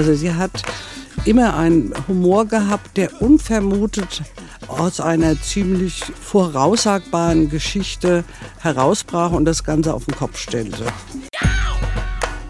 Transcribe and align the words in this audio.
Also 0.00 0.14
sie 0.14 0.32
hat 0.32 0.62
immer 1.26 1.58
einen 1.58 1.92
Humor 2.08 2.46
gehabt, 2.46 2.96
der 2.96 3.20
unvermutet 3.20 4.22
aus 4.66 4.98
einer 4.98 5.38
ziemlich 5.38 6.02
voraussagbaren 6.18 7.50
Geschichte 7.50 8.24
herausbrach 8.60 9.30
und 9.30 9.44
das 9.44 9.62
Ganze 9.62 9.92
auf 9.92 10.06
den 10.06 10.16
Kopf 10.16 10.38
stellte. 10.38 10.86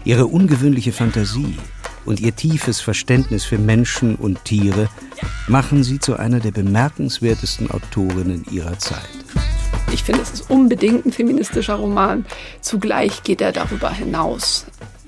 Ihre 0.05 0.27
ungewöhnliche 0.27 0.93
Fantasie 0.93 1.57
und 2.05 2.21
ihr 2.21 2.33
tiefes 2.33 2.79
Verständnis 2.79 3.43
für 3.43 3.57
Menschen 3.57 4.15
und 4.15 4.45
Tiere 4.45 4.87
machen 5.49 5.83
sie 5.83 5.99
zu 5.99 6.15
einer 6.15 6.39
der 6.39 6.51
bemerkenswertesten 6.51 7.69
Autorinnen 7.69 8.45
ihrer 8.49 8.79
Zeit. 8.79 9.09
Ich 9.91 10.05
finde, 10.05 10.21
es 10.21 10.31
ist 10.31 10.49
unbedingt 10.49 11.05
ein 11.05 11.11
feministischer 11.11 11.75
Roman. 11.75 12.25
Zugleich 12.61 13.23
geht 13.23 13.41
er 13.41 13.51
darüber 13.51 13.91
hinaus, 13.91 14.67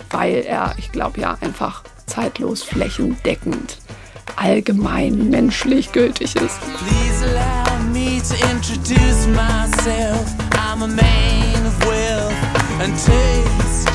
weil 0.09 0.44
er, 0.45 0.75
ich 0.77 0.91
glaube 0.91 1.21
ja, 1.21 1.38
einfach 1.39 1.84
zeitlos 2.05 2.63
flächendeckend 2.63 3.77
allgemein 4.35 5.30
menschlich 5.30 5.91
gültig 5.91 6.35
ist. 6.35 6.59
Please 6.77 7.26
allow 7.26 7.79
me 7.91 8.21
to 8.21 8.35
introduce 8.52 9.27
myself. 9.27 10.34
I'm 10.53 10.84
a 10.84 10.88
man 10.88 11.66
of 11.66 11.85
wealth 11.85 12.34
and 12.81 12.93
taste. 12.93 13.89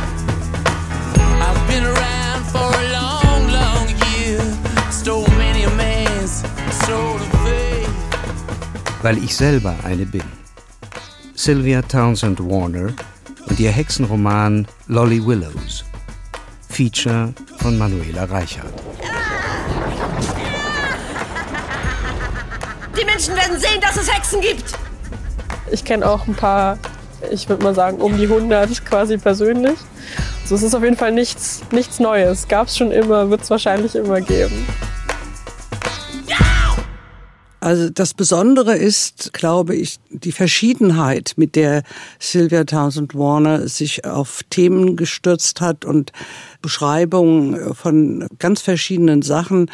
I've 1.41 1.67
been 1.69 1.84
around 1.84 2.45
for 2.51 2.59
a 2.59 2.84
long, 2.93 3.51
long 3.51 3.89
year. 4.17 4.41
Stole 4.91 5.27
many 5.37 5.65
a 5.65 5.70
man's 5.70 6.43
soul 6.87 7.17
of 7.17 7.29
faith. 7.45 7.91
Weil 9.03 9.19
ich 9.19 9.34
selber 9.34 9.77
eine 9.84 10.06
bin. 10.06 10.23
Sylvia 11.34 11.83
Townsend 11.83 12.41
Warner 12.41 12.93
und 13.48 13.61
ihr 13.61 13.70
Hexenroman 13.70 14.67
Lolly 14.89 15.25
Willows. 15.25 15.84
Feature 16.79 17.34
von 17.57 17.77
Manuela 17.77 18.23
Reichert. 18.23 18.73
Die 22.97 23.05
Menschen 23.05 23.35
werden 23.35 23.59
sehen, 23.59 23.81
dass 23.81 23.97
es 23.97 24.09
Hexen 24.09 24.41
gibt. 24.41 24.75
Ich 25.73 25.85
kenne 25.85 26.09
auch 26.09 26.29
ein 26.29 26.37
paar, 26.37 26.79
ich 27.33 27.48
würde 27.48 27.65
mal 27.65 27.75
sagen, 27.75 27.97
um 27.98 28.17
die 28.17 28.27
100 28.27 28.85
quasi 28.85 29.19
persönlich. 29.19 29.77
Also 30.43 30.55
es 30.55 30.62
ist 30.62 30.75
auf 30.77 30.85
jeden 30.85 30.97
Fall 30.97 31.11
nichts, 31.11 31.62
nichts 31.73 31.98
Neues. 31.98 32.47
Gab 32.47 32.69
es 32.69 32.77
schon 32.77 32.92
immer, 32.92 33.29
wird 33.29 33.42
es 33.42 33.51
wahrscheinlich 33.51 33.97
immer 33.97 34.20
geben. 34.20 34.65
Also 37.61 37.91
das 37.91 38.15
Besondere 38.15 38.77
ist, 38.77 39.33
glaube 39.33 39.75
ich, 39.75 39.98
die 40.11 40.31
Verschiedenheit, 40.31 41.33
mit 41.37 41.57
der 41.57 41.83
Sylvia 42.20 42.63
Townsend 42.65 43.17
Warner 43.17 43.67
sich 43.67 44.05
auf 44.05 44.42
Themen 44.48 44.97
gestürzt 44.97 45.61
hat 45.61 45.85
und 45.85 46.13
Beschreibungen 46.61 47.75
von 47.75 48.27
ganz 48.39 48.61
verschiedenen 48.62 49.23
Sachen 49.23 49.70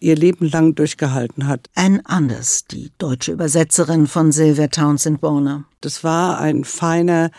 ihr 0.00 0.16
Leben 0.16 0.48
lang 0.50 0.74
durchgehalten 0.74 1.46
hat. 1.46 1.68
Anne 1.74 2.00
Anders, 2.04 2.64
die 2.66 2.90
deutsche 2.98 3.32
Übersetzerin 3.32 4.06
von 4.06 4.32
Sylvia 4.32 4.68
Townsend 4.68 5.22
Warner. 5.22 5.64
Das 5.80 6.04
war 6.04 6.38
ein 6.38 6.64
feiner 6.64 7.30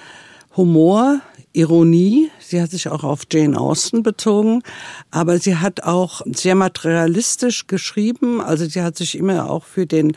Humor, 0.55 1.21
Ironie. 1.55 2.29
Sie 2.39 2.61
hat 2.61 2.71
sich 2.71 2.88
auch 2.89 3.03
auf 3.03 3.23
Jane 3.31 3.59
Austen 3.59 4.03
bezogen, 4.03 4.61
aber 5.09 5.39
sie 5.39 5.57
hat 5.57 5.83
auch 5.83 6.21
sehr 6.25 6.55
materialistisch 6.55 7.67
geschrieben. 7.67 8.41
Also 8.41 8.66
sie 8.66 8.81
hat 8.81 8.97
sich 8.97 9.17
immer 9.17 9.49
auch 9.49 9.63
für 9.63 9.85
den 9.85 10.16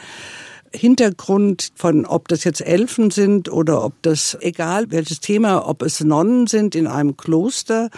Hintergrund 0.73 1.71
von, 1.75 2.05
ob 2.05 2.29
das 2.29 2.45
jetzt 2.45 2.61
Elfen 2.61 3.11
sind 3.11 3.51
oder 3.51 3.85
ob 3.85 4.03
das, 4.03 4.37
egal 4.41 4.91
welches 4.91 5.21
Thema, 5.21 5.67
ob 5.67 5.83
es 5.83 6.03
Nonnen 6.05 6.47
sind 6.47 6.75
in 6.75 6.87
einem 6.87 7.17
Kloster, 7.17 7.89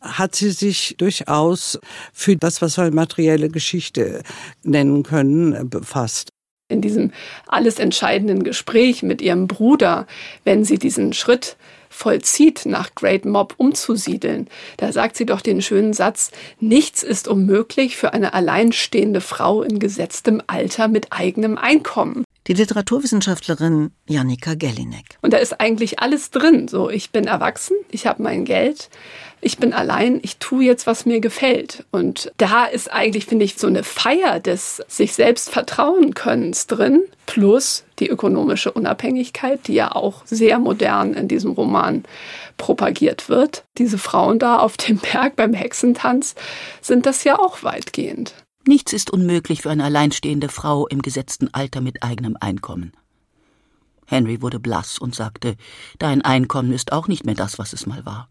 hat 0.00 0.34
sie 0.34 0.50
sich 0.50 0.96
durchaus 0.98 1.78
für 2.12 2.36
das, 2.36 2.62
was 2.62 2.78
wir 2.78 2.90
materielle 2.90 3.48
Geschichte 3.48 4.22
nennen 4.62 5.02
können, 5.02 5.68
befasst 5.68 6.30
in 6.70 6.80
diesem 6.80 7.10
alles 7.46 7.78
entscheidenden 7.78 8.44
Gespräch 8.44 9.02
mit 9.02 9.20
ihrem 9.20 9.48
Bruder, 9.48 10.06
wenn 10.44 10.64
sie 10.64 10.78
diesen 10.78 11.12
Schritt 11.12 11.56
vollzieht, 11.90 12.66
nach 12.66 12.94
Great 12.94 13.24
Mob 13.24 13.54
umzusiedeln. 13.56 14.48
Da 14.76 14.92
sagt 14.92 15.16
sie 15.16 15.26
doch 15.26 15.40
den 15.40 15.60
schönen 15.60 15.92
Satz, 15.92 16.30
nichts 16.60 17.02
ist 17.02 17.26
unmöglich 17.26 17.96
für 17.96 18.14
eine 18.14 18.32
alleinstehende 18.32 19.20
Frau 19.20 19.62
in 19.62 19.80
gesetztem 19.80 20.40
Alter 20.46 20.88
mit 20.88 21.08
eigenem 21.10 21.58
Einkommen. 21.58 22.24
Die 22.46 22.54
Literaturwissenschaftlerin 22.54 23.90
Janika 24.08 24.54
Gellinek. 24.54 25.18
Und 25.20 25.34
da 25.34 25.38
ist 25.38 25.60
eigentlich 25.60 25.98
alles 25.98 26.30
drin. 26.30 26.68
So, 26.68 26.88
ich 26.88 27.10
bin 27.10 27.26
erwachsen, 27.26 27.76
ich 27.90 28.06
habe 28.06 28.22
mein 28.22 28.44
Geld, 28.44 28.88
ich 29.42 29.58
bin 29.58 29.72
allein, 29.72 30.20
ich 30.22 30.36
tue 30.36 30.64
jetzt, 30.64 30.86
was 30.86 31.06
mir 31.06 31.20
gefällt. 31.20 31.84
Und 31.90 32.32
da 32.36 32.66
ist 32.66 32.92
eigentlich, 32.92 33.26
finde 33.26 33.44
ich, 33.44 33.56
so 33.56 33.66
eine 33.66 33.84
Feier 33.84 34.38
des 34.38 34.82
sich 34.88 35.14
selbst 35.14 35.50
vertrauen 35.50 36.14
Könnens 36.14 36.66
drin, 36.66 37.02
plus 37.26 37.84
die 37.98 38.08
ökonomische 38.08 38.72
Unabhängigkeit, 38.72 39.66
die 39.66 39.74
ja 39.74 39.92
auch 39.92 40.22
sehr 40.26 40.58
modern 40.58 41.14
in 41.14 41.28
diesem 41.28 41.52
Roman 41.52 42.04
propagiert 42.58 43.28
wird. 43.28 43.64
Diese 43.78 43.98
Frauen 43.98 44.38
da 44.38 44.58
auf 44.58 44.76
dem 44.76 44.98
Berg 45.12 45.36
beim 45.36 45.54
Hexentanz 45.54 46.34
sind 46.82 47.06
das 47.06 47.24
ja 47.24 47.38
auch 47.38 47.62
weitgehend. 47.62 48.34
Nichts 48.66 48.92
ist 48.92 49.10
unmöglich 49.10 49.62
für 49.62 49.70
eine 49.70 49.84
alleinstehende 49.84 50.50
Frau 50.50 50.86
im 50.86 51.00
gesetzten 51.00 51.52
Alter 51.54 51.80
mit 51.80 52.02
eigenem 52.02 52.36
Einkommen. 52.38 52.92
Henry 54.06 54.42
wurde 54.42 54.58
blass 54.58 54.98
und 54.98 55.14
sagte, 55.14 55.56
dein 55.98 56.20
Einkommen 56.20 56.72
ist 56.72 56.92
auch 56.92 57.08
nicht 57.08 57.24
mehr 57.24 57.36
das, 57.36 57.58
was 57.58 57.72
es 57.72 57.86
mal 57.86 58.04
war. 58.04 58.28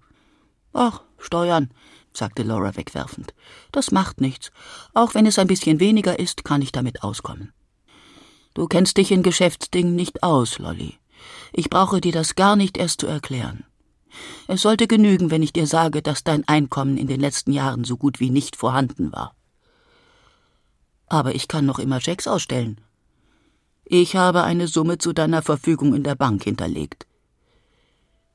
Ach, 0.73 1.01
Steuern, 1.17 1.69
sagte 2.13 2.43
Laura 2.43 2.75
wegwerfend. 2.75 3.33
Das 3.71 3.91
macht 3.91 4.21
nichts. 4.21 4.51
Auch 4.93 5.15
wenn 5.15 5.25
es 5.25 5.39
ein 5.39 5.47
bisschen 5.47 5.79
weniger 5.79 6.19
ist, 6.19 6.43
kann 6.43 6.61
ich 6.61 6.71
damit 6.71 7.03
auskommen. 7.03 7.53
Du 8.53 8.67
kennst 8.67 8.97
dich 8.97 9.11
in 9.11 9.23
Geschäftsdingen 9.23 9.95
nicht 9.95 10.23
aus, 10.23 10.59
Lolly. 10.59 10.97
Ich 11.53 11.69
brauche 11.69 12.01
dir 12.01 12.11
das 12.11 12.35
gar 12.35 12.55
nicht 12.55 12.77
erst 12.77 13.01
zu 13.01 13.07
erklären. 13.07 13.63
Es 14.47 14.61
sollte 14.61 14.87
genügen, 14.87 15.31
wenn 15.31 15.43
ich 15.43 15.53
dir 15.53 15.67
sage, 15.67 16.01
dass 16.01 16.23
dein 16.23 16.47
Einkommen 16.47 16.97
in 16.97 17.07
den 17.07 17.19
letzten 17.19 17.51
Jahren 17.51 17.83
so 17.83 17.97
gut 17.97 18.19
wie 18.19 18.31
nicht 18.31 18.55
vorhanden 18.55 19.11
war. 19.11 19.35
Aber 21.07 21.35
ich 21.35 21.47
kann 21.47 21.65
noch 21.65 21.79
immer 21.79 22.01
Schecks 22.01 22.27
ausstellen. 22.27 22.81
Ich 23.85 24.15
habe 24.15 24.43
eine 24.43 24.67
Summe 24.67 24.97
zu 24.97 25.13
deiner 25.13 25.41
Verfügung 25.41 25.95
in 25.95 26.03
der 26.03 26.15
Bank 26.15 26.43
hinterlegt. 26.43 27.07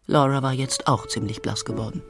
Laura 0.07 0.43
war 0.43 0.53
jetzt 0.53 0.87
auch 0.89 1.07
ziemlich 1.07 1.43
blass 1.43 1.65
geworden. 1.65 2.03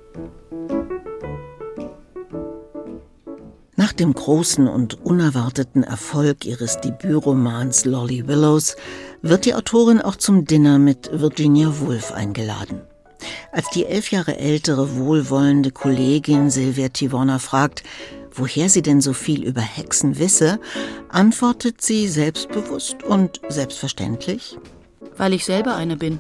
Nach 3.77 3.93
dem 3.93 4.15
großen 4.15 4.69
und 4.69 5.05
unerwarteten 5.05 5.83
Erfolg 5.83 6.45
ihres 6.47 6.81
Debütromans 6.81 7.85
Lolly 7.85 8.27
Willows 8.27 8.77
wird 9.21 9.45
die 9.45 9.55
Autorin 9.55 10.01
auch 10.01 10.17
zum 10.17 10.45
Dinner 10.45 10.79
mit 10.79 11.11
Virginia 11.13 11.73
Woolf 11.81 12.13
eingeladen. 12.13 12.81
Als 13.53 13.69
die 13.71 13.87
elf 13.87 14.11
Jahre 14.11 14.39
ältere, 14.39 14.97
wohlwollende 14.97 15.71
Kollegin 15.71 16.51
Sylvia 16.51 16.89
Tivona 16.89 17.39
fragt, 17.39 17.83
woher 18.33 18.69
sie 18.69 18.83
denn 18.83 19.01
so 19.01 19.13
viel 19.13 19.45
über 19.45 19.61
Hexen 19.61 20.19
wisse, 20.19 20.59
antwortet 21.09 21.81
sie 21.81 22.09
selbstbewusst 22.09 23.03
und 23.03 23.41
selbstverständlich. 23.49 24.59
Weil 25.17 25.35
ich 25.35 25.45
selber 25.45 25.77
eine 25.77 25.97
bin. 25.97 26.19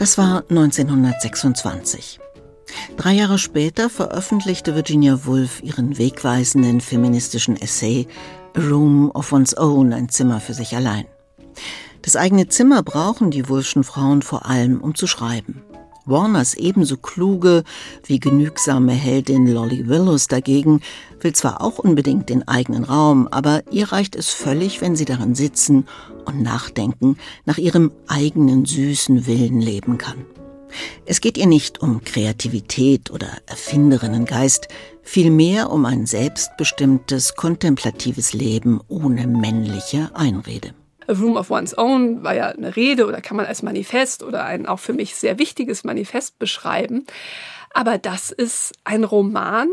Das 0.00 0.16
war 0.16 0.44
1926. 0.48 2.20
Drei 2.96 3.12
Jahre 3.12 3.36
später 3.36 3.90
veröffentlichte 3.90 4.74
Virginia 4.74 5.26
Woolf 5.26 5.62
ihren 5.62 5.98
wegweisenden 5.98 6.80
feministischen 6.80 7.60
Essay 7.60 8.08
A 8.56 8.60
Room 8.60 9.10
of 9.10 9.30
One's 9.30 9.54
Own, 9.58 9.92
ein 9.92 10.08
Zimmer 10.08 10.40
für 10.40 10.54
sich 10.54 10.74
allein. 10.74 11.04
Das 12.00 12.16
eigene 12.16 12.48
Zimmer 12.48 12.82
brauchen 12.82 13.30
die 13.30 13.46
Woolfschen 13.50 13.84
Frauen 13.84 14.22
vor 14.22 14.46
allem, 14.46 14.80
um 14.80 14.94
zu 14.94 15.06
schreiben. 15.06 15.62
Warners 16.10 16.54
ebenso 16.54 16.96
kluge 16.96 17.64
wie 18.04 18.20
genügsame 18.20 18.92
Heldin 18.92 19.46
Lolly 19.46 19.88
Willows 19.88 20.26
dagegen 20.26 20.80
will 21.20 21.32
zwar 21.32 21.60
auch 21.60 21.78
unbedingt 21.78 22.28
den 22.28 22.46
eigenen 22.46 22.84
Raum, 22.84 23.28
aber 23.28 23.62
ihr 23.70 23.92
reicht 23.92 24.16
es 24.16 24.30
völlig, 24.30 24.80
wenn 24.80 24.96
sie 24.96 25.04
darin 25.04 25.34
sitzen 25.34 25.86
und 26.24 26.42
nachdenken, 26.42 27.16
nach 27.44 27.58
ihrem 27.58 27.92
eigenen 28.08 28.64
süßen 28.64 29.26
Willen 29.26 29.60
leben 29.60 29.98
kann. 29.98 30.24
Es 31.06 31.20
geht 31.20 31.36
ihr 31.36 31.46
nicht 31.46 31.80
um 31.80 32.04
Kreativität 32.04 33.10
oder 33.10 33.28
Erfinderinnengeist, 33.46 34.68
vielmehr 35.02 35.70
um 35.70 35.84
ein 35.84 36.06
selbstbestimmtes, 36.06 37.34
kontemplatives 37.34 38.32
Leben 38.32 38.80
ohne 38.88 39.26
männliche 39.26 40.10
Einrede. 40.14 40.74
A 41.10 41.14
Room 41.14 41.36
of 41.36 41.50
One's 41.50 41.76
Own 41.76 42.22
war 42.22 42.34
ja 42.34 42.46
eine 42.46 42.76
Rede 42.76 43.06
oder 43.06 43.20
kann 43.20 43.36
man 43.36 43.46
als 43.46 43.62
Manifest 43.62 44.22
oder 44.22 44.44
ein 44.44 44.66
auch 44.66 44.78
für 44.78 44.92
mich 44.92 45.16
sehr 45.16 45.38
wichtiges 45.38 45.84
Manifest 45.84 46.38
beschreiben. 46.38 47.04
Aber 47.72 47.98
das 47.98 48.30
ist 48.30 48.72
ein 48.84 49.04
Roman, 49.04 49.68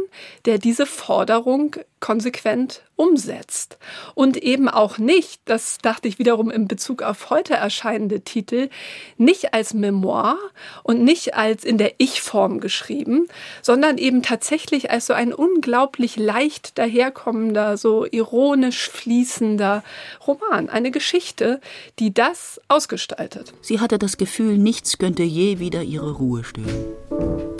der 0.45 0.59
diese 0.59 0.85
Forderung 0.85 1.75
konsequent 1.99 2.83
umsetzt. 2.95 3.77
Und 4.13 4.37
eben 4.37 4.69
auch 4.69 4.99
nicht, 4.99 5.41
das 5.45 5.79
dachte 5.79 6.07
ich 6.07 6.19
wiederum 6.19 6.51
in 6.51 6.67
Bezug 6.67 7.01
auf 7.01 7.31
heute 7.31 7.55
erscheinende 7.55 8.21
Titel, 8.21 8.69
nicht 9.17 9.53
als 9.53 9.73
Memoir 9.73 10.37
und 10.83 11.03
nicht 11.03 11.33
als 11.35 11.63
in 11.63 11.79
der 11.79 11.93
Ich-Form 11.97 12.59
geschrieben, 12.59 13.27
sondern 13.63 13.97
eben 13.97 14.21
tatsächlich 14.21 14.91
als 14.91 15.07
so 15.07 15.13
ein 15.13 15.33
unglaublich 15.33 16.17
leicht 16.17 16.77
daherkommender, 16.77 17.77
so 17.77 18.05
ironisch 18.05 18.89
fließender 18.89 19.83
Roman. 20.25 20.69
Eine 20.69 20.91
Geschichte, 20.91 21.61
die 21.97 22.13
das 22.13 22.61
ausgestaltet. 22.67 23.53
Sie 23.61 23.79
hatte 23.79 23.97
das 23.97 24.17
Gefühl, 24.17 24.57
nichts 24.57 24.99
könnte 24.99 25.23
je 25.23 25.59
wieder 25.59 25.81
ihre 25.81 26.11
Ruhe 26.11 26.43
stören. 26.43 27.56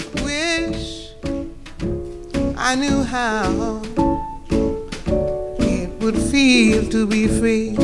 I 2.69 2.75
knew 2.75 3.01
how 3.01 3.81
would 6.01 6.17
feel 6.17 6.85
to 6.89 7.07
be 7.07 7.29
free. 7.29 7.77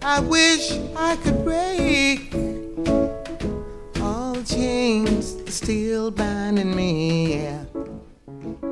I 0.00 0.20
wish 0.20 0.78
I 0.94 1.16
could 1.24 1.44
break 1.44 2.32
all 4.00 4.34
the 4.34 4.44
chains 4.44 5.34
still 5.48 6.12
binding 6.12 6.72
me. 6.76 7.34
Yeah. 7.34 7.64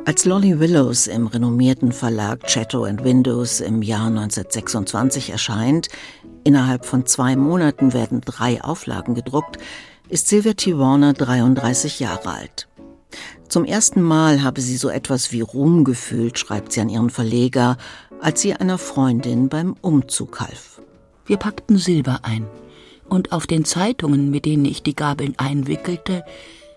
Als 0.06 0.25
Lolly 0.25 0.60
Willows 0.60 1.08
im 1.08 1.26
renommierten 1.26 1.90
Verlag 1.90 2.46
Chatto 2.46 2.84
Windows 2.84 3.60
im 3.60 3.82
Jahr 3.82 4.06
1926 4.06 5.31
erscheint, 5.31 5.88
innerhalb 6.44 6.87
von 6.87 7.06
zwei 7.06 7.34
Monaten 7.34 7.93
werden 7.93 8.20
drei 8.20 8.62
Auflagen 8.62 9.16
gedruckt, 9.16 9.58
ist 10.08 10.28
Sylvia 10.28 10.52
T. 10.52 10.78
Warner 10.78 11.12
33 11.12 11.99
Jahre 11.99 12.31
alt. 12.31 12.68
Zum 13.49 13.64
ersten 13.64 14.02
Mal 14.02 14.43
habe 14.43 14.60
sie 14.60 14.76
so 14.76 14.90
etwas 14.90 15.32
wie 15.32 15.40
Ruhm 15.40 15.84
gefühlt, 15.84 16.38
schreibt 16.38 16.72
sie 16.72 16.81
an 16.81 16.90
ihren 16.90 17.10
Verleger, 17.10 17.78
als 18.20 18.40
sie 18.40 18.55
einer 18.55 18.78
Freundin 18.78 19.49
beim 19.49 19.75
Umzug 19.81 20.40
half. 20.40 20.82
Wir 21.25 21.37
packten 21.37 21.78
Silber 21.78 22.20
ein, 22.22 22.46
und 23.08 23.32
auf 23.32 23.46
den 23.46 23.64
Zeitungen, 23.64 24.31
mit 24.31 24.44
denen 24.44 24.64
ich 24.64 24.82
die 24.82 24.96
Gabeln 24.96 25.34
einwickelte, 25.38 26.25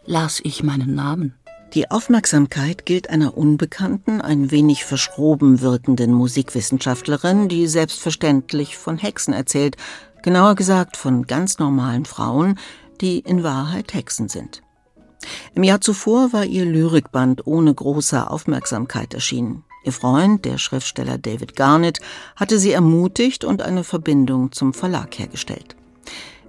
las 0.06 0.40
ich 0.44 0.64
meinen 0.64 0.96
Namen. 0.96 1.36
Die 1.74 1.90
Aufmerksamkeit 1.90 2.86
gilt 2.86 3.10
einer 3.10 3.38
unbekannten, 3.38 4.20
ein 4.20 4.52
wenig 4.52 4.84
verschroben 4.84 5.62
wirkenden 5.62 6.12
Musikwissenschaftlerin, 6.12 7.48
die 7.48 7.68
selbstverständlich 7.68 8.78
von 8.78 8.98
Hexen 8.98 9.34
erzählt, 9.34 9.78
genauer 10.22 10.56
gesagt 10.56 10.98
von 10.98 11.28
ganz 11.28 11.60
normalen 11.60 12.06
Frauen, 12.06 12.60
die 13.00 13.20
in 13.20 13.44
Wahrheit 13.44 13.94
Hexen 13.94 14.28
sind. 14.28 14.62
Im 15.56 15.64
Jahr 15.64 15.82
zuvor 15.82 16.34
war 16.34 16.46
ihr 16.46 16.66
Lyrikband 16.66 17.46
ohne 17.46 17.74
große 17.74 18.30
Aufmerksamkeit 18.30 19.14
erschienen. 19.14 19.64
Ihr 19.84 19.92
Freund, 19.92 20.46
der 20.46 20.58
Schriftsteller 20.58 21.18
David 21.18 21.56
Garnett, 21.56 22.00
hatte 22.36 22.60
sie 22.60 22.72
ermutigt 22.72 23.44
und 23.44 23.62
eine 23.62 23.84
Verbindung 23.84 24.52
zum 24.52 24.74
Verlag 24.74 25.18
hergestellt. 25.18 25.76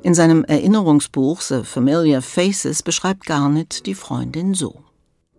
In 0.03 0.15
seinem 0.15 0.45
Erinnerungsbuch 0.45 1.41
The 1.41 1.63
Familiar 1.63 2.23
Faces 2.23 2.83
beschreibt 2.83 3.25
Garnett 3.25 3.87
die 3.87 3.95
Freundin 3.95 4.53
so. 4.53 4.83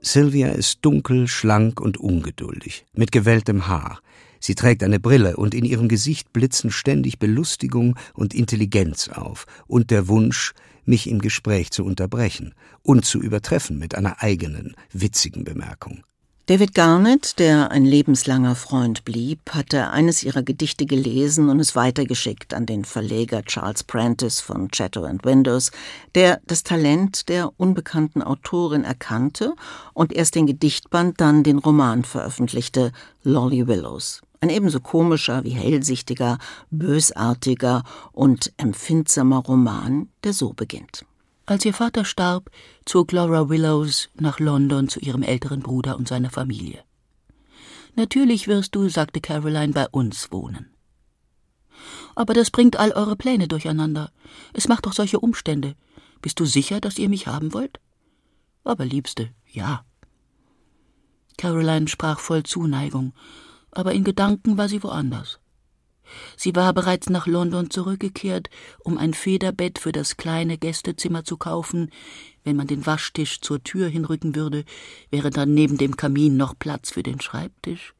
Sylvia 0.02 0.50
ist 0.50 0.80
dunkel, 0.82 1.28
schlank 1.28 1.80
und 1.80 1.98
ungeduldig, 1.98 2.86
mit 2.94 3.12
gewelltem 3.12 3.68
Haar. 3.68 4.00
Sie 4.40 4.56
trägt 4.56 4.84
eine 4.84 5.00
Brille 5.00 5.38
und 5.38 5.54
in 5.54 5.64
ihrem 5.64 5.88
Gesicht 5.88 6.34
blitzen 6.34 6.72
ständig 6.72 7.20
Belustigung 7.20 7.98
und 8.14 8.34
Intelligenz 8.34 9.08
auf 9.08 9.46
und 9.68 9.92
der 9.92 10.10
Wunsch, 10.10 10.54
mich 10.86 11.10
im 11.10 11.20
Gespräch 11.20 11.72
zu 11.72 11.84
unterbrechen 11.84 12.54
und 12.82 13.06
zu 13.06 13.20
übertreffen 13.20 13.78
mit 13.78 13.96
einer 13.96 14.22
eigenen, 14.22 14.76
witzigen 14.92 15.44
Bemerkung. 15.44 16.04
David 16.48 16.74
Garnett, 16.74 17.40
der 17.40 17.72
ein 17.72 17.86
lebenslanger 17.86 18.56
Freund 18.56 19.06
blieb, 19.06 19.52
hatte 19.52 19.92
eines 19.92 20.24
ihrer 20.24 20.44
Gedichte 20.44 20.86
gelesen 20.86 21.48
und 21.48 21.62
es 21.62 21.74
weitergeschickt 21.74 22.54
an 22.54 22.66
den 22.66 22.84
Verleger 22.84 23.44
Charles 23.44 23.86
Prentice 23.86 24.42
von 24.42 24.68
Chatto 24.68 25.06
and 25.06 25.24
Windows, 25.24 25.72
der 26.16 26.42
das 26.46 26.64
Talent 26.64 27.30
der 27.30 27.58
unbekannten 27.58 28.22
Autorin 28.22 28.84
erkannte 28.84 29.54
und 29.94 30.12
erst 30.12 30.36
den 30.36 30.46
Gedichtband, 30.46 31.22
dann 31.22 31.44
den 31.44 31.60
Roman 31.60 32.04
veröffentlichte, 32.04 32.92
Lolly 33.24 33.66
Willows. 33.66 34.22
Ein 34.44 34.50
ebenso 34.50 34.82
komischer 34.82 35.46
wie 35.46 35.52
hellsichtiger, 35.52 36.38
bösartiger 36.70 37.86
und 38.12 38.52
empfindsamer 38.58 39.38
Roman, 39.38 40.10
der 40.26 40.34
so 40.34 40.52
beginnt. 40.52 41.06
Als 41.46 41.64
ihr 41.64 41.74
Vater 41.74 42.04
starb, 42.04 42.50
zog 42.84 43.14
Laura 43.14 43.48
Willows 43.48 44.10
nach 44.16 44.42
London 44.42 44.90
zu 44.90 45.00
ihrem 45.00 45.24
älteren 45.24 45.62
Bruder 45.62 45.96
und 45.96 46.10
seiner 46.10 46.30
Familie. 46.30 46.84
Natürlich 47.96 48.50
wirst 48.50 48.76
du, 48.76 48.90
sagte 48.90 49.22
Caroline, 49.22 49.72
bei 49.72 49.88
uns 49.88 50.30
wohnen. 50.34 50.74
Aber 52.14 52.34
das 52.34 52.52
bringt 52.52 52.76
all 52.76 52.92
eure 52.92 53.16
Pläne 53.16 53.48
durcheinander. 53.48 54.12
Es 54.52 54.68
macht 54.68 54.86
doch 54.86 54.94
solche 54.94 55.22
Umstände. 55.22 55.78
Bist 56.22 56.38
du 56.42 56.44
sicher, 56.44 56.82
dass 56.82 56.98
ihr 57.00 57.08
mich 57.08 57.28
haben 57.28 57.54
wollt? 57.54 57.80
Aber 58.66 58.84
Liebste, 58.84 59.30
ja. 59.50 59.86
Caroline 61.38 61.88
sprach 61.88 62.20
voll 62.20 62.44
Zuneigung 62.44 63.14
aber 63.76 63.94
in 63.94 64.04
Gedanken 64.04 64.58
war 64.58 64.70
sie 64.70 64.84
woanders. 64.84 65.40
Sie 66.36 66.56
war 66.56 66.74
bereits 66.74 67.10
nach 67.10 67.28
London 67.28 67.70
zurückgekehrt, 67.70 68.50
um 68.84 68.98
ein 68.98 69.14
Federbett 69.14 69.80
für 69.80 69.92
das 69.92 70.18
kleine 70.18 70.58
Gästezimmer 70.58 71.24
zu 71.24 71.38
kaufen. 71.38 71.92
Wenn 72.44 72.56
man 72.56 72.68
den 72.68 72.86
Waschtisch 72.86 73.42
zur 73.42 73.64
Tür 73.64 73.88
hinrücken 73.88 74.36
würde, 74.36 74.66
wäre 75.10 75.30
dann 75.30 75.54
neben 75.54 75.78
dem 75.78 75.96
Kamin 75.96 76.38
noch 76.38 76.58
Platz 76.58 76.92
für 76.92 77.04
den 77.04 77.22
Schreibtisch. 77.22 77.94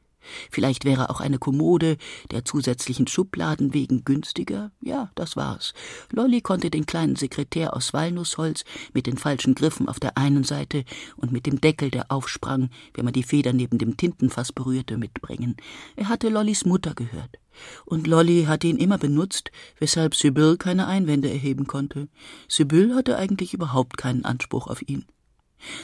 Vielleicht 0.50 0.84
wäre 0.84 1.10
auch 1.10 1.20
eine 1.20 1.38
Kommode 1.38 1.96
der 2.30 2.44
zusätzlichen 2.44 3.06
Schubladen 3.06 3.74
wegen 3.74 4.04
günstiger. 4.04 4.70
Ja, 4.80 5.10
das 5.14 5.36
war's. 5.36 5.74
Lolly 6.10 6.40
konnte 6.40 6.70
den 6.70 6.86
kleinen 6.86 7.16
Sekretär 7.16 7.74
aus 7.74 7.92
Walnussholz 7.92 8.64
mit 8.92 9.06
den 9.06 9.16
falschen 9.16 9.54
Griffen 9.54 9.88
auf 9.88 10.00
der 10.00 10.16
einen 10.16 10.44
Seite 10.44 10.84
und 11.16 11.32
mit 11.32 11.46
dem 11.46 11.60
Deckel, 11.60 11.90
der 11.90 12.10
aufsprang, 12.10 12.70
wenn 12.94 13.04
man 13.04 13.14
die 13.14 13.22
Feder 13.22 13.52
neben 13.52 13.78
dem 13.78 13.96
Tintenfass 13.96 14.52
berührte, 14.52 14.98
mitbringen. 14.98 15.56
Er 15.96 16.08
hatte 16.08 16.28
Lollys 16.28 16.64
Mutter 16.64 16.94
gehört. 16.94 17.38
Und 17.84 18.06
Lolly 18.06 18.44
hatte 18.44 18.66
ihn 18.66 18.78
immer 18.78 18.98
benutzt, 18.98 19.50
weshalb 19.78 20.14
Sibyl 20.14 20.56
keine 20.56 20.86
Einwände 20.86 21.30
erheben 21.30 21.66
konnte. 21.66 22.08
Sibyl 22.48 22.94
hatte 22.94 23.16
eigentlich 23.16 23.54
überhaupt 23.54 23.96
keinen 23.96 24.24
Anspruch 24.24 24.66
auf 24.66 24.82
ihn. 24.82 25.04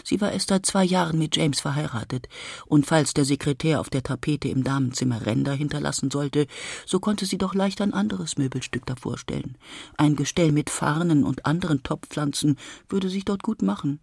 Sie 0.04 0.20
war 0.20 0.32
erst 0.32 0.48
seit 0.48 0.66
zwei 0.66 0.84
Jahren 0.84 1.18
mit 1.18 1.36
James 1.36 1.60
verheiratet, 1.60 2.28
und 2.66 2.86
falls 2.86 3.14
der 3.14 3.24
Sekretär 3.24 3.80
auf 3.80 3.90
der 3.90 4.02
Tapete 4.02 4.48
im 4.48 4.64
Damenzimmer 4.64 5.26
Ränder 5.26 5.52
hinterlassen 5.52 6.10
sollte, 6.10 6.46
so 6.86 7.00
konnte 7.00 7.26
sie 7.26 7.38
doch 7.38 7.54
leicht 7.54 7.80
ein 7.80 7.94
anderes 7.94 8.38
Möbelstück 8.38 8.86
davor 8.86 9.18
stellen. 9.18 9.56
Ein 9.96 10.16
Gestell 10.16 10.52
mit 10.52 10.70
Farnen 10.70 11.24
und 11.24 11.46
anderen 11.46 11.82
Topfpflanzen 11.82 12.56
würde 12.88 13.08
sich 13.08 13.24
dort 13.24 13.42
gut 13.42 13.62
machen. 13.62 14.00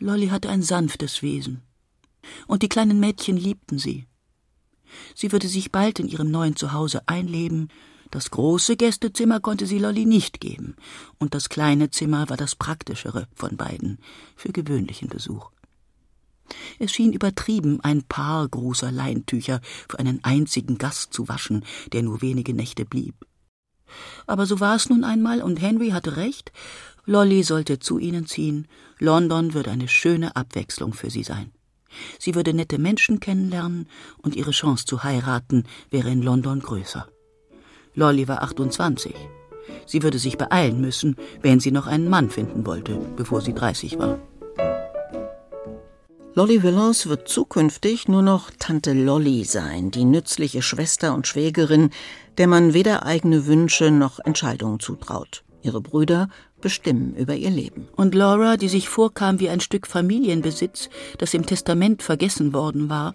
Lolly 0.00 0.28
hatte 0.28 0.48
ein 0.48 0.62
sanftes 0.62 1.22
Wesen, 1.22 1.62
und 2.46 2.62
die 2.62 2.68
kleinen 2.68 3.00
Mädchen 3.00 3.36
liebten 3.36 3.78
sie. 3.78 4.06
Sie 5.14 5.30
würde 5.32 5.48
sich 5.48 5.70
bald 5.70 6.00
in 6.00 6.08
ihrem 6.08 6.30
neuen 6.30 6.56
Zuhause 6.56 7.06
einleben 7.06 7.68
das 8.10 8.30
große 8.30 8.76
Gästezimmer 8.76 9.40
konnte 9.40 9.66
sie 9.66 9.78
Lolly 9.78 10.04
nicht 10.04 10.40
geben, 10.40 10.74
und 11.18 11.34
das 11.34 11.48
kleine 11.48 11.90
Zimmer 11.90 12.28
war 12.28 12.36
das 12.36 12.56
praktischere 12.56 13.28
von 13.34 13.56
beiden 13.56 13.98
für 14.36 14.52
gewöhnlichen 14.52 15.08
Besuch. 15.08 15.50
Es 16.78 16.92
schien 16.92 17.12
übertrieben, 17.12 17.80
ein 17.82 18.02
Paar 18.02 18.48
großer 18.48 18.90
Leintücher 18.90 19.60
für 19.88 19.98
einen 19.98 20.24
einzigen 20.24 20.78
Gast 20.78 21.12
zu 21.12 21.28
waschen, 21.28 21.64
der 21.92 22.02
nur 22.02 22.22
wenige 22.22 22.54
Nächte 22.54 22.84
blieb. 22.84 23.14
Aber 24.26 24.46
so 24.46 24.60
war 24.60 24.76
es 24.76 24.88
nun 24.88 25.04
einmal, 25.04 25.42
und 25.42 25.60
Henry 25.60 25.90
hatte 25.90 26.16
recht, 26.16 26.52
Lolly 27.06 27.42
sollte 27.42 27.78
zu 27.78 27.98
ihnen 27.98 28.26
ziehen, 28.26 28.68
London 28.98 29.54
würde 29.54 29.70
eine 29.70 29.88
schöne 29.88 30.36
Abwechslung 30.36 30.92
für 30.92 31.10
sie 31.10 31.24
sein. 31.24 31.50
Sie 32.18 32.34
würde 32.34 32.54
nette 32.54 32.78
Menschen 32.78 33.20
kennenlernen, 33.20 33.88
und 34.18 34.36
ihre 34.36 34.52
Chance 34.52 34.84
zu 34.84 35.02
heiraten 35.02 35.64
wäre 35.90 36.10
in 36.10 36.22
London 36.22 36.60
größer. 36.60 37.08
Lolly 38.00 38.26
war 38.28 38.42
28. 38.42 39.14
Sie 39.84 40.02
würde 40.02 40.18
sich 40.18 40.38
beeilen 40.38 40.80
müssen, 40.80 41.16
wenn 41.42 41.60
sie 41.60 41.70
noch 41.70 41.86
einen 41.86 42.08
Mann 42.08 42.30
finden 42.30 42.64
wollte, 42.64 42.98
bevor 43.14 43.42
sie 43.42 43.52
30 43.52 43.98
war. 43.98 44.18
Lolly 46.32 46.62
Willows 46.62 47.08
wird 47.08 47.28
zukünftig 47.28 48.08
nur 48.08 48.22
noch 48.22 48.50
Tante 48.58 48.94
Lolly 48.94 49.44
sein, 49.44 49.90
die 49.90 50.06
nützliche 50.06 50.62
Schwester 50.62 51.14
und 51.14 51.26
Schwägerin, 51.26 51.90
der 52.38 52.46
man 52.46 52.72
weder 52.72 53.04
eigene 53.04 53.46
Wünsche 53.46 53.90
noch 53.90 54.18
Entscheidungen 54.18 54.80
zutraut. 54.80 55.44
Ihre 55.60 55.82
Brüder 55.82 56.30
bestimmen 56.62 57.14
über 57.16 57.34
ihr 57.34 57.50
Leben. 57.50 57.88
Und 57.96 58.14
Laura, 58.14 58.56
die 58.56 58.68
sich 58.68 58.88
vorkam 58.88 59.40
wie 59.40 59.50
ein 59.50 59.60
Stück 59.60 59.86
Familienbesitz, 59.86 60.88
das 61.18 61.34
im 61.34 61.44
Testament 61.44 62.02
vergessen 62.02 62.54
worden 62.54 62.88
war, 62.88 63.14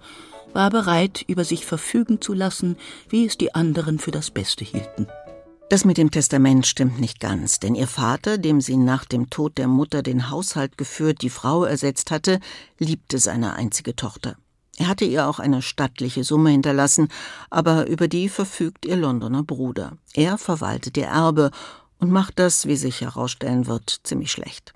war 0.55 0.69
bereit, 0.69 1.24
über 1.27 1.43
sich 1.43 1.65
verfügen 1.65 2.21
zu 2.21 2.33
lassen, 2.33 2.77
wie 3.09 3.25
es 3.25 3.38
die 3.38 3.53
anderen 3.53 4.00
für 4.00 4.12
das 4.12 4.31
Beste 4.31 4.63
hielten. 4.63 5.07
Das 5.69 5.83
mit 5.83 5.97
dem 5.97 6.12
Testament 6.12 6.67
stimmt 6.67 7.00
nicht 7.00 7.19
ganz, 7.19 7.59
denn 7.59 7.75
ihr 7.75 7.88
Vater, 7.88 8.38
dem 8.38 8.62
sie 8.62 8.77
nach 8.77 9.03
dem 9.03 9.29
Tod 9.29 9.57
der 9.57 9.67
Mutter 9.67 10.03
den 10.03 10.29
Haushalt 10.29 10.77
geführt, 10.77 11.21
die 11.21 11.29
Frau 11.29 11.63
ersetzt 11.63 12.12
hatte, 12.12 12.39
liebte 12.77 13.17
seine 13.17 13.55
einzige 13.55 13.95
Tochter. 13.95 14.38
Er 14.77 14.88
hatte 14.88 15.05
ihr 15.05 15.27
auch 15.27 15.39
eine 15.39 15.62
stattliche 15.62 16.24
Summe 16.24 16.51
hinterlassen, 16.51 17.09
aber 17.50 17.88
über 17.88 18.07
die 18.07 18.29
verfügt 18.29 18.85
ihr 18.85 18.95
Londoner 18.95 19.43
Bruder. 19.43 19.97
Er 20.13 20.38
verwaltet 20.38 20.97
ihr 20.97 21.07
Erbe 21.07 21.50
und 21.97 22.12
macht 22.12 22.38
das, 22.38 22.67
wie 22.67 22.75
sich 22.75 23.01
herausstellen 23.01 23.65
wird, 23.65 24.01
ziemlich 24.03 24.31
schlecht. 24.31 24.75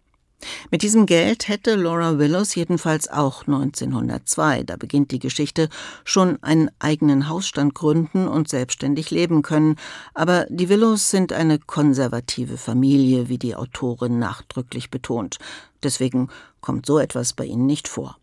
Mit 0.72 0.84
diesem 0.84 1.06
Geld 1.06 1.48
hätte 1.48 1.76
Laura 1.76 2.18
Willows 2.18 2.56
jedenfalls 2.56 3.10
auch 3.10 3.42
1902, 3.42 4.64
da 4.64 4.78
beginnt 4.78 5.12
die 5.12 5.20
Geschichte, 5.20 5.70
schon 6.06 6.42
einen 6.42 6.70
eigenen 6.80 7.28
Hausstand 7.28 7.76
gründen 7.76 8.28
und 8.28 8.48
selbstständig 8.48 9.12
leben 9.12 9.42
können, 9.42 9.76
aber 10.14 10.46
die 10.50 10.70
Willows 10.70 11.10
sind 11.10 11.34
eine 11.34 11.60
konservative 11.60 12.58
Familie, 12.58 13.28
wie 13.28 13.38
die 13.38 13.56
Autorin 13.56 14.20
nachdrücklich 14.20 14.90
betont. 14.90 15.38
Deswegen 15.84 16.30
kommt 16.62 16.86
so 16.86 17.00
etwas 17.00 17.34
bei 17.34 17.46
ihnen 17.46 17.66
nicht 17.66 17.88
vor. 17.88 18.18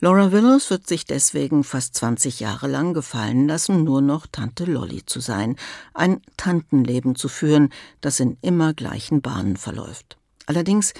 Laura 0.00 0.30
Willows 0.30 0.70
wird 0.70 0.86
sich 0.86 1.04
deswegen 1.04 1.64
fast 1.64 1.96
20 1.96 2.40
Jahre 2.40 2.68
lang 2.68 2.94
gefallen 2.94 3.48
lassen, 3.48 3.82
nur 3.82 4.00
noch 4.00 4.26
Tante 4.30 4.64
Lolly 4.64 5.04
zu 5.04 5.20
sein, 5.20 5.56
ein 5.92 6.22
Tantenleben 6.36 7.16
zu 7.16 7.28
führen, 7.28 7.70
das 8.00 8.20
in 8.20 8.38
immer 8.42 8.74
gleichen 8.74 9.22
Bahnen 9.22 9.56
verläuft. 9.56 10.16
Allerdings 10.46 10.94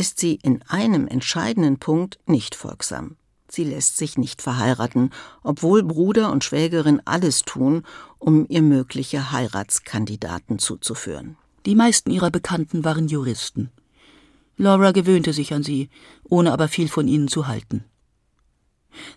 ist 0.00 0.18
sie 0.18 0.38
in 0.42 0.62
einem 0.66 1.06
entscheidenden 1.06 1.76
Punkt 1.76 2.18
nicht 2.24 2.54
folgsam. 2.54 3.16
Sie 3.48 3.64
lässt 3.64 3.98
sich 3.98 4.16
nicht 4.16 4.40
verheiraten, 4.40 5.10
obwohl 5.42 5.82
Bruder 5.82 6.32
und 6.32 6.42
Schwägerin 6.42 7.02
alles 7.04 7.42
tun, 7.42 7.82
um 8.18 8.46
ihr 8.48 8.62
mögliche 8.62 9.30
Heiratskandidaten 9.30 10.58
zuzuführen. 10.58 11.36
Die 11.66 11.74
meisten 11.74 12.10
ihrer 12.10 12.30
Bekannten 12.30 12.82
waren 12.82 13.08
Juristen. 13.08 13.68
Laura 14.56 14.92
gewöhnte 14.92 15.34
sich 15.34 15.52
an 15.52 15.62
sie, 15.62 15.90
ohne 16.24 16.50
aber 16.50 16.68
viel 16.68 16.88
von 16.88 17.06
ihnen 17.06 17.28
zu 17.28 17.46
halten. 17.46 17.84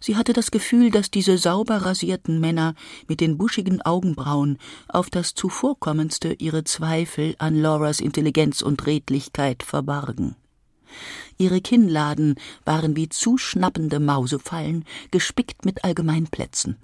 Sie 0.02 0.18
hatte 0.18 0.34
das 0.34 0.52
Gefühl, 0.52 0.92
dass 0.92 1.10
diese 1.10 1.38
sauber 1.38 1.78
rasierten 1.78 2.42
Männer 2.42 2.75
mit 3.08 3.22
den 3.22 3.38
buschigen 3.38 3.82
Augenbrauen 3.82 4.58
auf 4.90 5.10
das 5.10 5.34
zuvorkommendste 5.34 6.34
ihre 6.34 6.66
Zweifel 6.66 7.36
an 7.38 7.56
Lauras 7.56 8.02
Intelligenz 8.02 8.62
und 8.62 8.86
Redlichkeit 8.86 9.63
verbargen. 9.63 10.36
Ihre 11.38 11.62
Kinnladen 11.62 12.35
waren 12.65 12.95
wie 12.95 13.09
zuschnappende 13.09 14.00
Mausefallen, 14.00 14.85
gespickt 15.12 15.65
mit 15.65 15.83
Allgemeinplätzen. 15.83 16.77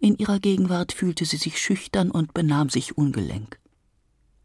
In 0.00 0.16
ihrer 0.16 0.38
Gegenwart 0.38 0.92
fühlte 0.92 1.24
sie 1.24 1.36
sich 1.36 1.58
schüchtern 1.58 2.10
und 2.10 2.34
benahm 2.34 2.70
sich 2.70 2.96
ungelenk. 2.96 3.58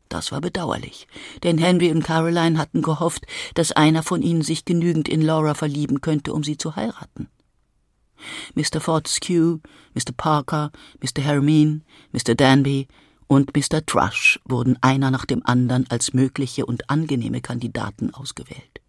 Das 0.09 0.31
war 0.31 0.41
bedauerlich, 0.41 1.07
denn 1.43 1.57
Henry 1.57 1.91
und 1.91 2.03
Caroline 2.03 2.59
hatten 2.59 2.83
gehofft, 2.83 3.25
dass 3.55 3.71
einer 3.71 4.03
von 4.03 4.21
ihnen 4.21 4.43
sich 4.43 4.65
genügend 4.65 5.09
in 5.09 5.21
Laura 5.21 5.55
verlieben 5.55 6.01
könnte, 6.01 6.33
um 6.33 6.43
sie 6.43 6.57
zu 6.57 6.75
heiraten. 6.75 7.29
Mr. 8.53 8.79
Fortescue, 8.79 9.59
Mr. 9.95 10.13
Parker, 10.15 10.71
Mr. 11.01 11.23
Hermine, 11.23 11.81
Mr. 12.12 12.35
Danby 12.35 12.88
und 13.27 13.55
Mr. 13.55 13.85
Thrush 13.85 14.39
wurden 14.45 14.77
einer 14.81 15.09
nach 15.09 15.25
dem 15.25 15.43
anderen 15.45 15.89
als 15.89 16.13
mögliche 16.13 16.65
und 16.65 16.89
angenehme 16.89 17.41
Kandidaten 17.41 18.13
ausgewählt. 18.13 18.83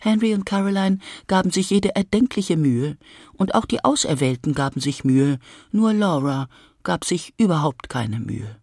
Henry 0.00 0.34
und 0.34 0.46
Caroline 0.46 0.98
gaben 1.26 1.50
sich 1.50 1.70
jede 1.70 1.94
erdenkliche 1.94 2.56
Mühe, 2.56 2.96
und 3.34 3.54
auch 3.54 3.66
die 3.66 3.84
Auserwählten 3.84 4.54
gaben 4.54 4.80
sich 4.80 5.04
Mühe, 5.04 5.38
nur 5.72 5.92
Laura 5.92 6.48
gab 6.82 7.04
sich 7.04 7.34
überhaupt 7.38 7.88
keine 7.88 8.20
Mühe. 8.20 8.56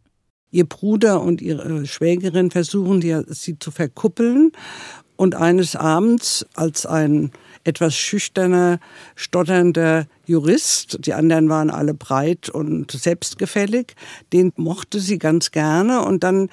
Ihr 0.53 0.65
Bruder 0.65 1.21
und 1.21 1.41
ihre 1.41 1.85
Schwägerin 1.87 2.51
versuchen, 2.51 3.01
sie 3.27 3.57
zu 3.57 3.71
verkuppeln. 3.71 4.51
Und 5.15 5.33
eines 5.33 5.75
Abends, 5.75 6.45
als 6.53 6.85
ein 6.85 7.31
etwas 7.63 7.95
schüchterner, 7.95 8.79
stotternder 9.15 10.05
Jurist. 10.25 11.05
Die 11.05 11.13
anderen 11.13 11.49
waren 11.49 11.69
alle 11.69 11.93
breit 11.93 12.49
und 12.49 12.91
selbstgefällig. 12.91 13.95
Den 14.31 14.51
mochte 14.55 14.99
sie 14.99 15.17
ganz 15.17 15.51
gerne 15.51 16.03
und 16.03 16.23
dann 16.23 16.49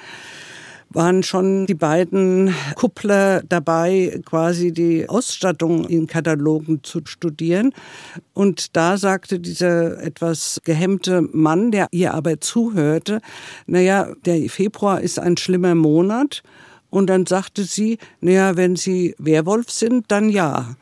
waren 0.93 1.23
schon 1.23 1.67
die 1.67 1.75
beiden 1.75 2.55
Kuppler 2.75 3.43
dabei, 3.49 4.21
quasi 4.25 4.73
die 4.73 5.09
Ausstattung 5.09 5.87
in 5.87 6.07
Katalogen 6.07 6.83
zu 6.83 7.01
studieren. 7.05 7.73
Und 8.35 8.77
da 8.77 8.97
sagte 8.97 9.39
dieser 9.39 10.03
etwas 10.03 10.61
gehemmte 10.65 11.23
Mann, 11.33 11.71
der 11.71 11.87
ihr 11.93 12.13
aber 12.13 12.41
zuhörte, 12.41 13.21
naja, 13.67 14.13
der 14.25 14.49
Februar 14.51 15.01
ist 15.01 15.19
ein 15.19 15.37
schlimmer 15.37 15.75
Monat. 15.75 16.43
Und 16.91 17.09
dann 17.09 17.25
sagte 17.25 17.63
sie, 17.63 17.99
naja, 18.21 18.57
wenn 18.57 18.75
Sie 18.75 19.15
Werwolf 19.19 19.71
sind, 19.71 20.07
dann 20.09 20.29
ja. 20.29 20.75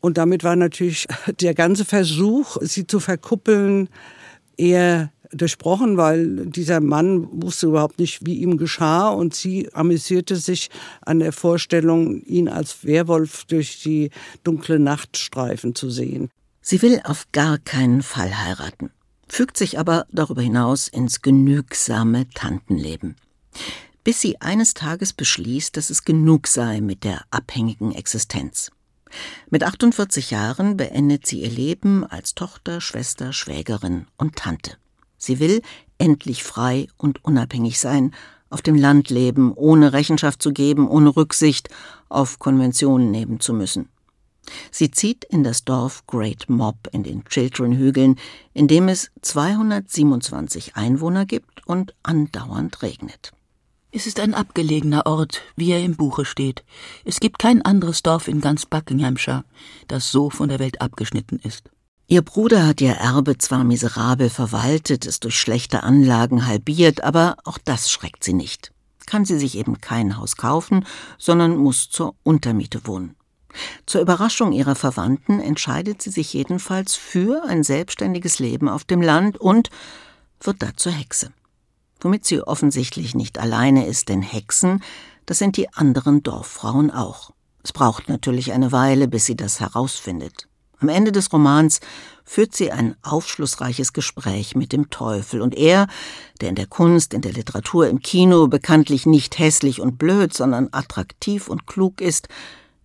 Und 0.00 0.18
damit 0.18 0.42
war 0.42 0.56
natürlich 0.56 1.06
der 1.40 1.54
ganze 1.54 1.84
Versuch, 1.84 2.56
sie 2.62 2.86
zu 2.86 2.98
verkuppeln, 2.98 3.88
eher 4.56 5.12
durchbrochen, 5.32 5.96
weil 5.96 6.46
dieser 6.46 6.80
Mann 6.80 7.28
wusste 7.30 7.66
überhaupt 7.66 7.98
nicht, 7.98 8.26
wie 8.26 8.34
ihm 8.36 8.56
geschah 8.56 9.08
und 9.08 9.34
sie 9.34 9.72
amüsierte 9.72 10.36
sich 10.36 10.70
an 11.02 11.18
der 11.18 11.32
Vorstellung, 11.32 12.22
ihn 12.22 12.48
als 12.48 12.84
Werwolf 12.84 13.44
durch 13.44 13.82
die 13.82 14.10
dunkle 14.44 14.78
Nacht 14.78 15.16
streifen 15.16 15.74
zu 15.74 15.90
sehen. 15.90 16.28
Sie 16.60 16.82
will 16.82 17.00
auf 17.04 17.26
gar 17.32 17.58
keinen 17.58 18.02
Fall 18.02 18.36
heiraten, 18.36 18.90
fügt 19.28 19.56
sich 19.56 19.78
aber 19.78 20.06
darüber 20.10 20.42
hinaus 20.42 20.88
ins 20.88 21.22
genügsame 21.22 22.28
Tantenleben. 22.30 23.16
Bis 24.02 24.20
sie 24.20 24.40
eines 24.40 24.74
Tages 24.74 25.12
beschließt, 25.12 25.76
dass 25.76 25.90
es 25.90 26.04
genug 26.04 26.46
sei 26.46 26.80
mit 26.80 27.04
der 27.04 27.22
abhängigen 27.30 27.92
Existenz. 27.92 28.70
Mit 29.50 29.62
48 29.62 30.30
Jahren 30.30 30.76
beendet 30.76 31.26
sie 31.26 31.42
ihr 31.42 31.50
Leben 31.50 32.04
als 32.04 32.34
Tochter, 32.34 32.80
Schwester, 32.80 33.32
Schwägerin 33.32 34.06
und 34.16 34.36
Tante. 34.36 34.76
Sie 35.18 35.40
will 35.40 35.62
endlich 35.98 36.44
frei 36.44 36.88
und 36.96 37.24
unabhängig 37.24 37.78
sein, 37.78 38.14
auf 38.50 38.62
dem 38.62 38.76
Land 38.76 39.10
leben, 39.10 39.52
ohne 39.54 39.92
Rechenschaft 39.92 40.42
zu 40.42 40.52
geben, 40.52 40.88
ohne 40.88 41.16
Rücksicht 41.16 41.68
auf 42.08 42.38
Konventionen 42.38 43.10
nehmen 43.10 43.40
zu 43.40 43.52
müssen. 43.52 43.88
Sie 44.70 44.90
zieht 44.90 45.24
in 45.24 45.42
das 45.42 45.64
Dorf 45.64 46.06
Great 46.06 46.48
Mob 46.48 46.76
in 46.92 47.02
den 47.02 47.24
Chiltern-Hügeln, 47.24 48.16
in 48.54 48.68
dem 48.68 48.88
es 48.88 49.10
227 49.22 50.76
Einwohner 50.76 51.26
gibt 51.26 51.66
und 51.66 51.94
andauernd 52.04 52.82
regnet. 52.82 53.32
Es 53.90 54.06
ist 54.06 54.20
ein 54.20 54.34
abgelegener 54.34 55.06
Ort, 55.06 55.42
wie 55.56 55.72
er 55.72 55.82
im 55.82 55.96
Buche 55.96 56.24
steht. 56.24 56.64
Es 57.04 57.18
gibt 57.18 57.38
kein 57.38 57.62
anderes 57.62 58.02
Dorf 58.02 58.28
in 58.28 58.40
ganz 58.40 58.66
Buckinghamshire, 58.66 59.44
das 59.88 60.10
so 60.12 60.30
von 60.30 60.48
der 60.48 60.58
Welt 60.58 60.80
abgeschnitten 60.80 61.38
ist. 61.42 61.70
Ihr 62.08 62.22
Bruder 62.22 62.66
hat 62.66 62.80
ihr 62.80 62.92
Erbe 62.92 63.36
zwar 63.38 63.64
miserabel 63.64 64.30
verwaltet, 64.30 65.06
es 65.06 65.20
durch 65.20 65.38
schlechte 65.38 65.82
Anlagen 65.82 66.46
halbiert, 66.46 67.02
aber 67.02 67.36
auch 67.44 67.58
das 67.58 67.90
schreckt 67.90 68.22
sie 68.22 68.32
nicht. 68.32 68.72
Kann 69.06 69.24
sie 69.24 69.38
sich 69.38 69.56
eben 69.56 69.80
kein 69.80 70.16
Haus 70.16 70.36
kaufen, 70.36 70.84
sondern 71.18 71.56
muss 71.56 71.90
zur 71.90 72.14
Untermiete 72.22 72.86
wohnen. 72.86 73.16
Zur 73.86 74.02
Überraschung 74.02 74.52
ihrer 74.52 74.74
Verwandten 74.74 75.40
entscheidet 75.40 76.02
sie 76.02 76.10
sich 76.10 76.32
jedenfalls 76.32 76.94
für 76.94 77.44
ein 77.44 77.62
selbstständiges 77.62 78.38
Leben 78.38 78.68
auf 78.68 78.84
dem 78.84 79.00
Land 79.00 79.38
und 79.38 79.70
wird 80.40 80.62
dazu 80.62 80.90
Hexe 80.90 81.32
womit 82.00 82.24
sie 82.24 82.40
offensichtlich 82.40 83.14
nicht 83.14 83.38
alleine 83.38 83.86
ist, 83.86 84.08
denn 84.08 84.22
Hexen, 84.22 84.82
das 85.26 85.38
sind 85.38 85.56
die 85.56 85.72
anderen 85.72 86.22
Dorffrauen 86.22 86.90
auch. 86.90 87.32
Es 87.62 87.72
braucht 87.72 88.08
natürlich 88.08 88.52
eine 88.52 88.70
Weile, 88.70 89.08
bis 89.08 89.26
sie 89.26 89.36
das 89.36 89.60
herausfindet. 89.60 90.46
Am 90.78 90.88
Ende 90.88 91.12
des 91.12 91.32
Romans 91.32 91.80
führt 92.24 92.54
sie 92.54 92.70
ein 92.70 92.96
aufschlussreiches 93.02 93.92
Gespräch 93.92 94.54
mit 94.54 94.72
dem 94.72 94.90
Teufel, 94.90 95.40
und 95.40 95.54
er, 95.54 95.86
der 96.40 96.50
in 96.50 96.54
der 96.54 96.66
Kunst, 96.66 97.14
in 97.14 97.22
der 97.22 97.32
Literatur, 97.32 97.88
im 97.88 98.00
Kino 98.00 98.48
bekanntlich 98.48 99.06
nicht 99.06 99.38
hässlich 99.38 99.80
und 99.80 99.96
blöd, 99.96 100.34
sondern 100.34 100.68
attraktiv 100.72 101.48
und 101.48 101.66
klug 101.66 102.00
ist, 102.00 102.28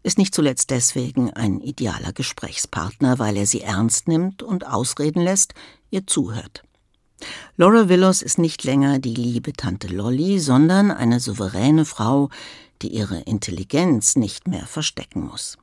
ist 0.03 0.17
nicht 0.17 0.33
zuletzt 0.33 0.69
deswegen 0.69 1.31
ein 1.31 1.59
idealer 1.59 2.13
Gesprächspartner, 2.13 3.19
weil 3.19 3.37
er 3.37 3.45
sie 3.45 3.61
ernst 3.61 4.07
nimmt 4.07 4.41
und 4.41 4.65
ausreden 4.65 5.21
lässt, 5.21 5.53
ihr 5.89 6.07
zuhört. 6.07 6.63
Laura 7.57 7.89
Willows 7.89 8.21
ist 8.21 8.39
nicht 8.39 8.63
länger 8.63 8.99
die 8.99 9.13
liebe 9.13 9.53
Tante 9.53 9.87
Lolly, 9.87 10.39
sondern 10.39 10.89
eine 10.91 11.19
souveräne 11.19 11.85
Frau, 11.85 12.29
die 12.81 12.87
ihre 12.87 13.19
Intelligenz 13.19 14.15
nicht 14.15 14.47
mehr 14.47 14.65
verstecken 14.65 15.27
muss. 15.27 15.57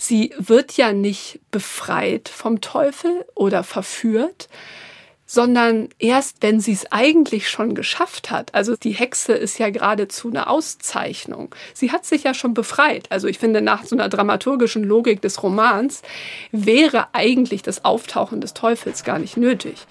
Sie 0.00 0.32
wird 0.38 0.76
ja 0.76 0.92
nicht 0.92 1.40
befreit 1.50 2.28
vom 2.28 2.60
Teufel 2.60 3.26
oder 3.34 3.64
verführt, 3.64 4.48
sondern 5.26 5.88
erst 5.98 6.36
wenn 6.40 6.60
sie 6.60 6.72
es 6.72 6.90
eigentlich 6.90 7.50
schon 7.50 7.74
geschafft 7.74 8.30
hat. 8.30 8.54
Also 8.54 8.76
die 8.76 8.92
Hexe 8.92 9.34
ist 9.34 9.58
ja 9.58 9.68
geradezu 9.68 10.28
eine 10.28 10.48
Auszeichnung. 10.48 11.54
Sie 11.74 11.90
hat 11.92 12.06
sich 12.06 12.22
ja 12.22 12.32
schon 12.32 12.54
befreit. 12.54 13.10
Also 13.10 13.26
ich 13.26 13.38
finde, 13.38 13.60
nach 13.60 13.84
so 13.84 13.94
einer 13.96 14.08
dramaturgischen 14.08 14.84
Logik 14.84 15.20
des 15.20 15.42
Romans 15.42 16.00
wäre 16.52 17.08
eigentlich 17.12 17.62
das 17.62 17.84
Auftauchen 17.84 18.40
des 18.40 18.54
Teufels 18.54 19.04
gar 19.04 19.18
nicht 19.18 19.36
nötig. 19.36 19.86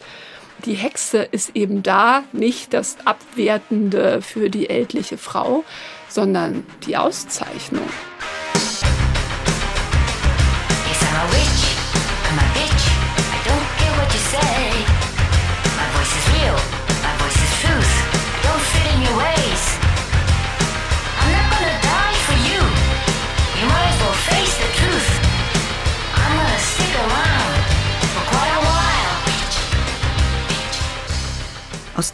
die 0.66 0.74
Hexe 0.74 1.20
ist 1.20 1.52
eben 1.56 1.84
da 1.84 2.24
nicht 2.32 2.74
das 2.74 2.98
Abwertende 3.06 4.24
für 4.24 4.50
die 4.50 4.70
ältliche 4.72 5.20
Frau, 5.20 5.64
sondern 6.10 6.66
die 6.88 6.98
Auszeichnung. 6.98 7.88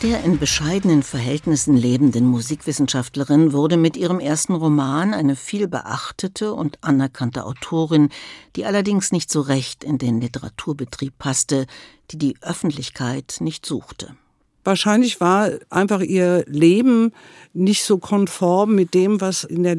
Der 0.04 0.22
in 0.26 0.38
bescheidenen 0.38 1.02
Verhältnissen 1.02 1.78
lebenden 1.78 2.26
Musikwissenschaftlerin 2.26 3.54
wurde 3.54 3.78
mit 3.78 3.96
ihrem 3.96 4.20
ersten 4.20 4.54
Roman 4.54 5.14
eine 5.14 5.38
viel 5.38 5.70
beachtete 5.70 6.54
und 6.54 6.78
anerkannte 6.82 7.46
Autorin, 7.46 8.10
die 8.58 8.66
allerdings 8.66 9.14
nicht 9.14 9.32
so 9.32 9.40
recht 9.40 9.82
in 9.86 10.00
den 10.00 10.20
Literaturbetrieb 10.20 11.18
passte, 11.18 11.68
die 12.12 12.18
die 12.18 12.36
Öffentlichkeit 12.42 13.38
nicht 13.40 13.66
suchte. 13.66 14.18
Wahrscheinlich 14.66 15.22
war 15.22 15.52
einfach 15.70 16.02
ihr 16.02 16.44
Leben 16.48 17.14
nicht 17.54 17.86
so 17.86 17.98
konform 17.98 18.76
mit 18.76 18.94
dem, 18.94 19.22
was 19.22 19.46
in 19.46 19.64
der 19.64 19.76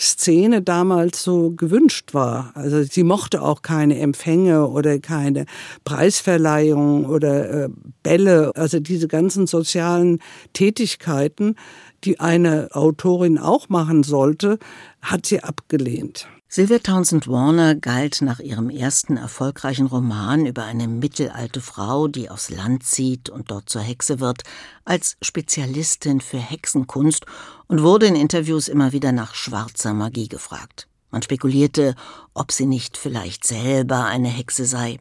Literaturszene 0.00 0.62
damals 0.62 1.22
so 1.22 1.50
gewünscht 1.50 2.14
war. 2.14 2.52
Also 2.54 2.82
sie 2.82 3.04
mochte 3.04 3.42
auch 3.42 3.62
keine 3.62 3.98
Empfänge 3.98 4.66
oder 4.66 4.98
keine 4.98 5.44
Preisverleihung 5.84 7.04
oder 7.04 7.64
äh, 7.64 7.68
Bälle, 8.02 8.52
also 8.54 8.80
diese 8.80 9.08
ganzen 9.08 9.46
sozialen 9.46 10.20
Tätigkeiten, 10.54 11.56
die 12.04 12.18
eine 12.18 12.68
Autorin 12.72 13.38
auch 13.38 13.68
machen 13.68 14.02
sollte, 14.02 14.58
hat 15.02 15.26
sie 15.26 15.42
abgelehnt. 15.42 16.26
Sylvia 16.52 16.80
Townsend 16.80 17.28
Warner 17.28 17.76
galt 17.76 18.22
nach 18.22 18.40
ihrem 18.40 18.70
ersten 18.70 19.16
erfolgreichen 19.16 19.86
Roman 19.86 20.46
über 20.46 20.64
eine 20.64 20.88
mittelalte 20.88 21.60
Frau, 21.60 22.08
die 22.08 22.28
aufs 22.28 22.50
Land 22.50 22.82
zieht 22.82 23.28
und 23.28 23.52
dort 23.52 23.70
zur 23.70 23.82
Hexe 23.82 24.18
wird, 24.18 24.42
als 24.84 25.16
Spezialistin 25.22 26.20
für 26.20 26.38
Hexenkunst 26.38 27.24
und 27.68 27.84
wurde 27.84 28.06
in 28.06 28.16
Interviews 28.16 28.66
immer 28.66 28.90
wieder 28.90 29.12
nach 29.12 29.36
schwarzer 29.36 29.94
Magie 29.94 30.26
gefragt. 30.26 30.88
Man 31.12 31.22
spekulierte, 31.22 31.94
ob 32.34 32.50
sie 32.50 32.66
nicht 32.66 32.96
vielleicht 32.96 33.46
selber 33.46 34.06
eine 34.06 34.28
Hexe 34.28 34.64
sei. 34.64 34.98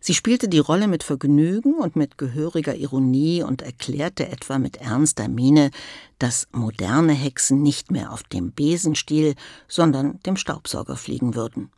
Sie 0.00 0.14
spielte 0.14 0.48
die 0.48 0.58
Rolle 0.58 0.88
mit 0.88 1.02
Vergnügen 1.02 1.74
und 1.74 1.96
mit 1.96 2.18
gehöriger 2.18 2.74
Ironie 2.74 3.42
und 3.42 3.62
erklärte 3.62 4.28
etwa 4.28 4.58
mit 4.58 4.78
ernster 4.78 5.28
Miene, 5.28 5.70
dass 6.18 6.48
moderne 6.52 7.12
Hexen 7.12 7.62
nicht 7.62 7.90
mehr 7.90 8.12
auf 8.12 8.22
dem 8.22 8.52
Besenstiel, 8.52 9.34
sondern 9.66 10.20
dem 10.20 10.36
Staubsauger 10.36 10.96
fliegen 10.96 11.34
würden. 11.34 11.70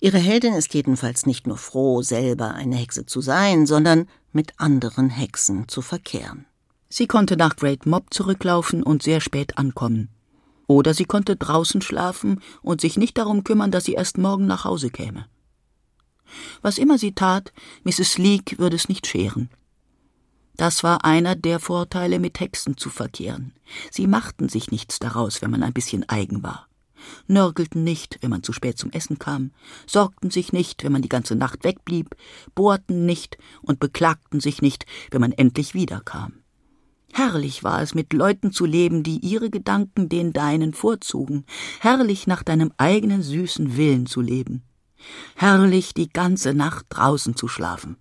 Ihre 0.00 0.18
Heldin 0.18 0.54
ist 0.54 0.74
jedenfalls 0.74 1.26
nicht 1.26 1.46
nur 1.46 1.56
froh, 1.56 2.02
selber 2.02 2.54
eine 2.54 2.76
Hexe 2.76 3.06
zu 3.06 3.20
sein, 3.20 3.66
sondern 3.66 4.08
mit 4.32 4.52
anderen 4.58 5.10
Hexen 5.10 5.68
zu 5.68 5.82
verkehren. 5.82 6.46
Sie 6.88 7.06
konnte 7.06 7.36
nach 7.36 7.56
Great 7.56 7.86
Mob 7.86 8.12
zurücklaufen 8.12 8.82
und 8.82 9.02
sehr 9.02 9.20
spät 9.20 9.58
ankommen. 9.58 10.08
Oder 10.66 10.94
sie 10.94 11.04
konnte 11.04 11.36
draußen 11.36 11.82
schlafen 11.82 12.40
und 12.62 12.80
sich 12.80 12.96
nicht 12.96 13.18
darum 13.18 13.44
kümmern, 13.44 13.70
dass 13.70 13.84
sie 13.84 13.94
erst 13.94 14.18
morgen 14.18 14.46
nach 14.46 14.64
Hause 14.64 14.90
käme. 14.90 15.26
Was 16.62 16.78
immer 16.78 16.98
sie 16.98 17.12
tat, 17.12 17.52
Mrs. 17.84 18.18
Leake 18.18 18.58
würde 18.58 18.76
es 18.76 18.88
nicht 18.88 19.06
scheren. 19.06 19.50
Das 20.56 20.82
war 20.82 21.04
einer 21.06 21.36
der 21.36 21.58
Vorteile, 21.58 22.18
mit 22.18 22.38
Hexen 22.38 22.76
zu 22.76 22.90
verkehren. 22.90 23.54
Sie 23.90 24.06
machten 24.06 24.50
sich 24.50 24.70
nichts 24.70 24.98
daraus, 24.98 25.40
wenn 25.40 25.50
man 25.50 25.62
ein 25.62 25.72
bisschen 25.72 26.06
eigen 26.08 26.42
war, 26.42 26.68
nörgelten 27.28 27.82
nicht, 27.82 28.18
wenn 28.20 28.28
man 28.28 28.42
zu 28.42 28.52
spät 28.52 28.76
zum 28.76 28.90
Essen 28.90 29.18
kam, 29.18 29.52
sorgten 29.86 30.30
sich 30.30 30.52
nicht, 30.52 30.84
wenn 30.84 30.92
man 30.92 31.00
die 31.00 31.08
ganze 31.08 31.34
Nacht 31.34 31.64
wegblieb, 31.64 32.14
bohrten 32.54 33.06
nicht 33.06 33.38
und 33.62 33.80
beklagten 33.80 34.40
sich 34.40 34.60
nicht, 34.60 34.84
wenn 35.10 35.22
man 35.22 35.32
endlich 35.32 35.72
wiederkam. 35.72 36.34
Herrlich 37.12 37.64
war 37.64 37.82
es, 37.82 37.94
mit 37.94 38.12
Leuten 38.12 38.52
zu 38.52 38.66
leben, 38.66 39.02
die 39.02 39.18
ihre 39.18 39.50
Gedanken 39.50 40.08
den 40.08 40.32
deinen 40.32 40.74
vorzogen, 40.74 41.44
herrlich 41.80 42.26
nach 42.26 42.42
deinem 42.42 42.72
eigenen 42.76 43.22
süßen 43.22 43.76
Willen 43.76 44.06
zu 44.06 44.20
leben. 44.20 44.62
Herrlich, 45.36 45.94
die 45.94 46.08
ganze 46.08 46.54
Nacht 46.54 46.86
draußen 46.90 47.36
zu 47.36 47.48
schlafen. 47.48 47.96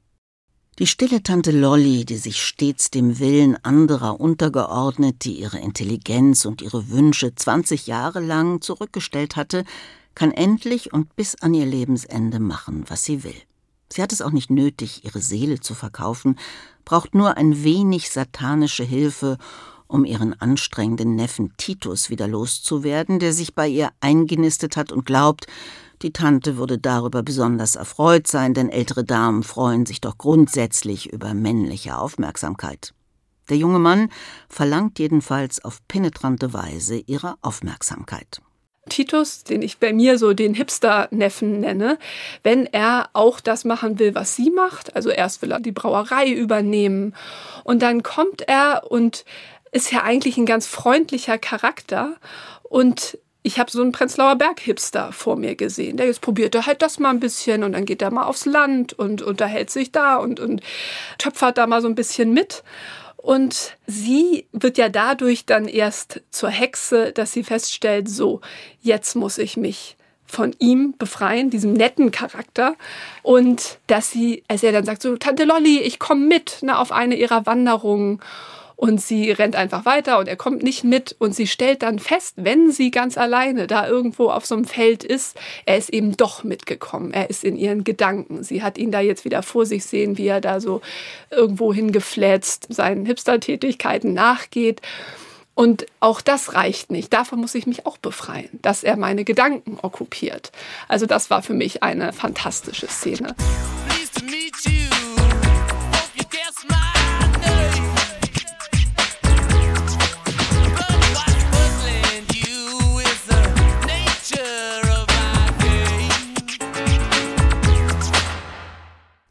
Die 0.80 0.88
stille 0.88 1.22
Tante 1.22 1.52
Lolly, 1.52 2.06
die 2.06 2.16
sich 2.16 2.42
stets 2.42 2.90
dem 2.90 3.20
Willen 3.20 3.58
anderer 3.64 4.22
untergeordnet, 4.22 5.26
die 5.26 5.40
ihre 5.40 5.60
Intelligenz 5.60 6.46
und 6.46 6.62
ihre 6.62 6.90
Wünsche 6.90 7.36
20 7.36 7.88
Jahre 7.88 8.22
lang 8.22 8.62
zurückgestellt 8.62 9.36
hatte, 9.36 9.66
kann 10.16 10.32
endlich 10.32 10.94
und 10.94 11.16
bis 11.18 11.36
an 11.36 11.54
ihr 11.54 11.66
Lebensende 11.66 12.40
machen, 12.40 12.86
was 12.88 13.04
sie 13.04 13.26
will. 13.26 13.36
Sie 13.92 14.02
hat 14.02 14.14
es 14.14 14.22
auch 14.22 14.32
nicht 14.32 14.52
nötig, 14.52 15.04
ihre 15.04 15.20
Seele 15.20 15.60
zu 15.60 15.74
verkaufen, 15.74 16.38
braucht 16.86 17.14
nur 17.14 17.36
ein 17.36 17.64
wenig 17.64 18.10
satanische 18.10 18.84
Hilfe, 18.84 19.38
um 19.88 20.06
ihren 20.06 20.40
anstrengenden 20.40 21.16
Neffen 21.16 21.54
Titus 21.58 22.10
wieder 22.10 22.28
loszuwerden, 22.28 23.20
der 23.20 23.34
sich 23.34 23.56
bei 23.56 23.68
ihr 23.68 23.90
eingenistet 24.00 24.78
hat 24.78 24.92
und 24.92 25.06
glaubt, 25.06 25.48
die 26.02 26.14
Tante 26.14 26.58
würde 26.58 26.78
darüber 26.78 27.24
besonders 27.24 27.76
erfreut 27.76 28.28
sein, 28.28 28.54
denn 28.54 28.70
ältere 28.70 29.04
Damen 29.04 29.44
freuen 29.44 29.86
sich 29.86 30.02
doch 30.02 30.18
grundsätzlich 30.18 31.12
über 31.12 31.34
männliche 31.34 31.98
Aufmerksamkeit. 31.98 32.94
Der 33.50 33.58
junge 33.58 33.80
Mann 33.80 34.10
verlangt 34.48 35.00
jedenfalls 35.00 35.64
auf 35.64 35.80
penetrante 35.88 36.54
Weise 36.54 36.98
ihre 36.98 37.36
Aufmerksamkeit. 37.42 38.42
Titus, 38.88 39.44
den 39.44 39.62
ich 39.62 39.78
bei 39.78 39.94
mir 39.94 40.18
so 40.18 40.34
den 40.34 40.54
Hipster-Neffen 40.54 41.60
nenne, 41.60 42.00
wenn 42.44 42.66
er 42.66 43.10
auch 43.14 43.40
das 43.40 43.66
machen 43.66 44.00
will, 44.00 44.16
was 44.16 44.36
sie 44.36 44.50
macht, 44.50 44.96
also 44.96 45.10
erst 45.10 45.42
will 45.42 45.52
er 45.52 45.60
die 45.60 45.72
Brauerei 45.72 46.30
übernehmen 46.32 47.14
und 47.64 47.82
dann 47.82 48.04
kommt 48.04 48.48
er 48.48 48.84
und 48.90 49.26
ist 49.72 49.92
ja 49.92 50.04
eigentlich 50.04 50.38
ein 50.38 50.48
ganz 50.48 50.66
freundlicher 50.66 51.38
Charakter 51.38 52.16
und 52.64 53.20
ich 53.42 53.60
habe 53.60 53.72
so 53.72 53.82
einen 53.82 53.92
Prenzlauer 53.92 54.36
Berg-Hipster 54.36 55.12
vor 55.12 55.38
mir 55.38 55.56
gesehen. 55.56 55.98
Der 55.98 56.08
jetzt 56.08 56.22
probiert 56.22 56.56
er 56.56 56.66
halt 56.66 56.82
das 56.82 57.00
mal 57.00 57.10
ein 57.10 57.20
bisschen 57.20 57.64
und 57.64 57.72
dann 57.72 57.86
geht 57.86 58.02
er 58.02 58.12
mal 58.12 58.26
aufs 58.26 58.46
Land 58.46 58.94
und 58.94 59.22
unterhält 59.22 59.70
sich 59.70 59.92
da 59.92 60.18
und, 60.18 60.40
und 60.40 60.62
töpfert 61.18 61.58
da 61.58 61.66
mal 61.66 61.82
so 61.82 61.88
ein 61.88 61.96
bisschen 61.96 62.34
mit. 62.34 62.64
Und 63.16 63.76
sie 63.86 64.48
wird 64.52 64.78
ja 64.78 64.90
dadurch 64.90 65.46
dann 65.46 65.68
erst 65.68 66.22
zur 66.32 66.50
Hexe, 66.50 67.12
dass 67.12 67.34
sie 67.34 67.44
feststellt, 67.44 68.10
so, 68.10 68.42
jetzt 68.82 69.16
muss 69.16 69.38
ich 69.38 69.58
mich 69.58 69.98
von 70.26 70.56
ihm 70.60 70.94
befreien, 70.98 71.50
diesem 71.50 71.74
netten 71.74 72.12
Charakter. 72.12 72.76
Und 73.24 73.80
dass 73.88 74.12
sie, 74.12 74.44
als 74.48 74.64
er 74.64 74.72
dann 74.72 74.86
sagt, 74.86 75.02
so, 75.02 75.18
Tante 75.18 75.44
Lolli, 75.46 75.80
ich 75.80 76.00
komme 76.00 76.26
mit 76.26 76.60
ne, 76.62 76.78
auf 76.78 76.92
eine 76.92 77.16
ihrer 77.16 77.46
Wanderungen 77.46 78.22
und 78.80 79.02
sie 79.02 79.30
rennt 79.32 79.58
einfach 79.58 79.84
weiter 79.84 80.20
und 80.20 80.30
er 80.30 80.38
kommt 80.38 80.64
nicht 80.64 80.86
mit 80.86 81.14
und 81.20 81.36
sie 81.36 81.48
stellt 81.48 81.82
dann 81.82 82.00
fest, 82.00 82.36
wenn 82.38 82.72
sie 82.72 82.92
ganz 82.92 83.18
alleine 83.18 83.68
da 83.68 83.86
irgendwo 83.86 84.30
auf 84.30 84.46
so 84.46 84.56
einem 84.56 84.64
Feld 84.64 85.04
ist, 85.04 85.38
er 85.66 85.78
ist 85.78 85.90
eben 85.90 86.16
doch 86.16 86.46
mitgekommen. 86.46 87.12
Er 87.12 87.30
ist 87.30 87.44
in 87.44 87.58
ihren 87.58 87.84
Gedanken. 87.84 88.42
Sie 88.42 88.64
hat 88.64 88.78
ihn 88.78 88.90
da 88.90 89.02
jetzt 89.02 89.26
wieder 89.26 89.44
vor 89.44 89.66
sich 89.66 89.84
sehen, 89.84 90.18
wie 90.18 90.28
er 90.28 90.40
da 90.40 90.62
so 90.62 90.80
irgendwo 91.30 91.74
hingeflätzt 91.74 92.68
seinen 92.70 93.06
Hipster-Tätigkeiten 93.06 94.14
nachgeht. 94.14 94.82
Und 95.56 95.86
auch 96.00 96.22
das 96.22 96.54
reicht 96.54 96.90
nicht. 96.90 97.12
Davon 97.12 97.42
muss 97.42 97.56
ich 97.56 97.68
mich 97.68 97.86
auch 97.86 97.98
befreien, 97.98 98.48
dass 98.62 98.86
er 98.86 98.96
meine 98.96 99.26
Gedanken 99.26 99.78
okkupiert. 99.82 100.54
Also 100.88 101.06
das 101.06 101.30
war 101.30 101.42
für 101.42 101.54
mich 101.54 101.84
eine 101.84 102.14
fantastische 102.14 102.88
Szene. 102.88 103.36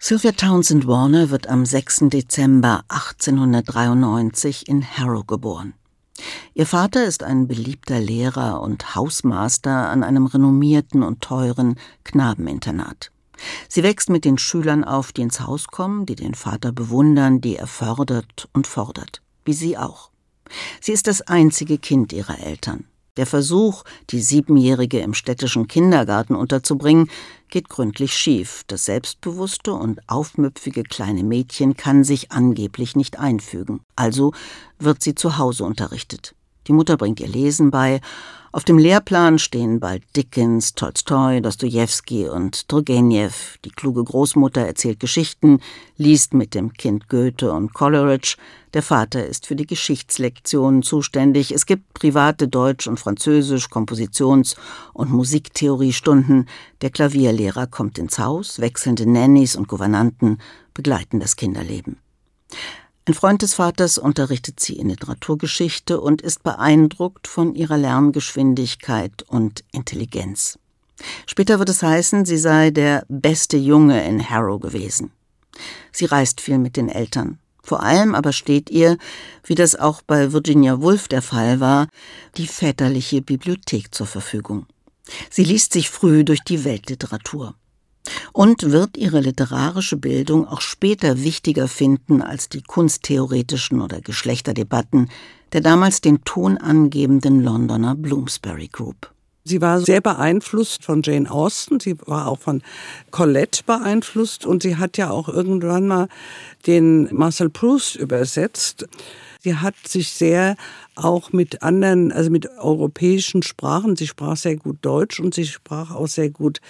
Sylvia 0.08 0.32
Townsend 0.32 0.86
Warner 0.86 1.28
wird 1.28 1.50
am 1.50 1.66
6. 1.66 2.04
Dezember 2.08 2.82
1893 2.88 4.66
in 4.66 4.82
Harrow 4.82 5.26
geboren. 5.26 5.74
Ihr 6.54 6.64
Vater 6.64 7.04
ist 7.04 7.22
ein 7.22 7.46
beliebter 7.46 8.00
Lehrer 8.00 8.62
und 8.62 8.94
Hausmaster 8.94 9.90
an 9.90 10.02
einem 10.02 10.24
renommierten 10.24 11.02
und 11.02 11.20
teuren 11.20 11.74
Knabeninternat. 12.04 13.10
Sie 13.68 13.82
wächst 13.82 14.08
mit 14.08 14.24
den 14.24 14.38
Schülern 14.38 14.82
auf, 14.82 15.12
die 15.12 15.20
ins 15.20 15.40
Haus 15.40 15.66
kommen, 15.66 16.06
die 16.06 16.16
den 16.16 16.32
Vater 16.32 16.72
bewundern, 16.72 17.42
die 17.42 17.56
er 17.56 17.66
fördert 17.66 18.48
und 18.54 18.66
fordert, 18.66 19.20
wie 19.44 19.52
sie 19.52 19.76
auch. 19.76 20.10
Sie 20.80 20.92
ist 20.92 21.06
das 21.06 21.20
einzige 21.20 21.76
Kind 21.76 22.14
ihrer 22.14 22.40
Eltern. 22.40 22.84
Der 23.18 23.26
Versuch, 23.26 23.82
die 24.08 24.20
Siebenjährige 24.20 25.00
im 25.00 25.12
städtischen 25.12 25.66
Kindergarten 25.66 26.36
unterzubringen, 26.36 27.10
geht 27.48 27.68
gründlich 27.68 28.14
schief. 28.14 28.64
Das 28.66 28.84
selbstbewusste 28.84 29.72
und 29.72 30.00
aufmüpfige 30.08 30.82
kleine 30.82 31.24
Mädchen 31.24 31.76
kann 31.76 32.04
sich 32.04 32.32
angeblich 32.32 32.96
nicht 32.96 33.18
einfügen. 33.18 33.80
Also 33.96 34.32
wird 34.78 35.02
sie 35.02 35.14
zu 35.14 35.38
Hause 35.38 35.64
unterrichtet. 35.64 36.34
Die 36.66 36.72
Mutter 36.72 36.96
bringt 36.96 37.20
ihr 37.20 37.28
Lesen 37.28 37.70
bei. 37.70 38.00
Auf 38.50 38.64
dem 38.64 38.78
Lehrplan 38.78 39.38
stehen 39.38 39.78
bald 39.78 40.02
Dickens, 40.16 40.74
Tolstoi, 40.74 41.40
Dostojewski 41.42 42.28
und 42.28 42.66
Turgenew. 42.66 43.30
Die 43.62 43.70
kluge 43.70 44.02
Großmutter 44.02 44.62
erzählt 44.62 45.00
Geschichten, 45.00 45.60
liest 45.98 46.32
mit 46.32 46.54
dem 46.54 46.72
Kind 46.72 47.10
Goethe 47.10 47.52
und 47.52 47.74
Coleridge. 47.74 48.36
Der 48.72 48.82
Vater 48.82 49.26
ist 49.26 49.46
für 49.46 49.54
die 49.54 49.66
Geschichtslektionen 49.66 50.82
zuständig. 50.82 51.52
Es 51.52 51.66
gibt 51.66 51.92
private 51.92 52.48
Deutsch- 52.48 52.86
und 52.86 52.98
Französisch-, 52.98 53.68
Kompositions- 53.68 54.56
und 54.94 55.10
Musiktheoriestunden. 55.10 56.48
Der 56.80 56.88
Klavierlehrer 56.88 57.66
kommt 57.66 57.98
ins 57.98 58.18
Haus. 58.18 58.60
Wechselnde 58.60 59.10
Nannies 59.10 59.56
und 59.56 59.68
Gouvernanten 59.68 60.38
begleiten 60.72 61.20
das 61.20 61.36
Kinderleben. 61.36 61.98
Ein 63.08 63.14
Freund 63.14 63.40
des 63.40 63.54
Vaters 63.54 63.96
unterrichtet 63.96 64.60
sie 64.60 64.74
in 64.74 64.90
Literaturgeschichte 64.90 65.98
und 65.98 66.20
ist 66.20 66.42
beeindruckt 66.42 67.26
von 67.26 67.54
ihrer 67.54 67.78
Lerngeschwindigkeit 67.78 69.22
und 69.22 69.64
Intelligenz. 69.72 70.58
Später 71.24 71.58
wird 71.58 71.70
es 71.70 71.82
heißen, 71.82 72.26
sie 72.26 72.36
sei 72.36 72.70
der 72.70 73.06
beste 73.08 73.56
Junge 73.56 74.06
in 74.06 74.28
Harrow 74.28 74.60
gewesen. 74.60 75.10
Sie 75.90 76.04
reist 76.04 76.42
viel 76.42 76.58
mit 76.58 76.76
den 76.76 76.90
Eltern. 76.90 77.38
Vor 77.62 77.82
allem 77.82 78.14
aber 78.14 78.34
steht 78.34 78.68
ihr, 78.68 78.98
wie 79.42 79.54
das 79.54 79.74
auch 79.74 80.02
bei 80.02 80.34
Virginia 80.34 80.82
Woolf 80.82 81.08
der 81.08 81.22
Fall 81.22 81.60
war, 81.60 81.88
die 82.36 82.46
väterliche 82.46 83.22
Bibliothek 83.22 83.94
zur 83.94 84.06
Verfügung. 84.06 84.66
Sie 85.30 85.44
liest 85.44 85.72
sich 85.72 85.88
früh 85.88 86.24
durch 86.24 86.40
die 86.40 86.62
Weltliteratur 86.62 87.54
und 88.32 88.70
wird 88.70 88.96
ihre 88.96 89.20
literarische 89.20 89.96
Bildung 89.96 90.46
auch 90.46 90.60
später 90.60 91.22
wichtiger 91.22 91.68
finden 91.68 92.22
als 92.22 92.48
die 92.48 92.62
kunsttheoretischen 92.62 93.80
oder 93.80 94.00
Geschlechterdebatten 94.00 95.08
der 95.52 95.60
damals 95.60 96.00
den 96.00 96.24
Ton 96.24 96.58
angebenden 96.58 97.42
Londoner 97.42 97.94
Bloomsbury 97.94 98.68
Group. 98.68 99.10
Sie 99.44 99.62
war 99.62 99.80
sehr 99.80 100.02
beeinflusst 100.02 100.84
von 100.84 101.00
Jane 101.02 101.30
Austen, 101.30 101.80
sie 101.80 101.96
war 102.04 102.28
auch 102.28 102.38
von 102.38 102.62
Colette 103.10 103.62
beeinflusst 103.64 104.44
und 104.44 104.62
sie 104.62 104.76
hat 104.76 104.98
ja 104.98 105.10
auch 105.10 105.28
irgendwann 105.28 105.86
mal 105.86 106.08
den 106.66 107.08
Marcel 107.14 107.48
Proust 107.48 107.96
übersetzt. 107.96 108.86
Sie 109.40 109.54
hat 109.54 109.76
sich 109.86 110.10
sehr 110.10 110.56
auch 110.96 111.32
mit 111.32 111.62
anderen, 111.62 112.10
also 112.10 112.28
mit 112.28 112.48
europäischen 112.58 113.42
Sprachen, 113.42 113.94
sie 113.94 114.08
sprach 114.08 114.36
sehr 114.36 114.56
gut 114.56 114.78
Deutsch 114.82 115.20
und 115.20 115.32
sie 115.32 115.46
sprach 115.46 115.94
auch 115.94 116.08
sehr 116.08 116.30
gut 116.30 116.60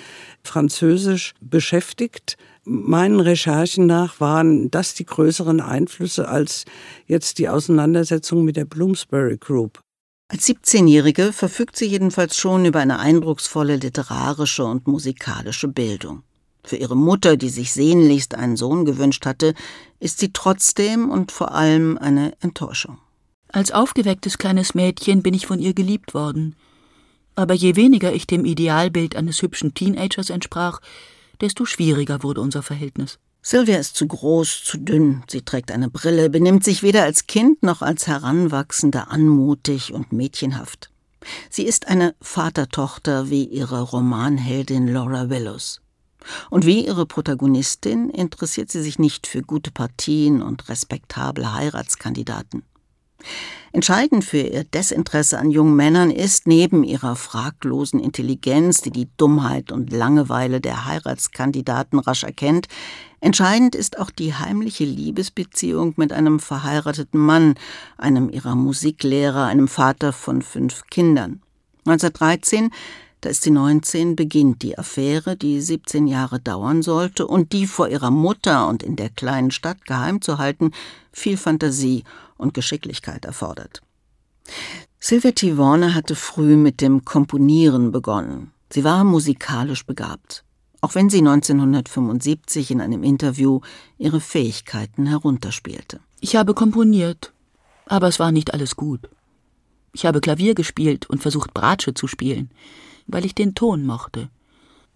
Französisch 0.45 1.35
beschäftigt. 1.41 2.37
Meinen 2.65 3.21
Recherchen 3.21 3.87
nach 3.87 4.21
waren 4.21 4.71
das 4.71 4.93
die 4.93 5.07
größeren 5.07 5.63
Einflüsse 5.63 6.29
als 6.29 6.67
jetzt 7.07 7.39
die 7.39 7.49
Auseinandersetzung 7.49 8.45
mit 8.45 8.57
der 8.57 8.67
Bloomsbury 8.67 9.39
Group. 9.39 9.81
Als 10.31 10.47
17-Jährige 10.47 11.33
verfügt 11.33 11.77
sie 11.77 11.87
jedenfalls 11.87 12.37
schon 12.37 12.67
über 12.67 12.81
eine 12.81 12.99
eindrucksvolle 12.99 13.77
literarische 13.77 14.67
und 14.67 14.87
musikalische 14.87 15.69
Bildung. 15.69 16.23
Für 16.69 16.77
ihre 16.77 16.99
Mutter, 16.99 17.39
die 17.39 17.49
sich 17.49 17.73
sehnlichst 17.73 18.35
einen 18.35 18.59
Sohn 18.59 18.85
gewünscht 18.85 19.25
hatte, 19.25 19.55
ist 20.01 20.19
sie 20.19 20.35
trotzdem 20.35 21.09
und 21.09 21.33
vor 21.33 21.55
allem 21.55 21.97
eine 21.97 22.35
Enttäuschung. 22.43 22.99
Als 23.51 23.73
aufgewecktes 23.73 24.37
kleines 24.37 24.75
Mädchen 24.75 25.23
bin 25.23 25.33
ich 25.33 25.47
von 25.47 25.61
ihr 25.61 25.73
geliebt 25.73 26.13
worden. 26.13 26.57
Aber 27.37 27.55
je 27.55 27.75
weniger 27.75 28.13
ich 28.13 28.27
dem 28.27 28.45
Idealbild 28.45 29.17
eines 29.17 29.41
hübschen 29.41 29.73
Teenagers 29.73 30.29
entsprach, 30.29 30.81
desto 31.41 31.65
schwieriger 31.65 32.23
wurde 32.23 32.43
unser 32.43 32.63
Verhältnis. 32.63 33.19
Sylvia 33.41 33.79
ist 33.79 33.97
zu 33.97 34.07
groß, 34.07 34.63
zu 34.63 34.77
dünn, 34.77 35.25
sie 35.27 35.41
trägt 35.41 35.71
eine 35.71 35.89
Brille, 35.89 36.29
benimmt 36.29 36.65
sich 36.65 36.83
weder 36.83 37.05
als 37.05 37.27
Kind 37.27 37.63
noch 37.63 37.81
als 37.81 38.07
Heranwachsende 38.07 39.09
anmutig 39.09 39.95
und 39.95 40.13
mädchenhaft. 40.13 40.91
Sie 41.49 41.65
ist 41.65 41.89
eine 41.89 42.15
Vatertochter 42.21 43.31
wie 43.31 43.45
ihre 43.45 43.81
Romanheldin 43.81 44.87
Laura 44.87 45.31
Willows. 45.31 45.81
Und 46.51 46.67
wie 46.67 46.87
ihre 46.87 47.07
Protagonistin 47.07 48.11
interessiert 48.11 48.71
sie 48.71 48.83
sich 48.83 48.99
nicht 48.99 49.27
für 49.27 49.43
gute 49.43 49.71
Partien 49.71 50.43
und 50.43 50.69
respektable 50.69 51.55
Heiratskandidaten. 51.55 52.63
Entscheidend 53.73 54.25
für 54.25 54.39
ihr 54.39 54.65
Desinteresse 54.65 55.39
an 55.39 55.51
jungen 55.51 55.77
Männern 55.77 56.11
ist 56.11 56.47
neben 56.47 56.85
ihrer 56.85 57.17
fraglosen 57.17 58.01
Intelligenz, 58.01 58.81
die 58.81 58.91
die 58.91 59.09
Dummheit 59.17 59.73
und 59.73 59.93
Langeweile 59.93 60.61
der 60.61 60.87
Heiratskandidaten 60.87 61.99
rasch 61.99 62.25
erkennt, 62.25 62.69
entscheidend 63.21 63.75
ist 63.75 63.99
auch 63.99 64.11
die 64.11 64.35
heimliche 64.35 64.85
Liebesbeziehung 64.85 65.95
mit 65.97 66.13
einem 66.13 66.41
verheirateten 66.41 67.21
Mann, 67.21 67.57
einem 67.99 68.31
ihrer 68.31 68.55
Musiklehrer, 68.55 69.45
einem 69.45 69.69
Vater 69.69 70.13
von 70.13 70.41
fünf 70.41 70.85
Kindern. 70.87 71.43
1913 71.85 72.71
da 73.21 73.31
ist 73.31 73.43
sie 73.43 73.51
19, 73.51 74.15
beginnt 74.15 74.63
die 74.63 74.79
Affäre, 74.79 75.37
die 75.37 75.61
17 75.61 76.07
Jahre 76.07 76.39
dauern 76.39 76.83
sollte 76.83 77.27
und 77.27 77.53
die 77.53 77.67
vor 77.67 77.89
ihrer 77.89 78.13
Mutter 78.13 78.69
und 78.69 78.83
in 78.83 78.95
der 78.95 79.11
kleinen 79.11 79.51
Stadt 79.51 79.85
geheim 79.85 80.21
zu 80.21 80.39
halten, 80.39 80.71
viel 81.13 81.37
Fantasie 81.37 82.05
und 82.37 82.55
Geschicklichkeit 82.55 83.25
erfordert. 83.25 83.83
Sylvia 85.01 85.33
T. 85.33 85.59
Warner 85.59 85.95
hatte 85.95 86.15
früh 86.15 86.57
mit 86.57 86.81
dem 86.81 87.05
Komponieren 87.05 87.91
begonnen. 87.91 88.53
Sie 88.71 88.85
war 88.85 89.03
musikalisch 89.03 89.85
begabt, 89.85 90.45
auch 90.81 90.95
wenn 90.95 91.11
sie 91.11 91.19
1975 91.19 92.71
in 92.71 92.81
einem 92.81 93.03
Interview 93.03 93.61
ihre 93.97 94.21
Fähigkeiten 94.21 95.07
herunterspielte. 95.07 96.01
Ich 96.21 96.37
habe 96.37 96.55
komponiert, 96.55 97.33
aber 97.87 98.07
es 98.07 98.21
war 98.21 98.31
nicht 98.31 98.55
alles 98.55 98.77
gut. 98.77 99.09
Ich 99.93 100.07
habe 100.07 100.21
Klavier 100.21 100.55
gespielt 100.55 101.09
und 101.11 101.21
versucht 101.21 101.53
Bratsche 101.55 101.95
zu 101.95 102.07
spielen 102.07 102.51
weil 103.09 103.25
ich 103.25 103.35
den 103.35 103.55
Ton 103.55 103.85
mochte. 103.85 104.29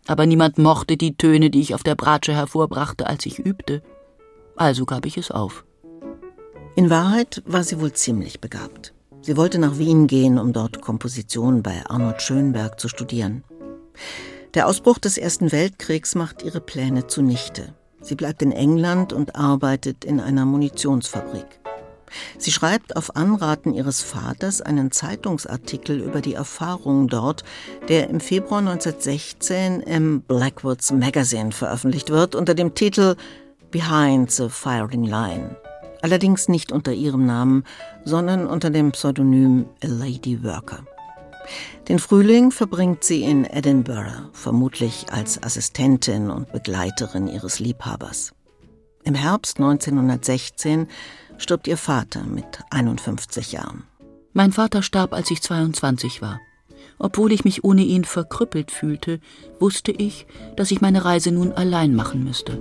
Aber 0.06 0.26
niemand 0.26 0.58
mochte 0.58 0.96
die 0.96 1.16
Töne, 1.16 1.50
die 1.50 1.60
ich 1.60 1.74
auf 1.74 1.82
der 1.82 1.94
Bratsche 1.94 2.34
hervorbrachte, 2.34 3.06
als 3.06 3.26
ich 3.26 3.38
übte. 3.38 3.82
Also 4.56 4.84
gab 4.84 5.06
ich 5.06 5.16
es 5.16 5.30
auf. 5.30 5.64
In 6.74 6.90
Wahrheit 6.90 7.42
war 7.46 7.64
sie 7.64 7.80
wohl 7.80 7.92
ziemlich 7.92 8.40
begabt. 8.40 8.94
Sie 9.20 9.36
wollte 9.36 9.58
nach 9.58 9.78
Wien 9.78 10.06
gehen, 10.06 10.38
um 10.38 10.52
dort 10.52 10.80
Komposition 10.80 11.62
bei 11.62 11.84
Arnold 11.86 12.22
Schönberg 12.22 12.80
zu 12.80 12.88
studieren. 12.88 13.44
Der 14.54 14.66
Ausbruch 14.66 14.98
des 14.98 15.16
Ersten 15.16 15.52
Weltkriegs 15.52 16.14
macht 16.14 16.42
ihre 16.42 16.60
Pläne 16.60 17.06
zunichte. 17.06 17.74
Sie 18.00 18.16
bleibt 18.16 18.42
in 18.42 18.52
England 18.52 19.12
und 19.12 19.36
arbeitet 19.36 20.04
in 20.04 20.18
einer 20.18 20.44
Munitionsfabrik. 20.44 21.61
Sie 22.38 22.52
schreibt 22.52 22.96
auf 22.96 23.16
Anraten 23.16 23.74
ihres 23.74 24.02
Vaters 24.02 24.60
einen 24.60 24.90
Zeitungsartikel 24.90 26.00
über 26.00 26.20
die 26.20 26.34
Erfahrungen 26.34 27.08
dort, 27.08 27.44
der 27.88 28.10
im 28.10 28.20
Februar 28.20 28.60
1916 28.60 29.80
im 29.80 30.22
Blackwoods 30.22 30.92
Magazine 30.92 31.52
veröffentlicht 31.52 32.10
wird 32.10 32.34
unter 32.34 32.54
dem 32.54 32.74
Titel 32.74 33.16
Behind 33.70 34.30
the 34.30 34.48
Firing 34.48 35.04
Line. 35.04 35.56
Allerdings 36.02 36.48
nicht 36.48 36.72
unter 36.72 36.92
ihrem 36.92 37.26
Namen, 37.26 37.64
sondern 38.04 38.46
unter 38.46 38.70
dem 38.70 38.90
Pseudonym 38.92 39.66
A 39.82 39.86
Lady 39.86 40.42
Worker. 40.42 40.80
Den 41.88 41.98
Frühling 41.98 42.50
verbringt 42.50 43.04
sie 43.04 43.22
in 43.22 43.44
Edinburgh, 43.44 44.28
vermutlich 44.32 45.06
als 45.10 45.42
Assistentin 45.42 46.30
und 46.30 46.52
Begleiterin 46.52 47.28
ihres 47.28 47.58
Liebhabers. 47.58 48.32
Im 49.04 49.14
Herbst 49.14 49.58
1916 49.58 50.86
stirbt 51.38 51.66
ihr 51.66 51.76
Vater 51.76 52.24
mit 52.24 52.60
51 52.70 53.52
Jahren. 53.52 53.84
Mein 54.32 54.52
Vater 54.52 54.82
starb, 54.82 55.12
als 55.12 55.30
ich 55.30 55.42
22 55.42 56.22
war. 56.22 56.40
Obwohl 56.98 57.32
ich 57.32 57.44
mich 57.44 57.64
ohne 57.64 57.82
ihn 57.82 58.04
verkrüppelt 58.04 58.70
fühlte, 58.70 59.20
wusste 59.58 59.92
ich, 59.92 60.26
dass 60.56 60.70
ich 60.70 60.80
meine 60.80 61.04
Reise 61.04 61.32
nun 61.32 61.52
allein 61.52 61.94
machen 61.94 62.24
müsste. 62.24 62.58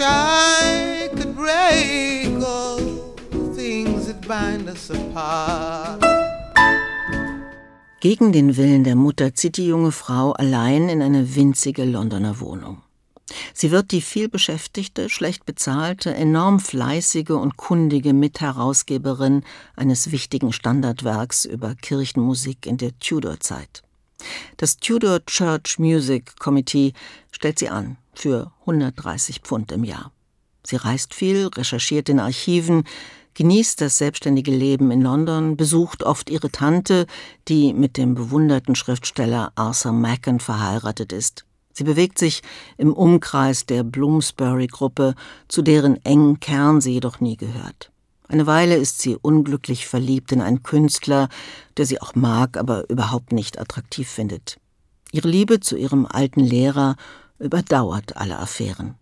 I 0.00 1.08
could 1.14 1.34
break 1.34 2.42
all 2.42 2.78
the 2.78 3.52
things 3.54 4.06
that 4.06 4.20
bind 4.26 4.68
us 4.68 4.90
apart. 4.90 6.11
Gegen 8.02 8.32
den 8.32 8.56
Willen 8.56 8.82
der 8.82 8.96
Mutter 8.96 9.32
zieht 9.32 9.58
die 9.58 9.66
junge 9.68 9.92
Frau 9.92 10.32
allein 10.32 10.88
in 10.88 11.02
eine 11.02 11.36
winzige 11.36 11.84
Londoner 11.84 12.40
Wohnung. 12.40 12.82
Sie 13.54 13.70
wird 13.70 13.92
die 13.92 14.00
vielbeschäftigte, 14.00 15.08
schlecht 15.08 15.46
bezahlte, 15.46 16.12
enorm 16.12 16.58
fleißige 16.58 17.30
und 17.30 17.56
kundige 17.56 18.12
Mitherausgeberin 18.12 19.44
eines 19.76 20.10
wichtigen 20.10 20.52
Standardwerks 20.52 21.44
über 21.44 21.76
Kirchenmusik 21.76 22.66
in 22.66 22.76
der 22.76 22.98
Tudor-Zeit. 22.98 23.84
Das 24.56 24.78
Tudor 24.78 25.24
Church 25.24 25.78
Music 25.78 26.36
Committee 26.40 26.94
stellt 27.30 27.60
sie 27.60 27.68
an 27.68 27.98
für 28.14 28.50
130 28.62 29.42
Pfund 29.42 29.70
im 29.70 29.84
Jahr. 29.84 30.10
Sie 30.64 30.74
reist 30.74 31.14
viel, 31.14 31.46
recherchiert 31.46 32.08
in 32.08 32.18
Archiven, 32.18 32.82
genießt 33.34 33.80
das 33.80 33.98
selbstständige 33.98 34.50
Leben 34.50 34.90
in 34.90 35.02
London, 35.02 35.56
besucht 35.56 36.02
oft 36.02 36.30
ihre 36.30 36.50
Tante, 36.50 37.06
die 37.48 37.72
mit 37.72 37.96
dem 37.96 38.14
bewunderten 38.14 38.74
Schriftsteller 38.74 39.52
Arthur 39.54 39.92
Machen 39.92 40.40
verheiratet 40.40 41.12
ist. 41.12 41.44
Sie 41.72 41.84
bewegt 41.84 42.18
sich 42.18 42.42
im 42.76 42.92
Umkreis 42.92 43.64
der 43.66 43.82
Bloomsbury-Gruppe, 43.82 45.14
zu 45.48 45.62
deren 45.62 46.04
engen 46.04 46.38
Kern 46.40 46.80
sie 46.80 46.92
jedoch 46.92 47.20
nie 47.20 47.36
gehört. 47.36 47.90
Eine 48.28 48.46
Weile 48.46 48.76
ist 48.76 49.00
sie 49.00 49.16
unglücklich 49.16 49.86
verliebt 49.86 50.32
in 50.32 50.40
einen 50.40 50.62
Künstler, 50.62 51.28
der 51.76 51.86
sie 51.86 52.00
auch 52.00 52.14
mag, 52.14 52.56
aber 52.56 52.88
überhaupt 52.88 53.32
nicht 53.32 53.58
attraktiv 53.58 54.08
findet. 54.08 54.58
Ihre 55.12 55.28
Liebe 55.28 55.60
zu 55.60 55.76
ihrem 55.76 56.06
alten 56.06 56.40
Lehrer 56.40 56.96
überdauert 57.38 58.16
alle 58.16 58.38
Affären. 58.38 58.94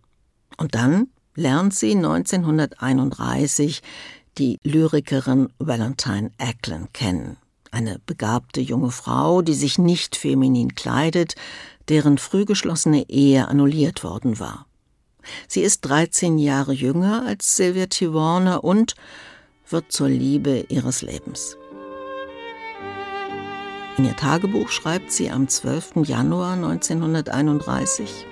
Und 0.56 0.74
dann 0.74 1.08
lernt 1.36 1.74
sie 1.74 1.92
1931 1.92 3.82
die 4.40 4.58
Lyrikerin 4.64 5.50
Valentine 5.58 6.32
Ackland 6.38 6.94
kennen. 6.94 7.36
Eine 7.70 8.00
begabte 8.06 8.62
junge 8.62 8.90
Frau, 8.90 9.42
die 9.42 9.54
sich 9.54 9.78
nicht 9.78 10.16
feminin 10.16 10.74
kleidet, 10.74 11.34
deren 11.88 12.16
früh 12.16 12.46
geschlossene 12.46 13.08
Ehe 13.10 13.46
annulliert 13.48 14.02
worden 14.02 14.40
war. 14.40 14.66
Sie 15.46 15.60
ist 15.60 15.82
13 15.82 16.38
Jahre 16.38 16.72
jünger 16.72 17.26
als 17.26 17.54
Sylvia 17.54 17.86
T. 17.86 18.14
Warner 18.14 18.64
und 18.64 18.94
wird 19.68 19.92
zur 19.92 20.08
Liebe 20.08 20.64
ihres 20.70 21.02
Lebens. 21.02 21.58
In 23.98 24.06
ihr 24.06 24.16
Tagebuch 24.16 24.70
schreibt 24.70 25.12
sie 25.12 25.30
am 25.30 25.48
12. 25.48 26.06
Januar 26.06 26.54
1931 26.54 28.24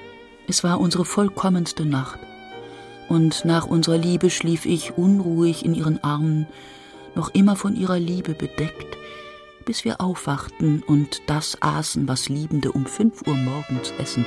Es 0.48 0.64
war 0.64 0.80
unsere 0.80 1.04
vollkommenste 1.04 1.84
Nacht, 1.84 2.18
und 3.08 3.44
nach 3.44 3.66
unserer 3.66 3.98
Liebe 3.98 4.30
schlief 4.30 4.66
ich 4.66 4.96
unruhig 4.96 5.64
in 5.64 5.74
ihren 5.74 6.02
Armen, 6.04 6.46
noch 7.14 7.30
immer 7.34 7.56
von 7.56 7.74
ihrer 7.74 7.98
Liebe 7.98 8.34
bedeckt, 8.34 8.96
bis 9.64 9.84
wir 9.84 10.00
aufwachten 10.00 10.82
und 10.82 11.22
das 11.26 11.60
aßen, 11.60 12.08
was 12.08 12.28
Liebende 12.28 12.72
um 12.72 12.86
fünf 12.86 13.26
Uhr 13.26 13.34
morgens 13.34 13.92
essen. 13.98 14.24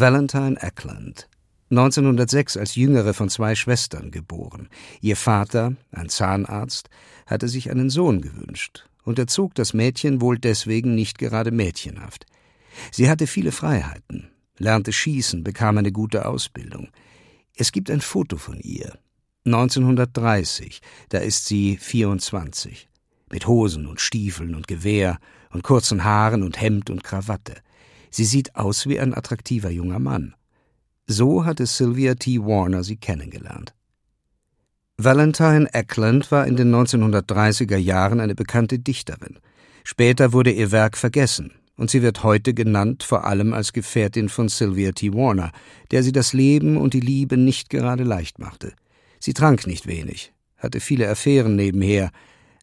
Valentine 0.00 0.62
Ackland 0.62 1.28
1906 1.70 2.56
als 2.56 2.76
jüngere 2.76 3.14
von 3.14 3.28
zwei 3.28 3.56
Schwestern 3.56 4.12
geboren. 4.12 4.68
Ihr 5.00 5.16
Vater, 5.16 5.74
ein 5.90 6.08
Zahnarzt, 6.08 6.88
hatte 7.26 7.48
sich 7.48 7.70
einen 7.70 7.90
Sohn 7.90 8.20
gewünscht 8.20 8.88
und 9.02 9.18
erzog 9.18 9.56
das 9.56 9.74
Mädchen 9.74 10.20
wohl 10.20 10.38
deswegen 10.38 10.94
nicht 10.94 11.18
gerade 11.18 11.50
mädchenhaft. 11.50 12.26
Sie 12.92 13.10
hatte 13.10 13.26
viele 13.26 13.50
Freiheiten, 13.50 14.30
lernte 14.56 14.92
schießen, 14.92 15.42
bekam 15.42 15.78
eine 15.78 15.90
gute 15.90 16.26
Ausbildung. 16.26 16.90
Es 17.56 17.72
gibt 17.72 17.90
ein 17.90 18.00
Foto 18.00 18.36
von 18.36 18.60
ihr. 18.60 18.96
1930, 19.46 20.80
da 21.08 21.18
ist 21.18 21.46
sie 21.46 21.76
24, 21.76 22.88
mit 23.32 23.48
Hosen 23.48 23.86
und 23.86 24.00
Stiefeln 24.00 24.54
und 24.54 24.68
Gewehr 24.68 25.18
und 25.50 25.64
kurzen 25.64 26.04
Haaren 26.04 26.44
und 26.44 26.60
Hemd 26.60 26.88
und 26.88 27.02
Krawatte. 27.02 27.56
Sie 28.10 28.24
sieht 28.24 28.56
aus 28.56 28.86
wie 28.86 28.98
ein 29.00 29.14
attraktiver 29.14 29.70
junger 29.70 29.98
Mann. 29.98 30.34
So 31.06 31.44
hatte 31.44 31.66
Sylvia 31.66 32.14
T. 32.14 32.38
Warner 32.40 32.84
sie 32.84 32.96
kennengelernt. 32.96 33.74
Valentine 34.98 35.72
Ackland 35.72 36.30
war 36.30 36.46
in 36.46 36.56
den 36.56 36.74
1930er 36.74 37.76
Jahren 37.76 38.20
eine 38.20 38.34
bekannte 38.34 38.78
Dichterin. 38.78 39.38
Später 39.84 40.32
wurde 40.32 40.50
ihr 40.50 40.72
Werk 40.72 40.96
vergessen 40.96 41.52
und 41.76 41.90
sie 41.90 42.02
wird 42.02 42.24
heute 42.24 42.52
genannt 42.52 43.04
vor 43.04 43.24
allem 43.24 43.54
als 43.54 43.72
Gefährtin 43.72 44.28
von 44.28 44.48
Sylvia 44.48 44.92
T. 44.92 45.14
Warner, 45.14 45.52
der 45.92 46.02
sie 46.02 46.12
das 46.12 46.32
Leben 46.32 46.76
und 46.76 46.92
die 46.92 47.00
Liebe 47.00 47.36
nicht 47.36 47.70
gerade 47.70 48.02
leicht 48.02 48.38
machte. 48.38 48.72
Sie 49.20 49.32
trank 49.32 49.66
nicht 49.66 49.86
wenig, 49.86 50.32
hatte 50.56 50.80
viele 50.80 51.08
Affären 51.08 51.56
nebenher. 51.56 52.10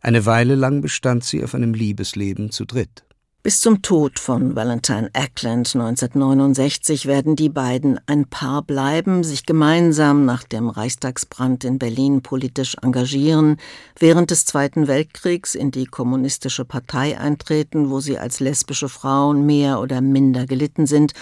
Eine 0.01 0.25
Weile 0.25 0.55
lang 0.55 0.81
bestand 0.81 1.23
sie 1.23 1.43
auf 1.43 1.55
einem 1.55 1.73
Liebesleben 1.73 2.51
zu 2.51 2.65
dritt. 2.65 3.05
Bis 3.45 3.59
zum 3.59 3.83
Tod 3.83 4.17
von 4.17 4.55
Valentine 4.55 5.11
Ackland 5.13 5.75
1969 5.75 7.05
werden 7.05 7.35
die 7.35 7.49
beiden 7.49 7.99
ein 8.07 8.25
Paar 8.25 8.63
bleiben, 8.63 9.23
sich 9.23 9.45
gemeinsam 9.45 10.25
nach 10.25 10.43
dem 10.43 10.67
Reichstagsbrand 10.67 11.63
in 11.63 11.77
Berlin 11.77 12.23
politisch 12.23 12.75
engagieren, 12.81 13.57
während 13.99 14.31
des 14.31 14.45
Zweiten 14.45 14.87
Weltkriegs 14.87 15.53
in 15.53 15.69
die 15.69 15.85
kommunistische 15.85 16.65
Partei 16.65 17.19
eintreten, 17.19 17.91
wo 17.91 17.99
sie 17.99 18.17
als 18.17 18.39
lesbische 18.39 18.89
Frauen 18.89 19.45
mehr 19.45 19.79
oder 19.79 20.01
minder 20.01 20.47
gelitten 20.47 20.87
sind, 20.87 21.13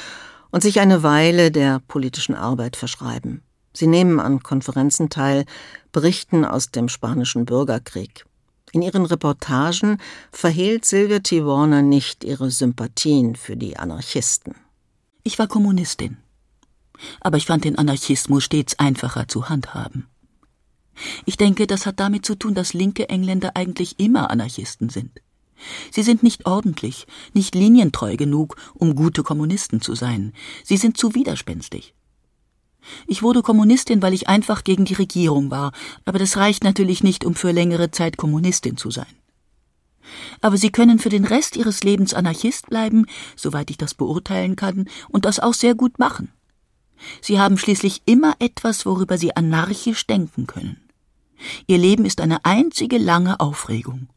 und 0.49 0.63
sich 0.63 0.79
eine 0.79 1.03
Weile 1.03 1.51
der 1.51 1.81
politischen 1.89 2.35
Arbeit 2.35 2.77
verschreiben. 2.77 3.41
Sie 3.73 3.87
nehmen 3.87 4.21
an 4.21 4.41
Konferenzen 4.41 5.09
teil, 5.09 5.43
berichten 5.91 6.45
aus 6.45 6.71
dem 6.71 6.87
spanischen 6.87 7.43
Bürgerkrieg. 7.43 8.23
In 8.73 8.81
ihren 8.81 9.05
Reportagen 9.05 9.99
verhehlt 10.31 10.83
Sylvia 10.83 11.19
T. 11.19 11.45
Warner 11.45 11.83
nicht 11.83 12.23
ihre 12.23 12.49
Sympathien 12.49 13.35
für 13.35 13.55
die 13.55 13.77
Anarchisten. 13.77 14.55
Ich 15.23 15.37
war 15.37 15.47
Kommunistin. 15.47 16.17
Aber 17.21 17.37
ich 17.37 17.45
fand 17.45 17.65
den 17.65 17.77
Anarchismus 17.77 18.43
stets 18.43 18.79
einfacher 18.79 19.27
zu 19.27 19.47
handhaben. 19.47 20.07
Ich 21.25 21.37
denke, 21.37 21.67
das 21.67 21.85
hat 21.85 21.99
damit 21.99 22.25
zu 22.25 22.33
tun, 22.33 22.55
dass 22.55 22.73
linke 22.73 23.09
Engländer 23.09 23.55
eigentlich 23.55 23.99
immer 23.99 24.31
Anarchisten 24.31 24.89
sind. 24.89 25.21
Sie 25.91 26.01
sind 26.01 26.23
nicht 26.23 26.47
ordentlich, 26.47 27.05
nicht 27.33 27.53
linientreu 27.53 28.15
genug, 28.17 28.55
um 28.73 28.95
gute 28.95 29.21
Kommunisten 29.21 29.81
zu 29.81 29.93
sein. 29.93 30.33
Sie 30.63 30.77
sind 30.77 30.97
zu 30.97 31.13
widerspenstig. 31.13 31.93
Ich 33.07 33.23
wurde 33.23 33.41
Kommunistin, 33.41 34.01
weil 34.01 34.13
ich 34.13 34.27
einfach 34.27 34.63
gegen 34.63 34.85
die 34.85 34.93
Regierung 34.93 35.51
war, 35.51 35.71
aber 36.05 36.19
das 36.19 36.37
reicht 36.37 36.63
natürlich 36.63 37.03
nicht, 37.03 37.25
um 37.25 37.35
für 37.35 37.51
längere 37.51 37.91
Zeit 37.91 38.17
Kommunistin 38.17 38.77
zu 38.77 38.91
sein. 38.91 39.05
Aber 40.41 40.57
Sie 40.57 40.71
können 40.71 40.99
für 40.99 41.09
den 41.09 41.25
Rest 41.25 41.55
Ihres 41.55 41.83
Lebens 41.83 42.13
Anarchist 42.13 42.67
bleiben, 42.67 43.05
soweit 43.35 43.69
ich 43.69 43.77
das 43.77 43.93
beurteilen 43.93 44.55
kann, 44.55 44.89
und 45.09 45.25
das 45.25 45.39
auch 45.39 45.53
sehr 45.53 45.75
gut 45.75 45.99
machen. 45.99 46.31
Sie 47.21 47.39
haben 47.39 47.57
schließlich 47.57 48.01
immer 48.05 48.35
etwas, 48.39 48.85
worüber 48.85 49.17
Sie 49.17 49.35
anarchisch 49.35 50.05
denken 50.07 50.47
können. 50.47 50.77
Ihr 51.67 51.77
Leben 51.77 52.05
ist 52.05 52.21
eine 52.21 52.45
einzige 52.45 52.97
lange 52.97 53.39
Aufregung. 53.39 54.07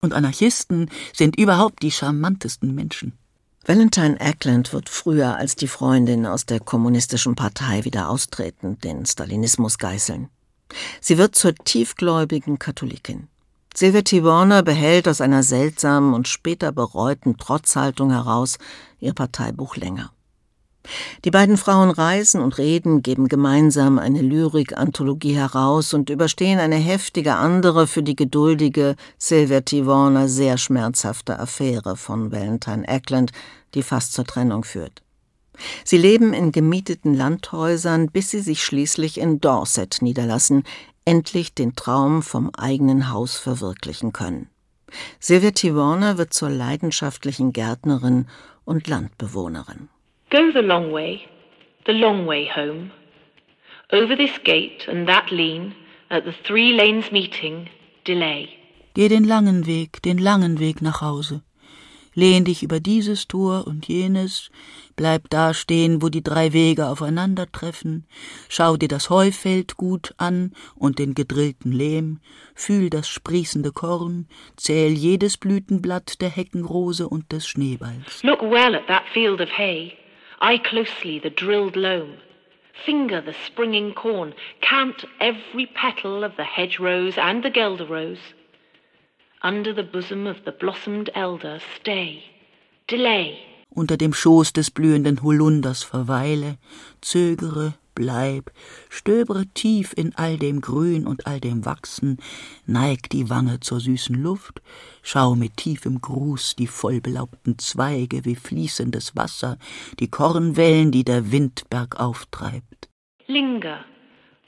Und 0.00 0.14
Anarchisten 0.14 0.90
sind 1.12 1.38
überhaupt 1.38 1.82
die 1.82 1.90
charmantesten 1.90 2.74
Menschen. 2.74 3.19
Valentine 3.64 4.18
Ackland 4.20 4.72
wird 4.72 4.88
früher 4.88 5.36
als 5.36 5.54
die 5.54 5.68
Freundin 5.68 6.26
aus 6.26 6.46
der 6.46 6.60
kommunistischen 6.60 7.34
Partei 7.34 7.84
wieder 7.84 8.08
austreten, 8.08 8.78
den 8.78 9.04
Stalinismus 9.04 9.78
geißeln. 9.78 10.28
Sie 11.00 11.18
wird 11.18 11.34
zur 11.34 11.54
tiefgläubigen 11.54 12.58
Katholikin. 12.58 13.28
Sylvia. 13.74 14.24
Warner 14.24 14.62
behält 14.62 15.06
aus 15.06 15.20
einer 15.20 15.42
seltsamen 15.42 16.14
und 16.14 16.26
später 16.26 16.72
bereuten 16.72 17.36
Trotzhaltung 17.36 18.10
heraus 18.10 18.58
ihr 18.98 19.12
Parteibuch 19.12 19.76
länger. 19.76 20.10
Die 21.24 21.30
beiden 21.30 21.56
Frauen 21.56 21.90
reisen 21.90 22.40
und 22.40 22.56
reden, 22.58 23.02
geben 23.02 23.28
gemeinsam 23.28 23.98
eine 23.98 24.22
Lyrik-Anthologie 24.22 25.34
heraus 25.34 25.92
und 25.92 26.08
überstehen 26.08 26.58
eine 26.58 26.76
heftige 26.76 27.34
andere 27.34 27.86
für 27.86 28.02
die 28.02 28.16
geduldige 28.16 28.96
Sylvia 29.18 29.60
T. 29.60 29.86
Warner 29.86 30.28
sehr 30.28 30.56
schmerzhafte 30.56 31.38
Affäre 31.38 31.96
von 31.96 32.32
Valentine 32.32 32.88
Ackland, 32.88 33.32
die 33.74 33.82
fast 33.82 34.14
zur 34.14 34.24
Trennung 34.24 34.64
führt. 34.64 35.02
Sie 35.84 35.98
leben 35.98 36.32
in 36.32 36.52
gemieteten 36.52 37.14
Landhäusern, 37.14 38.10
bis 38.10 38.30
sie 38.30 38.40
sich 38.40 38.64
schließlich 38.64 39.18
in 39.18 39.40
Dorset 39.40 39.98
niederlassen, 40.00 40.64
endlich 41.04 41.54
den 41.54 41.76
Traum 41.76 42.22
vom 42.22 42.50
eigenen 42.54 43.10
Haus 43.10 43.36
verwirklichen 43.36 44.12
können. 44.12 44.48
Sylvia 45.20 45.50
T. 45.50 45.74
Warner 45.74 46.18
wird 46.18 46.32
zur 46.32 46.50
leidenschaftlichen 46.50 47.52
Gärtnerin 47.52 48.26
und 48.64 48.88
Landbewohnerin. 48.88 49.88
Go 50.30 50.52
the 50.52 50.62
long 50.62 50.92
way, 50.92 51.26
the 51.86 51.92
long 51.92 52.24
way 52.24 52.46
home. 52.46 52.92
Over 53.92 54.14
this 54.16 54.38
gate 54.44 54.86
and 54.86 55.08
that 55.08 55.32
lean, 55.32 55.74
at 56.08 56.24
the 56.24 56.32
three 56.44 56.72
lanes 56.72 57.10
meeting, 57.10 57.68
delay. 58.04 58.48
Geh 58.94 59.08
den 59.08 59.24
langen 59.24 59.66
Weg, 59.66 60.00
den 60.02 60.18
langen 60.18 60.60
Weg 60.60 60.82
nach 60.82 61.00
Hause. 61.00 61.42
Lehn 62.14 62.44
dich 62.44 62.62
über 62.62 62.78
dieses 62.78 63.26
Tor 63.26 63.66
und 63.66 63.88
jenes, 63.88 64.50
bleib 64.94 65.30
da 65.30 65.52
stehen, 65.52 66.00
wo 66.00 66.08
die 66.08 66.22
drei 66.22 66.52
Wege 66.52 66.86
aufeinandertreffen, 66.86 68.06
schau 68.48 68.76
dir 68.76 68.88
das 68.88 69.10
Heufeld 69.10 69.76
gut 69.76 70.14
an 70.16 70.52
und 70.76 71.00
den 71.00 71.14
gedrillten 71.14 71.72
Lehm, 71.72 72.20
fühl 72.54 72.88
das 72.88 73.08
sprießende 73.08 73.72
Korn, 73.72 74.28
zähl 74.56 74.92
jedes 74.92 75.36
Blütenblatt 75.38 76.20
der 76.20 76.30
Heckenrose 76.30 77.08
und 77.08 77.32
des 77.32 77.48
Schneeballs. 77.48 78.22
Look 78.22 78.42
well 78.42 78.76
at 78.76 78.86
that 78.86 79.04
field 79.12 79.40
of 79.40 79.48
hay. 79.56 79.96
Eye 80.40 80.58
closely 80.58 81.18
the 81.18 81.30
drilled 81.30 81.76
loam. 81.76 82.16
Finger 82.86 83.20
the 83.20 83.34
springing 83.46 83.92
corn, 83.92 84.34
count 84.62 85.04
every 85.20 85.66
petal 85.66 86.24
of 86.24 86.36
the 86.36 86.44
hedge-rose 86.44 87.18
and 87.18 87.42
the 87.42 87.50
gelder 87.50 87.84
rose. 87.84 88.34
Under 89.42 89.72
the 89.74 89.82
bosom 89.82 90.26
of 90.26 90.44
the 90.44 90.52
blossomed 90.52 91.10
elder 91.14 91.60
stay, 91.76 92.24
delay. 92.86 93.38
Unter 93.76 93.96
dem 93.96 94.12
Schoß 94.12 94.52
des 94.52 94.70
blühenden 94.70 95.22
Holunders 95.22 95.82
verweile, 95.82 96.56
zögere, 97.02 97.74
bleib, 98.00 98.50
stöbere 98.88 99.44
tief 99.52 99.92
in 99.94 100.14
all 100.16 100.38
dem 100.38 100.62
Grün 100.62 101.06
und 101.06 101.26
all 101.26 101.38
dem 101.38 101.66
Wachsen, 101.66 102.16
neig 102.64 103.10
die 103.10 103.28
Wange 103.28 103.60
zur 103.60 103.78
süßen 103.78 104.16
Luft, 104.16 104.62
schau 105.02 105.34
mit 105.34 105.58
tiefem 105.58 106.00
Gruß 106.00 106.56
die 106.56 106.66
vollbelaubten 106.66 107.58
Zweige 107.58 108.24
wie 108.24 108.36
fließendes 108.36 109.16
Wasser, 109.16 109.58
die 109.98 110.08
Kornwellen, 110.08 110.90
die 110.92 111.04
der 111.04 111.30
Wind 111.30 111.68
bergauf 111.68 112.24
treibt. 112.30 112.88
Linger, 113.26 113.84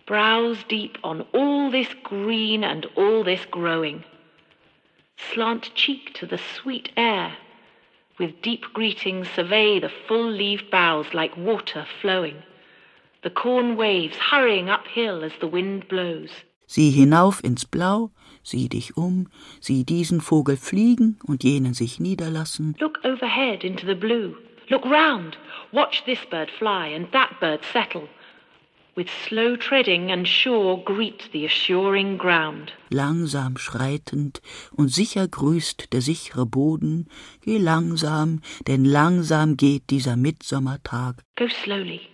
browse 0.06 0.64
deep 0.70 0.98
on 1.02 1.22
all 1.34 1.70
this 1.70 1.94
green 2.02 2.64
and 2.64 2.88
all 2.96 3.22
this 3.22 3.46
growing. 3.50 4.02
Slant 5.34 5.74
cheek 5.74 6.14
to 6.14 6.26
the 6.26 6.40
sweet 6.56 6.90
air, 6.96 7.32
with 8.18 8.40
deep 8.40 8.64
greeting 8.72 9.26
survey 9.26 9.78
the 9.78 9.90
full-leaved 10.08 10.70
boughs 10.70 11.12
like 11.12 11.36
water 11.36 11.84
flowing 12.00 12.42
the 13.22 13.30
corn 13.30 13.76
waves 13.76 14.16
hurrying 14.16 14.68
uphill 14.68 15.24
as 15.24 15.32
the 15.40 15.46
wind 15.46 15.88
blows. 15.88 16.30
Sieh 16.66 16.90
hinauf 16.90 17.44
ins 17.44 17.64
Blau, 17.64 18.10
sieh 18.42 18.68
dich 18.68 18.96
um, 18.96 19.28
sieh 19.60 19.84
diesen 19.84 20.20
Vogel 20.20 20.56
fliegen 20.56 21.18
und 21.26 21.44
jenen 21.44 21.74
sich 21.74 22.00
niederlassen. 22.00 22.74
Look 22.80 22.98
overhead 23.04 23.62
into 23.62 23.86
the 23.86 23.94
blue. 23.94 24.36
Look 24.70 24.84
round. 24.84 25.36
Watch 25.70 26.04
this 26.04 26.24
bird 26.30 26.50
fly 26.50 26.94
and 26.94 27.12
that 27.12 27.38
bird 27.40 27.60
settle. 27.72 28.08
With 28.94 29.08
slow 29.26 29.56
treading 29.56 30.10
and 30.10 30.26
sure 30.26 30.82
greet 30.84 31.30
the 31.32 31.46
assuring 31.46 32.18
ground. 32.18 32.72
Langsam 32.90 33.56
schreitend 33.56 34.40
und 34.70 34.88
sicher 34.88 35.28
grüßt 35.28 35.92
der 35.92 36.02
sichere 36.02 36.46
Boden. 36.46 37.08
Geh 37.42 37.58
langsam, 37.58 38.40
denn 38.66 38.84
langsam 38.84 39.56
geht 39.56 39.90
dieser 39.90 40.16
Mitsommertag. 40.16 41.22
Go 41.36 41.48
slowly 41.48 42.11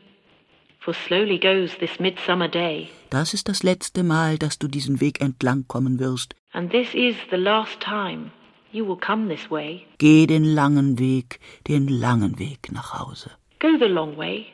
Das 3.11 3.35
ist 3.35 3.49
das 3.49 3.63
letzte 3.63 4.03
Mal, 4.03 4.39
dass 4.39 4.59
du 4.59 4.69
diesen 4.69 5.01
Weg 5.01 5.21
entlang 5.21 5.67
kommen 5.69 5.99
wirst. 5.99 6.35
And 6.53 6.71
this 6.71 6.95
is 6.95 7.15
the 7.31 7.37
last 7.37 7.81
time 7.81 8.31
you 8.73 8.87
will 8.87 8.97
come 8.97 9.29
this 9.29 9.51
way. 9.51 9.87
Geh 9.99 10.27
den 10.27 10.45
langen 10.45 10.99
Weg, 10.99 11.41
den 11.67 11.89
langen 11.89 12.39
Weg 12.39 12.73
nach 12.73 12.99
Hause. 12.99 13.31
Go 13.61 13.77
the 13.79 13.87
long 13.87 14.17
way, 14.17 14.47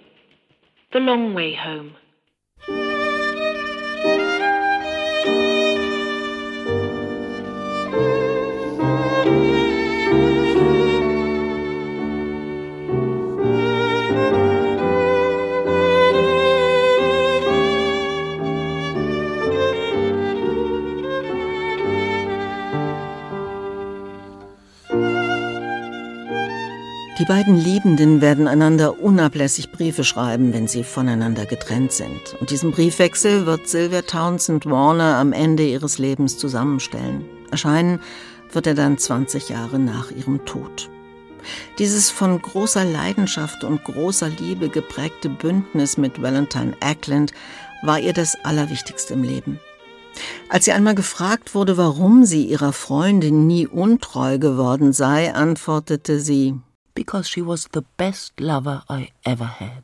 the 0.92 0.98
long 0.98 1.34
way 1.34 1.56
home. 1.56 1.92
Die 27.20 27.24
beiden 27.24 27.56
Liebenden 27.56 28.20
werden 28.20 28.48
einander 28.48 29.00
unablässig 29.00 29.70
Briefe 29.70 30.02
schreiben, 30.02 30.52
wenn 30.52 30.66
sie 30.66 30.82
voneinander 30.82 31.46
getrennt 31.46 31.92
sind. 31.92 32.34
Und 32.40 32.50
diesen 32.50 32.72
Briefwechsel 32.72 33.46
wird 33.46 33.68
Sylvia 33.68 34.02
Townsend 34.02 34.66
Warner 34.66 35.18
am 35.18 35.32
Ende 35.32 35.64
ihres 35.64 35.98
Lebens 35.98 36.36
zusammenstellen. 36.38 37.24
Erscheinen 37.52 38.00
wird 38.50 38.66
er 38.66 38.74
dann 38.74 38.98
20 38.98 39.48
Jahre 39.48 39.78
nach 39.78 40.10
ihrem 40.10 40.44
Tod. 40.44 40.90
Dieses 41.78 42.10
von 42.10 42.42
großer 42.42 42.84
Leidenschaft 42.84 43.62
und 43.62 43.84
großer 43.84 44.30
Liebe 44.30 44.68
geprägte 44.68 45.28
Bündnis 45.28 45.96
mit 45.96 46.20
Valentine 46.20 46.74
Ackland 46.80 47.32
war 47.84 48.00
ihr 48.00 48.12
das 48.12 48.36
Allerwichtigste 48.42 49.14
im 49.14 49.22
Leben. 49.22 49.60
Als 50.48 50.64
sie 50.64 50.72
einmal 50.72 50.96
gefragt 50.96 51.54
wurde, 51.54 51.76
warum 51.76 52.24
sie 52.24 52.44
ihrer 52.44 52.72
Freundin 52.72 53.46
nie 53.46 53.68
untreu 53.68 54.38
geworden 54.38 54.92
sei, 54.92 55.32
antwortete 55.32 56.18
sie, 56.18 56.54
because 56.94 57.28
she 57.28 57.44
was 57.44 57.68
the 57.72 57.82
best 57.96 58.38
lover 58.40 58.84
I 58.88 59.12
ever 59.24 59.60
had. 59.60 59.82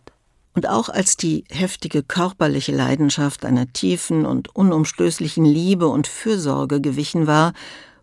Und 0.54 0.68
auch 0.68 0.88
als 0.88 1.16
die 1.16 1.44
heftige 1.48 2.02
körperliche 2.02 2.72
Leidenschaft 2.74 3.44
einer 3.44 3.72
tiefen 3.72 4.26
und 4.26 4.54
unumstößlichen 4.54 5.44
Liebe 5.44 5.86
und 5.86 6.06
Fürsorge 6.06 6.80
gewichen 6.80 7.26
war, 7.26 7.52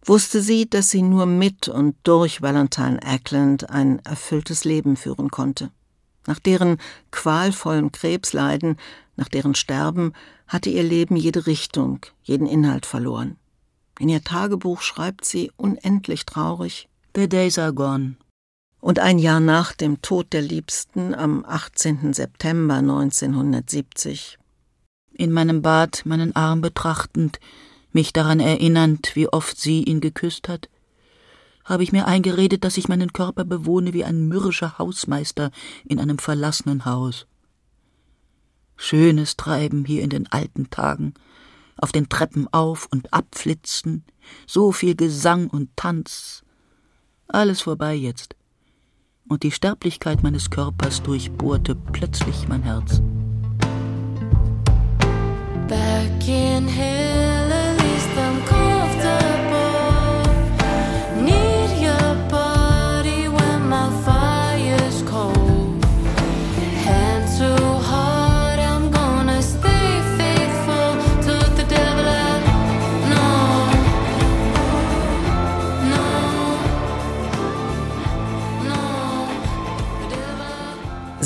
wusste 0.03 0.41
sie, 0.41 0.69
dass 0.69 0.89
sie 0.89 1.01
nur 1.01 1.25
mit 1.25 1.67
und 1.67 1.95
durch 2.03 2.41
Valentine 2.41 2.99
Ackland 3.03 3.69
ein 3.69 3.99
erfülltes 4.05 4.63
Leben 4.63 4.95
führen 4.95 5.29
konnte. 5.29 5.71
Nach 6.25 6.39
deren 6.39 6.77
qualvollem 7.11 7.91
Krebsleiden, 7.91 8.77
nach 9.17 9.27
deren 9.27 9.55
Sterben, 9.55 10.13
hatte 10.47 10.69
ihr 10.69 10.83
Leben 10.83 11.17
jede 11.17 11.47
Richtung, 11.47 11.99
jeden 12.23 12.47
Inhalt 12.47 12.85
verloren. 12.85 13.35
In 13.99 14.09
ihr 14.09 14.23
Tagebuch 14.23 14.81
schreibt 14.81 15.25
sie 15.25 15.51
unendlich 15.57 16.25
traurig 16.25 16.87
The 17.15 17.27
days 17.27 17.57
are 17.57 17.73
gone. 17.73 18.15
Und 18.79 18.99
ein 18.99 19.17
Jahr 19.17 19.39
nach 19.39 19.73
dem 19.73 20.01
Tod 20.01 20.33
der 20.33 20.41
Liebsten 20.41 21.15
am 21.15 21.43
18. 21.45 22.13
September 22.13 22.75
1970. 22.75 24.37
In 25.13 25.31
meinem 25.31 25.63
Bad 25.63 26.05
meinen 26.05 26.35
Arm 26.35 26.61
betrachtend, 26.61 27.39
mich 27.91 28.13
daran 28.13 28.39
erinnernd, 28.39 29.15
wie 29.15 29.27
oft 29.27 29.59
sie 29.59 29.83
ihn 29.83 29.99
geküsst 29.99 30.47
hat, 30.47 30.69
habe 31.65 31.81
ich 31.81 31.91
mir 31.91 32.05
eingeredet, 32.05 32.63
dass 32.63 32.77
ich 32.77 32.87
meinen 32.87 33.11
Körper 33.11 33.43
bewohne 33.43 33.93
wie 33.93 34.05
ein 34.05 34.27
mürrischer 34.27 34.77
Hausmeister 34.77 35.51
in 35.85 35.99
einem 35.99 36.19
verlassenen 36.19 36.85
Haus. 36.85 37.25
Schönes 38.75 39.37
Treiben 39.37 39.85
hier 39.85 40.03
in 40.03 40.11
den 40.11 40.31
alten 40.31 40.69
Tagen, 40.69 41.15
auf 41.77 41.91
den 41.91 42.09
Treppen 42.09 42.47
auf 42.53 42.87
und 42.91 43.11
abflitzen, 43.11 44.05
so 44.45 44.71
viel 44.71 44.95
Gesang 44.95 45.47
und 45.47 45.75
Tanz. 45.75 46.43
Alles 47.27 47.61
vorbei 47.61 47.95
jetzt 47.95 48.35
und 49.29 49.43
die 49.43 49.51
Sterblichkeit 49.51 50.23
meines 50.23 50.49
Körpers 50.49 51.01
durchbohrte 51.03 51.75
plötzlich 51.93 52.47
mein 52.47 52.63
Herz. 52.63 53.01
Back 55.67 56.27
in 56.27 56.67
hell. 56.67 57.06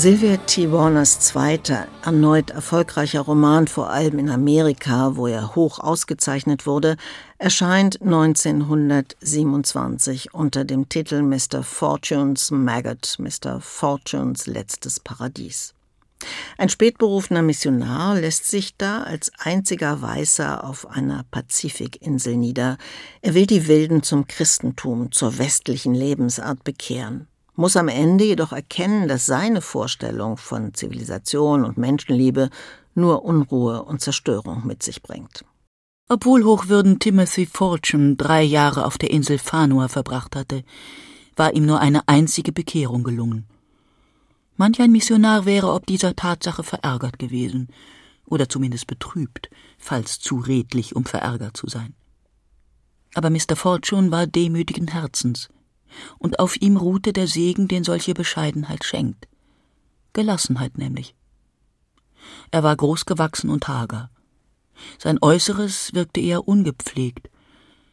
Sylvia 0.02 0.36
T. 0.36 0.70
Warners 0.72 1.20
zweiter, 1.20 1.86
erneut 2.04 2.50
erfolgreicher 2.50 3.20
Roman, 3.20 3.68
vor 3.68 3.90
allem 3.90 4.18
in 4.18 4.30
Amerika, 4.30 5.14
wo 5.14 5.28
er 5.28 5.54
hoch 5.54 5.78
ausgezeichnet 5.78 6.66
wurde, 6.66 6.96
erscheint 7.38 8.02
1927 8.02 10.34
unter 10.34 10.64
dem 10.64 10.88
Titel 10.88 11.22
Mr. 11.22 11.62
Fortunes 11.62 12.50
Maggot, 12.50 13.16
Mr. 13.20 13.60
Fortunes 13.60 14.48
letztes 14.48 14.98
Paradies. 14.98 15.72
Ein 16.58 16.68
spätberufener 16.68 17.42
Missionar 17.42 18.16
lässt 18.16 18.50
sich 18.50 18.76
da 18.76 19.04
als 19.04 19.30
einziger 19.38 20.02
Weißer 20.02 20.64
auf 20.64 20.90
einer 20.90 21.24
Pazifikinsel 21.30 22.36
nieder. 22.36 22.76
Er 23.20 23.34
will 23.34 23.46
die 23.46 23.68
Wilden 23.68 24.02
zum 24.02 24.26
Christentum, 24.26 25.12
zur 25.12 25.38
westlichen 25.38 25.94
Lebensart 25.94 26.64
bekehren 26.64 27.28
muss 27.54 27.76
am 27.76 27.88
Ende 27.88 28.24
jedoch 28.24 28.52
erkennen, 28.52 29.08
dass 29.08 29.26
seine 29.26 29.60
Vorstellung 29.60 30.36
von 30.36 30.74
Zivilisation 30.74 31.64
und 31.64 31.78
Menschenliebe 31.78 32.50
nur 32.94 33.24
Unruhe 33.24 33.82
und 33.82 34.00
Zerstörung 34.00 34.66
mit 34.66 34.82
sich 34.82 35.02
bringt. 35.02 35.44
Obwohl 36.08 36.44
Hochwürden 36.44 36.98
Timothy 36.98 37.46
Fortune 37.46 38.16
drei 38.16 38.42
Jahre 38.42 38.84
auf 38.84 38.98
der 38.98 39.10
Insel 39.10 39.38
Fanua 39.38 39.88
verbracht 39.88 40.36
hatte, 40.36 40.64
war 41.36 41.54
ihm 41.54 41.64
nur 41.64 41.80
eine 41.80 42.06
einzige 42.06 42.52
Bekehrung 42.52 43.02
gelungen. 43.02 43.46
Manch 44.56 44.80
ein 44.80 44.92
Missionar 44.92 45.46
wäre 45.46 45.72
ob 45.72 45.86
dieser 45.86 46.14
Tatsache 46.14 46.62
verärgert 46.62 47.18
gewesen, 47.18 47.68
oder 48.26 48.48
zumindest 48.48 48.86
betrübt, 48.86 49.50
falls 49.78 50.18
zu 50.18 50.36
redlich, 50.36 50.94
um 50.96 51.04
verärgert 51.04 51.56
zu 51.56 51.68
sein. 51.68 51.94
Aber 53.14 53.30
Mr. 53.30 53.56
Fortune 53.56 54.10
war 54.10 54.26
demütigen 54.26 54.88
Herzens, 54.88 55.50
und 56.18 56.38
auf 56.38 56.56
ihm 56.60 56.76
ruhte 56.76 57.12
der 57.12 57.26
Segen, 57.26 57.68
den 57.68 57.84
solche 57.84 58.14
Bescheidenheit 58.14 58.84
schenkt. 58.84 59.28
Gelassenheit 60.12 60.78
nämlich. 60.78 61.14
Er 62.50 62.62
war 62.62 62.76
großgewachsen 62.76 63.50
und 63.50 63.68
hager. 63.68 64.10
Sein 64.98 65.18
Äußeres 65.20 65.94
wirkte 65.94 66.20
eher 66.20 66.46
ungepflegt. 66.46 67.28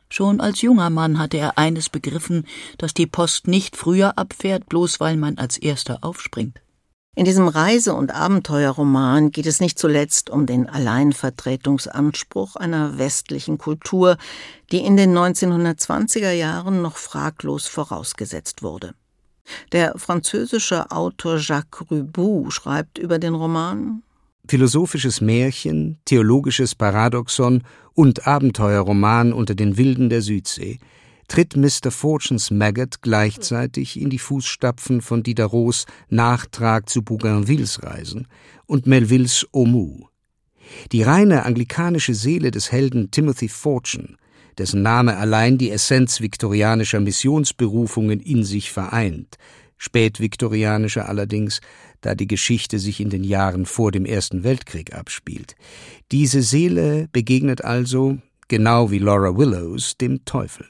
Schon 0.09 0.41
als 0.41 0.61
junger 0.61 0.89
Mann 0.89 1.19
hatte 1.19 1.37
er 1.37 1.57
eines 1.57 1.89
begriffen, 1.89 2.47
dass 2.77 2.93
die 2.93 3.05
Post 3.05 3.47
nicht 3.47 3.77
früher 3.77 4.17
abfährt, 4.17 4.67
bloß 4.67 4.99
weil 4.99 5.17
man 5.17 5.37
als 5.37 5.57
Erster 5.57 5.99
aufspringt. 6.01 6.61
In 7.19 7.25
diesem 7.25 7.49
Reise- 7.49 7.95
und 7.95 8.15
Abenteuerroman 8.15 9.31
geht 9.31 9.45
es 9.45 9.59
nicht 9.59 9.77
zuletzt 9.77 10.29
um 10.29 10.45
den 10.45 10.69
Alleinvertretungsanspruch 10.69 12.55
einer 12.55 12.97
westlichen 12.97 13.57
Kultur, 13.57 14.15
die 14.71 14.77
in 14.77 14.95
den 14.95 15.11
1920er 15.11 16.31
Jahren 16.31 16.81
noch 16.81 16.95
fraglos 16.95 17.67
vorausgesetzt 17.67 18.63
wurde. 18.63 18.93
Der 19.73 19.95
französische 19.97 20.91
Autor 20.91 21.39
Jacques 21.39 21.91
Ruboux 21.91 22.51
schreibt 22.51 22.97
über 22.97 23.19
den 23.19 23.33
Roman 23.33 24.01
Philosophisches 24.47 25.19
Märchen, 25.19 25.97
theologisches 26.05 26.73
Paradoxon 26.73 27.63
und 27.95 28.27
Abenteuerroman 28.27 29.33
unter 29.33 29.55
den 29.55 29.75
Wilden 29.75 30.09
der 30.09 30.21
Südsee 30.21 30.79
tritt 31.29 31.55
Mr. 31.55 31.91
Fortunes 31.91 32.51
Maggot 32.51 33.01
gleichzeitig 33.01 34.01
in 34.01 34.09
die 34.09 34.19
Fußstapfen 34.19 35.01
von 35.01 35.23
Diderots 35.23 35.85
Nachtrag 36.09 36.89
zu 36.89 37.03
Bougainvilles 37.03 37.83
Reisen 37.83 38.27
und 38.65 38.87
Melvilles 38.87 39.47
Omu. 39.51 40.07
Die 40.91 41.03
reine 41.03 41.45
anglikanische 41.45 42.15
Seele 42.15 42.51
des 42.51 42.71
Helden 42.71 43.11
Timothy 43.11 43.47
Fortune, 43.47 44.17
dessen 44.57 44.81
Name 44.81 45.17
allein 45.17 45.57
die 45.57 45.69
Essenz 45.71 46.19
viktorianischer 46.19 46.99
Missionsberufungen 46.99 48.19
in 48.19 48.43
sich 48.43 48.71
vereint, 48.71 49.37
spätviktorianischer 49.77 51.07
allerdings, 51.07 51.61
da 52.01 52.15
die 52.15 52.27
Geschichte 52.27 52.79
sich 52.79 52.99
in 52.99 53.09
den 53.09 53.23
Jahren 53.23 53.65
vor 53.65 53.91
dem 53.91 54.05
Ersten 54.05 54.43
Weltkrieg 54.43 54.93
abspielt. 54.93 55.55
Diese 56.11 56.41
Seele 56.41 57.07
begegnet 57.11 57.63
also, 57.63 58.17
genau 58.47 58.89
wie 58.89 58.99
Laura 58.99 59.37
Willows, 59.37 59.95
dem 59.97 60.25
Teufel. 60.25 60.65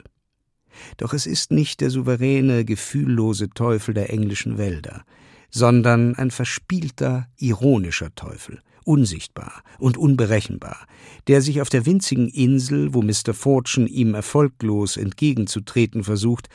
Doch 0.97 1.13
es 1.13 1.25
ist 1.25 1.51
nicht 1.51 1.81
der 1.81 1.89
souveräne, 1.89 2.65
gefühllose 2.65 3.49
Teufel 3.49 3.93
der 3.93 4.11
englischen 4.11 4.57
Wälder, 4.57 5.03
sondern 5.49 6.15
ein 6.15 6.31
verspielter, 6.31 7.27
ironischer 7.37 8.13
Teufel, 8.15 8.61
unsichtbar 8.83 9.63
und 9.77 9.97
unberechenbar, 9.97 10.87
der 11.27 11.41
sich 11.41 11.61
auf 11.61 11.69
der 11.69 11.85
winzigen 11.85 12.29
Insel, 12.29 12.93
wo 12.93 13.01
Mr. 13.01 13.33
Fortune 13.33 13.87
ihm 13.87 14.13
erfolglos 14.15 14.97
entgegenzutreten 14.97 16.03
versucht, 16.03 16.49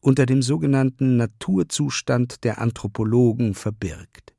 unter 0.00 0.26
dem 0.26 0.42
sogenannten 0.42 1.16
Naturzustand 1.16 2.44
der 2.44 2.60
Anthropologen 2.60 3.54
verbirgt. 3.54 4.34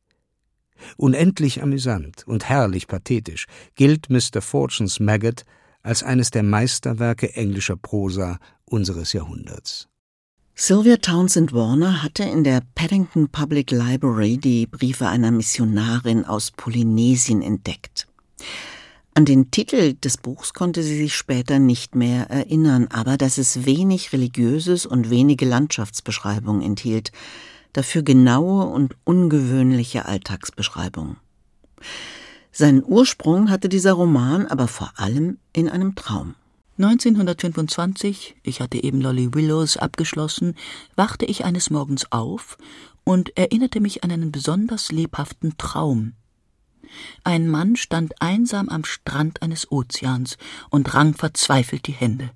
Unendlich 0.97 1.61
amüsant 1.61 2.27
und 2.27 2.49
herrlich 2.49 2.87
pathetisch 2.87 3.45
gilt 3.75 4.09
Mr. 4.09 4.41
Fortunes 4.41 4.99
Maggot 4.99 5.45
als 5.81 6.03
eines 6.03 6.31
der 6.31 6.43
Meisterwerke 6.43 7.35
englischer 7.35 7.77
Prosa 7.77 8.39
unseres 8.73 9.13
Jahrhunderts. 9.13 9.87
Sylvia 10.55 10.97
Townsend 10.97 11.53
Warner 11.53 12.03
hatte 12.03 12.23
in 12.23 12.43
der 12.43 12.61
Paddington 12.75 13.29
Public 13.29 13.71
Library 13.71 14.37
die 14.37 14.67
Briefe 14.67 15.07
einer 15.07 15.31
Missionarin 15.31 16.25
aus 16.25 16.51
Polynesien 16.51 17.41
entdeckt. 17.41 18.07
An 19.13 19.25
den 19.25 19.51
Titel 19.51 19.93
des 19.93 20.17
Buchs 20.17 20.53
konnte 20.53 20.81
sie 20.81 20.97
sich 20.97 21.15
später 21.15 21.59
nicht 21.59 21.93
mehr 21.93 22.31
erinnern, 22.31 22.87
aber 22.87 23.17
dass 23.17 23.37
es 23.37 23.65
wenig 23.65 24.11
Religiöses 24.11 24.87
und 24.87 25.11
wenige 25.11 25.45
Landschaftsbeschreibungen 25.45 26.63
enthielt, 26.63 27.11
dafür 27.73 28.01
genaue 28.01 28.65
und 28.65 28.95
ungewöhnliche 29.03 30.05
Alltagsbeschreibungen. 30.05 31.17
Seinen 32.51 32.83
Ursprung 32.83 33.51
hatte 33.51 33.69
dieser 33.69 33.93
Roman 33.93 34.47
aber 34.47 34.67
vor 34.67 34.93
allem 34.95 35.37
in 35.53 35.69
einem 35.69 35.93
Traum. 35.95 36.35
1925, 36.77 38.35
ich 38.43 38.61
hatte 38.61 38.83
eben 38.83 38.99
Lolly 38.99 39.33
Willows 39.33 39.77
abgeschlossen, 39.77 40.55
wachte 40.95 41.25
ich 41.25 41.45
eines 41.45 41.69
Morgens 41.69 42.11
auf 42.11 42.57
und 43.03 43.37
erinnerte 43.37 43.79
mich 43.79 44.03
an 44.03 44.11
einen 44.11 44.31
besonders 44.31 44.91
lebhaften 44.91 45.57
Traum, 45.57 46.13
ein 47.23 47.47
Mann 47.47 47.75
stand 47.75 48.21
einsam 48.21 48.69
am 48.69 48.83
Strand 48.85 49.41
eines 49.41 49.71
Ozeans 49.71 50.37
und 50.69 50.93
rang 50.93 51.13
verzweifelt 51.13 51.87
die 51.87 51.93
Hände. 51.93 52.31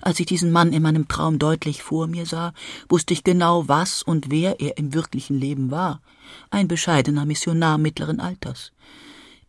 Als 0.00 0.18
ich 0.18 0.26
diesen 0.26 0.50
Mann 0.50 0.72
in 0.72 0.82
meinem 0.82 1.06
Traum 1.06 1.38
deutlich 1.38 1.82
vor 1.82 2.08
mir 2.08 2.26
sah, 2.26 2.52
wusste 2.88 3.14
ich 3.14 3.22
genau, 3.22 3.68
was 3.68 4.02
und 4.02 4.30
wer 4.30 4.60
er 4.60 4.78
im 4.78 4.94
wirklichen 4.94 5.38
Leben 5.38 5.70
war. 5.70 6.02
Ein 6.50 6.66
bescheidener 6.66 7.24
Missionar 7.24 7.78
mittleren 7.78 8.18
Alters. 8.18 8.72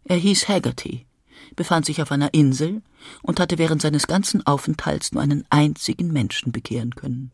Er 0.04 0.18
hieß 0.18 0.48
Haggerty, 0.48 1.08
befand 1.62 1.86
sich 1.86 2.02
auf 2.02 2.12
einer 2.12 2.34
Insel 2.34 2.82
und 3.22 3.40
hatte 3.40 3.60
während 3.60 3.84
seines 3.84 4.08
ganzen 4.08 4.44
Aufenthalts 4.48 5.12
nur 5.12 5.22
einen 5.22 5.46
einzigen 5.52 6.12
Menschen 6.12 6.52
bekehren 6.52 6.96
können. 6.96 7.30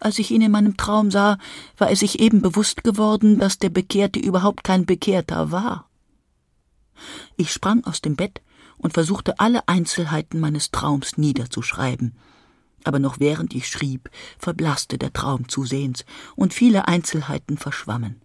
Als 0.00 0.18
ich 0.18 0.30
ihn 0.30 0.42
in 0.42 0.50
meinem 0.50 0.76
Traum 0.76 1.10
sah, 1.10 1.38
war 1.78 1.90
es 1.90 2.00
sich 2.00 2.20
eben 2.20 2.42
bewusst 2.42 2.84
geworden, 2.84 3.38
dass 3.38 3.58
der 3.58 3.70
Bekehrte 3.70 4.20
überhaupt 4.20 4.64
kein 4.64 4.84
Bekehrter 4.84 5.50
war. 5.50 5.88
Ich 7.38 7.52
sprang 7.52 7.82
aus 7.84 8.02
dem 8.02 8.16
Bett 8.16 8.42
und 8.76 8.92
versuchte 8.92 9.40
alle 9.40 9.66
Einzelheiten 9.66 10.38
meines 10.38 10.70
Traums 10.70 11.16
niederzuschreiben. 11.16 12.18
Aber 12.84 12.98
noch 12.98 13.18
während 13.18 13.54
ich 13.54 13.66
schrieb, 13.66 14.10
verblasste 14.38 14.98
der 14.98 15.14
Traum 15.14 15.48
zusehends 15.48 16.04
und 16.34 16.52
viele 16.52 16.86
Einzelheiten 16.86 17.56
verschwammen. 17.56 18.20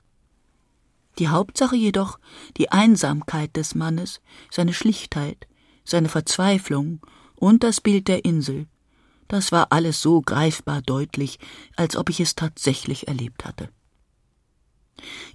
Die 1.21 1.27
Hauptsache 1.27 1.75
jedoch, 1.75 2.17
die 2.57 2.71
Einsamkeit 2.71 3.55
des 3.55 3.75
Mannes, 3.75 4.21
seine 4.49 4.73
Schlichtheit, 4.73 5.47
seine 5.85 6.09
Verzweiflung 6.09 6.99
und 7.35 7.63
das 7.63 7.79
Bild 7.79 8.07
der 8.07 8.25
Insel, 8.25 8.65
das 9.27 9.51
war 9.51 9.67
alles 9.69 10.01
so 10.01 10.21
greifbar 10.21 10.81
deutlich, 10.81 11.37
als 11.75 11.95
ob 11.95 12.09
ich 12.09 12.21
es 12.21 12.33
tatsächlich 12.33 13.07
erlebt 13.07 13.45
hatte. 13.45 13.69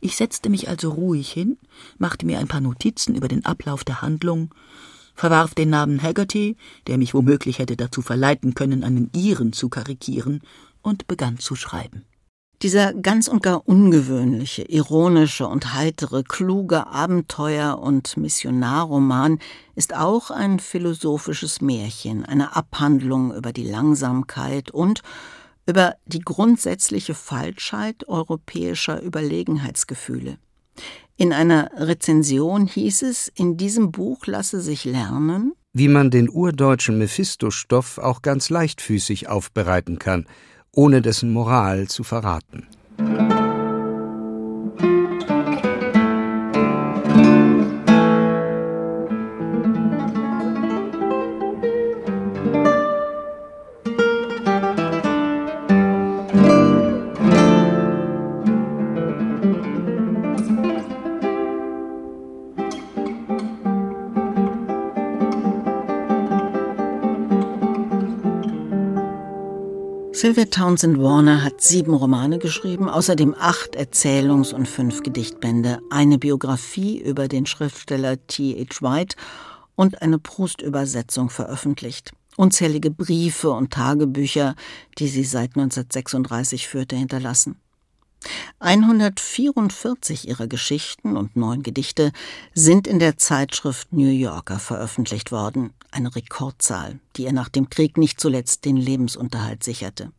Ich 0.00 0.16
setzte 0.16 0.50
mich 0.50 0.68
also 0.68 0.90
ruhig 0.90 1.30
hin, 1.30 1.56
machte 1.98 2.26
mir 2.26 2.40
ein 2.40 2.48
paar 2.48 2.60
Notizen 2.60 3.14
über 3.14 3.28
den 3.28 3.44
Ablauf 3.44 3.84
der 3.84 4.02
Handlung, 4.02 4.52
verwarf 5.14 5.54
den 5.54 5.70
Namen 5.70 6.02
Haggerty, 6.02 6.56
der 6.88 6.98
mich 6.98 7.14
womöglich 7.14 7.60
hätte 7.60 7.76
dazu 7.76 8.02
verleiten 8.02 8.54
können, 8.54 8.82
einen 8.82 9.08
Iren 9.14 9.52
zu 9.52 9.68
karikieren, 9.68 10.40
und 10.82 11.06
begann 11.06 11.38
zu 11.38 11.54
schreiben. 11.54 12.06
Dieser 12.62 12.94
ganz 12.94 13.28
und 13.28 13.42
gar 13.42 13.68
ungewöhnliche, 13.68 14.62
ironische 14.62 15.46
und 15.46 15.74
heitere, 15.74 16.22
kluge 16.22 16.86
Abenteuer- 16.86 17.78
und 17.78 18.16
Missionarroman 18.16 19.40
ist 19.74 19.94
auch 19.94 20.30
ein 20.30 20.58
philosophisches 20.58 21.60
Märchen, 21.60 22.24
eine 22.24 22.56
Abhandlung 22.56 23.34
über 23.34 23.52
die 23.52 23.68
Langsamkeit 23.68 24.70
und 24.70 25.02
über 25.66 25.96
die 26.06 26.20
grundsätzliche 26.20 27.12
Falschheit 27.12 28.08
europäischer 28.08 29.02
Überlegenheitsgefühle. 29.02 30.38
In 31.18 31.34
einer 31.34 31.70
Rezension 31.76 32.66
hieß 32.66 33.02
es, 33.02 33.28
in 33.34 33.58
diesem 33.58 33.92
Buch 33.92 34.26
lasse 34.26 34.60
sich 34.62 34.84
lernen, 34.84 35.52
wie 35.74 35.88
man 35.88 36.10
den 36.10 36.30
urdeutschen 36.30 36.96
Mephisto-Stoff 36.96 37.98
auch 37.98 38.22
ganz 38.22 38.48
leichtfüßig 38.48 39.28
aufbereiten 39.28 39.98
kann– 39.98 40.26
ohne 40.76 41.02
dessen 41.02 41.32
Moral 41.32 41.88
zu 41.88 42.04
verraten. 42.04 42.66
Sylvia 70.36 70.50
Townsend 70.50 70.98
Warner 71.00 71.42
hat 71.42 71.62
sieben 71.62 71.94
Romane 71.94 72.38
geschrieben, 72.38 72.90
außerdem 72.90 73.34
acht 73.38 73.74
Erzählungs- 73.74 74.52
und 74.52 74.68
fünf 74.68 75.02
Gedichtbände, 75.02 75.80
eine 75.88 76.18
Biografie 76.18 77.00
über 77.00 77.26
den 77.26 77.46
Schriftsteller 77.46 78.18
T.H. 78.26 78.82
White 78.82 79.16
und 79.76 80.02
eine 80.02 80.18
Proust-Übersetzung 80.18 81.30
veröffentlicht. 81.30 82.12
Unzählige 82.36 82.90
Briefe 82.90 83.48
und 83.48 83.72
Tagebücher, 83.72 84.56
die 84.98 85.08
sie 85.08 85.24
seit 85.24 85.56
1936 85.56 86.68
führte, 86.68 86.96
hinterlassen. 86.96 87.56
144 88.58 90.28
ihrer 90.28 90.48
Geschichten 90.48 91.16
und 91.16 91.36
neun 91.36 91.62
Gedichte 91.62 92.12
sind 92.52 92.86
in 92.86 92.98
der 92.98 93.16
Zeitschrift 93.16 93.90
New 93.90 94.10
Yorker 94.10 94.58
veröffentlicht 94.58 95.32
worden, 95.32 95.72
eine 95.90 96.14
Rekordzahl, 96.14 97.00
die 97.16 97.22
ihr 97.22 97.32
nach 97.32 97.48
dem 97.48 97.70
Krieg 97.70 97.96
nicht 97.96 98.20
zuletzt 98.20 98.66
den 98.66 98.76
Lebensunterhalt 98.76 99.64
sicherte. 99.64 100.12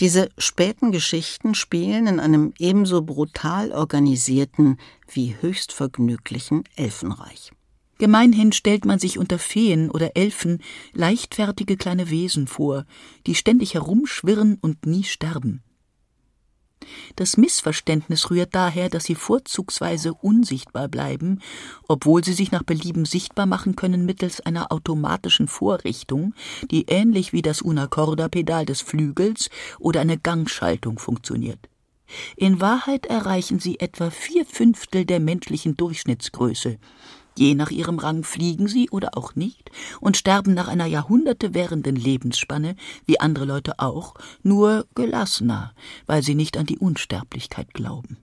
Diese 0.00 0.28
späten 0.38 0.92
Geschichten 0.92 1.54
spielen 1.54 2.06
in 2.06 2.20
einem 2.20 2.52
ebenso 2.58 3.02
brutal 3.02 3.72
organisierten 3.72 4.78
wie 5.10 5.36
höchst 5.40 5.72
vergnüglichen 5.72 6.64
Elfenreich. 6.76 7.52
Gemeinhin 7.98 8.52
stellt 8.52 8.84
man 8.84 9.00
sich 9.00 9.18
unter 9.18 9.40
Feen 9.40 9.90
oder 9.90 10.16
Elfen 10.16 10.62
leichtfertige 10.92 11.76
kleine 11.76 12.10
Wesen 12.10 12.46
vor, 12.46 12.84
die 13.26 13.34
ständig 13.34 13.74
herumschwirren 13.74 14.56
und 14.60 14.86
nie 14.86 15.02
sterben. 15.02 15.62
Das 17.16 17.36
Missverständnis 17.36 18.30
rührt 18.30 18.54
daher, 18.54 18.88
dass 18.88 19.04
sie 19.04 19.14
vorzugsweise 19.14 20.14
unsichtbar 20.14 20.88
bleiben, 20.88 21.40
obwohl 21.88 22.24
sie 22.24 22.32
sich 22.32 22.52
nach 22.52 22.62
Belieben 22.62 23.04
sichtbar 23.04 23.46
machen 23.46 23.76
können 23.76 24.06
mittels 24.06 24.40
einer 24.40 24.72
automatischen 24.72 25.48
Vorrichtung, 25.48 26.34
die 26.70 26.86
ähnlich 26.86 27.32
wie 27.32 27.42
das 27.42 27.62
Una-Corda-Pedal 27.62 28.66
des 28.66 28.80
Flügels 28.80 29.50
oder 29.78 30.00
eine 30.00 30.18
Gangschaltung 30.18 30.98
funktioniert. 30.98 31.68
In 32.36 32.60
Wahrheit 32.60 33.06
erreichen 33.06 33.58
sie 33.58 33.80
etwa 33.80 34.10
vier 34.10 34.46
Fünftel 34.46 35.04
der 35.04 35.20
menschlichen 35.20 35.76
Durchschnittsgröße, 35.76 36.78
Je 37.38 37.54
nach 37.54 37.70
ihrem 37.70 38.00
Rang 38.00 38.24
fliegen 38.24 38.66
sie 38.66 38.90
oder 38.90 39.16
auch 39.16 39.36
nicht 39.36 39.70
und 40.00 40.16
sterben 40.16 40.54
nach 40.54 40.66
einer 40.66 40.86
Jahrhunderte 40.86 41.54
währenden 41.54 41.94
Lebensspanne, 41.94 42.74
wie 43.06 43.20
andere 43.20 43.44
Leute 43.44 43.78
auch, 43.78 44.14
nur 44.42 44.88
gelassener, 44.96 45.72
weil 46.06 46.24
sie 46.24 46.34
nicht 46.34 46.56
an 46.56 46.66
die 46.66 46.78
Unsterblichkeit 46.78 47.74
glauben. 47.74 48.16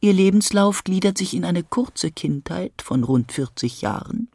Ihr 0.00 0.12
Lebenslauf 0.12 0.84
gliedert 0.84 1.18
sich 1.18 1.34
in 1.34 1.44
eine 1.44 1.64
kurze 1.64 2.12
Kindheit 2.12 2.82
von 2.82 3.02
rund 3.02 3.32
40 3.32 3.82
Jahren, 3.82 4.28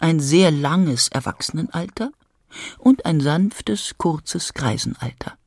ein 0.00 0.18
sehr 0.18 0.50
langes 0.50 1.06
Erwachsenenalter 1.06 2.10
und 2.78 3.06
ein 3.06 3.20
sanftes, 3.20 3.94
kurzes 3.98 4.52
Greisenalter. 4.52 5.38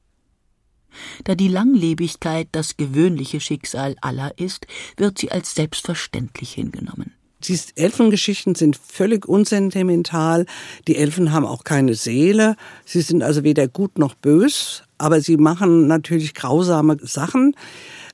Da 1.25 1.35
die 1.35 1.49
Langlebigkeit 1.49 2.47
das 2.53 2.77
gewöhnliche 2.77 3.41
Schicksal 3.41 3.97
aller 3.99 4.37
ist, 4.39 4.65
wird 4.95 5.17
sie 5.17 5.29
als 5.29 5.55
selbstverständlich 5.55 6.53
hingenommen. 6.53 7.16
Die 7.43 7.59
Elfengeschichten 7.75 8.55
sind 8.55 8.77
völlig 8.77 9.27
unsentimental. 9.27 10.45
Die 10.87 10.95
Elfen 10.95 11.31
haben 11.31 11.45
auch 11.45 11.63
keine 11.63 11.93
Seele. 11.93 12.55
Sie 12.83 13.01
sind 13.01 13.21
also 13.21 13.43
weder 13.43 13.67
gut 13.67 13.99
noch 13.99 14.15
bös, 14.15 14.83
aber 14.97 15.21
sie 15.21 15.37
machen 15.37 15.87
natürlich 15.87 16.33
grausame 16.33 16.97
Sachen. 17.01 17.55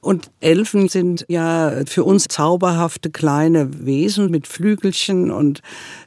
Und 0.01 0.32
Elfen 0.41 0.89
sind 0.89 1.26
ja 1.30 1.84
für 1.88 2.03
uns 2.03 2.26
zauberhafte 2.28 3.09
kleine 3.09 3.86
Wesen 3.86 4.30
mit 4.30 4.47
Flügelchen 4.47 5.32
und 5.32 5.61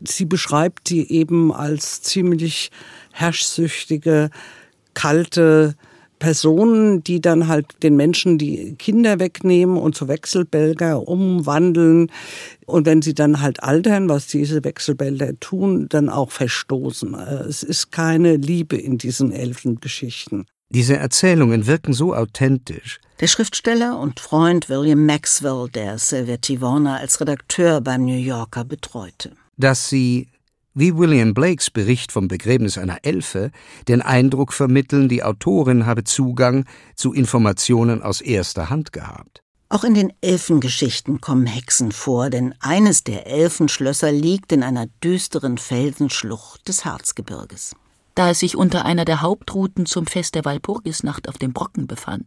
sie 0.04 0.26
beschreibt 0.26 0.90
die 0.90 1.10
eben 1.10 1.50
als 1.50 2.02
ziemlich 2.02 2.70
herrschsüchtige, 3.12 4.28
kalte, 4.92 5.76
Personen, 6.18 7.02
die 7.04 7.20
dann 7.20 7.48
halt 7.48 7.66
den 7.82 7.96
Menschen 7.96 8.38
die 8.38 8.74
Kinder 8.76 9.18
wegnehmen 9.18 9.76
und 9.76 9.94
zu 9.94 10.08
Wechselbälger 10.08 11.06
umwandeln. 11.06 12.10
Und 12.66 12.86
wenn 12.86 13.02
sie 13.02 13.14
dann 13.14 13.40
halt 13.40 13.62
altern, 13.62 14.08
was 14.08 14.26
diese 14.26 14.64
Wechselbälger 14.64 15.38
tun, 15.40 15.88
dann 15.88 16.08
auch 16.08 16.30
verstoßen. 16.30 17.14
Es 17.14 17.62
ist 17.62 17.92
keine 17.92 18.36
Liebe 18.36 18.76
in 18.76 18.98
diesen 18.98 19.32
Elfengeschichten. 19.32 20.46
Diese 20.70 20.96
Erzählungen 20.96 21.66
wirken 21.66 21.92
so 21.92 22.14
authentisch. 22.14 22.98
Der 23.20 23.28
Schriftsteller 23.28 23.98
und 23.98 24.20
Freund 24.20 24.68
William 24.68 25.06
Maxwell, 25.06 25.68
der 25.72 25.98
Sylvia 25.98 26.38
Warner 26.60 26.98
als 26.98 27.20
Redakteur 27.20 27.80
beim 27.80 28.04
New 28.04 28.18
Yorker 28.18 28.64
betreute. 28.64 29.32
Dass 29.56 29.88
sie 29.88 30.28
wie 30.76 30.96
William 30.96 31.32
Blakes 31.32 31.70
Bericht 31.70 32.12
vom 32.12 32.28
Begräbnis 32.28 32.76
einer 32.76 32.98
Elfe 33.02 33.50
den 33.88 34.02
Eindruck 34.02 34.52
vermitteln, 34.52 35.08
die 35.08 35.24
Autorin 35.24 35.86
habe 35.86 36.04
Zugang 36.04 36.66
zu 36.94 37.14
Informationen 37.14 38.02
aus 38.02 38.20
erster 38.20 38.68
Hand 38.68 38.92
gehabt. 38.92 39.40
Auch 39.70 39.82
in 39.82 39.94
den 39.94 40.12
Elfengeschichten 40.20 41.20
kommen 41.20 41.46
Hexen 41.46 41.90
vor, 41.90 42.30
denn 42.30 42.54
eines 42.60 43.02
der 43.02 43.26
Elfenschlösser 43.26 44.12
liegt 44.12 44.52
in 44.52 44.62
einer 44.62 44.86
düsteren 45.02 45.58
Felsenschlucht 45.58 46.68
des 46.68 46.84
Harzgebirges 46.84 47.74
da 48.16 48.30
es 48.30 48.40
sich 48.40 48.56
unter 48.56 48.84
einer 48.84 49.04
der 49.04 49.20
Hauptrouten 49.20 49.86
zum 49.86 50.06
Fest 50.06 50.34
der 50.34 50.44
Walpurgisnacht 50.44 51.28
auf 51.28 51.36
dem 51.36 51.52
Brocken 51.52 51.86
befand, 51.86 52.26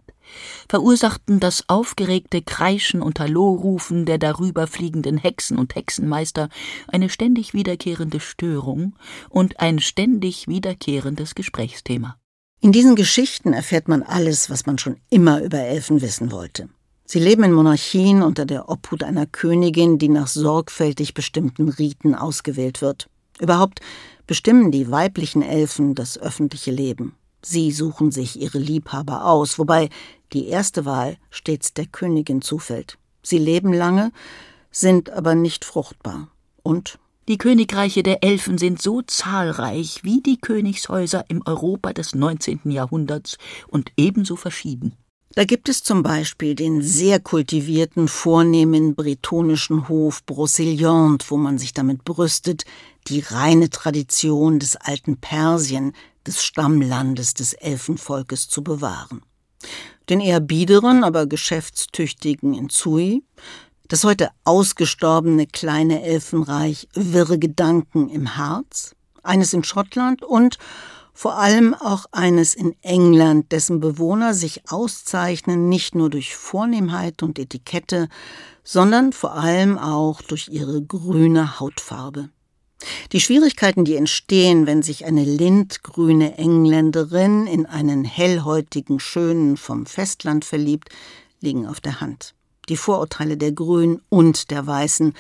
verursachten 0.68 1.40
das 1.40 1.64
aufgeregte 1.68 2.42
Kreischen 2.42 3.02
und 3.02 3.20
Hallorufen 3.20 4.06
der 4.06 4.18
darüber 4.18 4.68
fliegenden 4.68 5.18
Hexen 5.18 5.58
und 5.58 5.76
Hexenmeister 5.76 6.50
eine 6.88 7.10
ständig 7.10 7.54
wiederkehrende 7.54 8.20
Störung 8.20 8.96
und 9.30 9.60
ein 9.60 9.80
ständig 9.80 10.48
wiederkehrendes 10.48 11.36
Gesprächsthema. 11.36 12.18
In 12.62 12.72
diesen 12.72 12.96
Geschichten 12.96 13.54
erfährt 13.54 13.88
man 13.88 14.04
alles, 14.04 14.50
was 14.50 14.66
man 14.66 14.78
schon 14.78 14.98
immer 15.10 15.42
über 15.42 15.60
Elfen 15.60 16.02
wissen 16.02 16.32
wollte. 16.32 16.70
Sie 17.06 17.20
leben 17.20 17.44
in 17.44 17.54
Monarchien 17.54 18.22
unter 18.22 18.46
der 18.46 18.70
Obhut 18.70 19.04
einer 19.04 19.26
Königin, 19.26 19.98
die 19.98 20.10
nach 20.10 20.28
sorgfältig 20.28 21.16
bestimmten 21.16 21.70
Riten 21.70 22.14
ausgewählt 22.14 22.82
wird. 22.82 23.10
Überhaupt 23.40 23.80
bestimmen 24.28 24.72
die 24.72 24.92
weiblichen 24.92 25.42
Elfen 25.42 25.96
das 25.96 26.20
öffentliche 26.20 26.70
Leben. 26.70 27.16
Sie 27.42 27.72
suchen 27.72 28.12
sich 28.12 28.40
ihre 28.40 28.60
Liebhaber 28.60 29.26
aus, 29.26 29.60
wobei 29.60 29.90
die 30.34 30.48
erste 30.48 30.86
Wahl 30.86 31.18
stets 31.30 31.74
der 31.74 31.86
Königin 31.86 32.42
zufällt. 32.42 32.98
Sie 33.24 33.38
leben 33.38 33.74
lange, 33.74 34.12
sind 34.72 35.10
aber 35.10 35.36
nicht 35.36 35.66
fruchtbar. 35.66 36.30
Und 36.64 37.00
die 37.28 37.38
Königreiche 37.38 38.04
der 38.04 38.24
Elfen 38.24 38.58
sind 38.58 38.82
so 38.82 39.02
zahlreich 39.02 40.04
wie 40.04 40.22
die 40.22 40.38
Königshäuser 40.38 41.26
im 41.28 41.44
Europa 41.46 41.94
des 41.94 42.16
19. 42.16 42.62
Jahrhunderts 42.66 43.38
und 43.68 43.92
ebenso 43.98 44.36
verschieden. 44.36 44.98
Da 45.36 45.46
gibt 45.46 45.70
es 45.70 45.84
zum 45.84 46.02
Beispiel 46.02 46.56
den 46.56 46.82
sehr 46.82 47.20
kultivierten, 47.20 48.08
vornehmen 48.08 48.96
bretonischen 48.96 49.88
Hof 49.88 50.24
Brocéliande, 50.26 51.24
wo 51.30 51.38
man 51.38 51.60
sich 51.60 51.72
damit 51.72 52.04
brüstet, 52.04 52.66
die 53.08 53.20
reine 53.20 53.70
Tradition 53.70 54.58
des 54.58 54.76
alten 54.76 55.18
Persien, 55.18 55.94
des 56.26 56.44
Stammlandes 56.44 57.34
des 57.34 57.54
Elfenvolkes 57.54 58.48
zu 58.48 58.64
bewahren. 58.64 59.22
Den 60.10 60.20
eher 60.20 60.40
biederen, 60.40 61.04
aber 61.04 61.28
geschäftstüchtigen 61.28 62.54
in 62.54 62.70
Zui, 62.70 63.24
das 63.88 64.04
heute 64.04 64.30
ausgestorbene 64.44 65.48
kleine 65.48 66.04
Elfenreich 66.04 66.88
Wirre 66.94 67.40
Gedanken 67.40 68.10
im 68.10 68.38
Harz, 68.38 68.96
eines 69.24 69.54
in 69.54 69.64
Schottland 69.64 70.24
und 70.24 70.58
vor 71.14 71.38
allem 71.38 71.74
auch 71.74 72.06
eines 72.14 72.56
in 72.56 72.76
England, 72.82 73.52
dessen 73.52 73.82
Bewohner 73.82 74.34
sich 74.34 74.72
auszeichnen 74.72 75.68
nicht 75.68 75.94
nur 75.94 76.10
durch 76.10 76.36
Vornehmheit 76.36 77.24
und 77.24 77.38
Etikette, 77.38 78.08
sondern 78.64 79.12
vor 79.12 79.34
allem 79.34 79.78
auch 79.78 80.22
durch 80.22 80.48
ihre 80.48 80.82
grüne 80.82 81.60
Hautfarbe. 81.60 82.30
Die 83.12 83.20
Schwierigkeiten, 83.20 83.86
die 83.86 83.96
entstehen, 83.96 84.68
wenn 84.68 84.82
sich 84.84 85.06
eine 85.06 85.24
lindgrüne 85.24 86.38
Engländerin 86.38 87.48
in 87.48 87.66
einen 87.66 88.04
hellhäutigen 88.04 89.00
Schönen 89.00 89.58
vom 89.58 89.86
Festland 89.86 90.46
verliebt, 90.46 90.90
liegen 91.42 91.68
auf 91.68 91.80
der 91.80 92.02
Hand. 92.02 92.34
Die 92.70 92.78
Vorurteile 92.78 93.36
der 93.36 93.52
Grünen 93.52 94.00
und 94.10 94.52
der 94.52 94.68
Weißen 94.68 95.14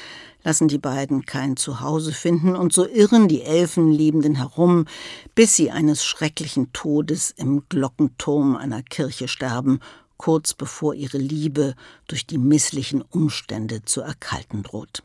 lassen 0.43 0.67
die 0.67 0.78
beiden 0.78 1.26
kein 1.26 1.57
Zuhause 1.57 2.13
finden, 2.13 2.55
und 2.55 2.74
so 2.74 2.88
irren 2.88 3.28
die 3.28 3.41
Elfenliebenden 3.41 4.36
herum, 4.36 4.86
bis 5.34 5.55
sie 5.55 5.72
eines 5.72 6.05
schrecklichen 6.05 6.72
Todes 6.74 7.34
im 7.36 7.63
Glockenturm 7.67 8.55
einer 8.55 8.84
Kirche 8.84 9.28
sterben, 9.28 9.80
kurz 10.17 10.53
bevor 10.53 10.93
ihre 10.93 11.17
Liebe 11.17 11.76
durch 12.07 12.28
die 12.28 12.38
misslichen 12.38 13.01
Umstände 13.01 13.84
zu 13.84 14.01
erkalten 14.01 14.61
droht. 14.61 15.01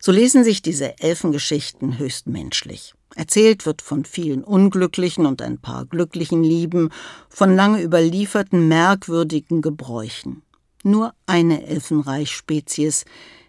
So 0.00 0.12
lesen 0.12 0.44
sich 0.44 0.62
diese 0.62 0.98
Elfengeschichten 0.98 1.98
höchst 1.98 2.26
menschlich. 2.26 2.94
Erzählt 3.14 3.66
wird 3.66 3.82
von 3.82 4.04
vielen 4.04 4.42
unglücklichen 4.42 5.26
und 5.26 5.42
ein 5.42 5.58
paar 5.58 5.84
glücklichen 5.84 6.42
Lieben, 6.42 6.90
von 7.28 7.54
lange 7.54 7.82
überlieferten 7.82 8.68
merkwürdigen 8.68 9.60
Gebräuchen. 9.60 10.42
Nur 10.82 11.14
eine 11.26 11.66
Elfenreichspezies 11.66 13.04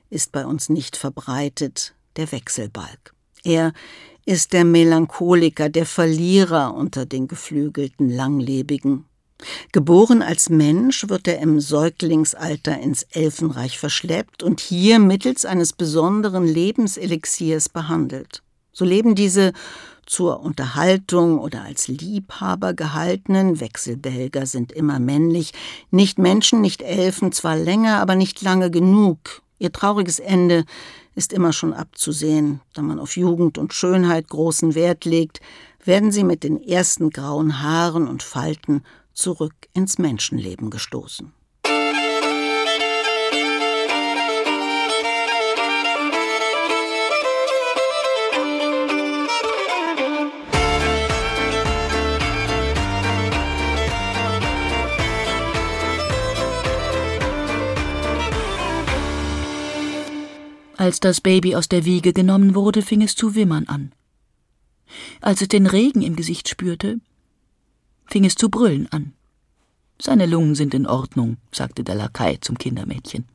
ist 0.09 0.31
bei 0.31 0.45
uns 0.45 0.69
nicht 0.69 0.97
verbreitet, 0.97 1.95
der 2.17 2.31
Wechselbalg. 2.31 3.13
Er 3.43 3.73
ist 4.25 4.53
der 4.53 4.63
Melancholiker, 4.63 5.69
der 5.69 5.85
Verlierer 5.85 6.73
unter 6.73 7.05
den 7.05 7.27
geflügelten 7.27 8.09
Langlebigen. 8.09 9.05
Geboren 9.71 10.21
als 10.21 10.49
Mensch 10.49 11.07
wird 11.09 11.27
er 11.27 11.39
im 11.39 11.59
Säuglingsalter 11.59 12.79
ins 12.79 13.03
Elfenreich 13.03 13.79
verschleppt 13.79 14.43
und 14.43 14.59
hier 14.59 14.99
mittels 14.99 15.45
eines 15.45 15.73
besonderen 15.73 16.45
Lebenselixiers 16.45 17.69
behandelt. 17.69 18.41
So 18.71 18.85
leben 18.85 19.15
diese 19.15 19.53
zur 20.05 20.41
Unterhaltung 20.41 21.39
oder 21.39 21.63
als 21.63 21.87
Liebhaber 21.87 22.73
gehaltenen, 22.73 23.59
Wechselbelger 23.59 24.45
sind 24.45 24.71
immer 24.71 24.99
männlich, 24.99 25.53
nicht 25.91 26.17
Menschen, 26.19 26.61
nicht 26.61 26.81
Elfen, 26.81 27.31
zwar 27.31 27.55
länger, 27.55 27.99
aber 27.99 28.15
nicht 28.15 28.41
lange 28.41 28.69
genug. 28.69 29.41
Ihr 29.59 29.71
trauriges 29.71 30.19
Ende 30.19 30.65
ist 31.15 31.31
immer 31.31 31.53
schon 31.53 31.73
abzusehen, 31.73 32.59
da 32.73 32.81
man 32.81 32.99
auf 32.99 33.15
Jugend 33.15 33.57
und 33.57 33.73
Schönheit 33.73 34.27
großen 34.27 34.75
Wert 34.75 35.05
legt, 35.05 35.39
werden 35.85 36.11
sie 36.11 36.23
mit 36.23 36.43
den 36.43 36.61
ersten 36.61 37.11
grauen 37.11 37.61
Haaren 37.61 38.07
und 38.07 38.23
Falten 38.23 38.83
zurück 39.13 39.53
ins 39.73 39.97
Menschenleben 39.97 40.69
gestoßen. 40.69 41.33
Als 60.83 60.99
das 60.99 61.21
Baby 61.21 61.55
aus 61.55 61.69
der 61.69 61.85
Wiege 61.85 62.11
genommen 62.11 62.55
wurde, 62.55 62.81
fing 62.81 63.01
es 63.01 63.15
zu 63.15 63.35
wimmern 63.35 63.67
an. 63.69 63.93
Als 65.21 65.41
es 65.41 65.47
den 65.47 65.65
Regen 65.65 66.01
im 66.01 66.17
Gesicht 66.17 66.49
spürte, 66.49 66.99
fing 68.05 68.25
es 68.25 68.35
zu 68.35 68.49
brüllen 68.49 68.91
an. 68.91 69.13
Seine 69.99 70.25
Lungen 70.25 70.55
sind 70.55 70.73
in 70.73 70.87
Ordnung, 70.87 71.37
sagte 71.51 71.83
der 71.83 71.95
Lakai 71.95 72.37
zum 72.41 72.57
Kindermädchen. 72.57 73.25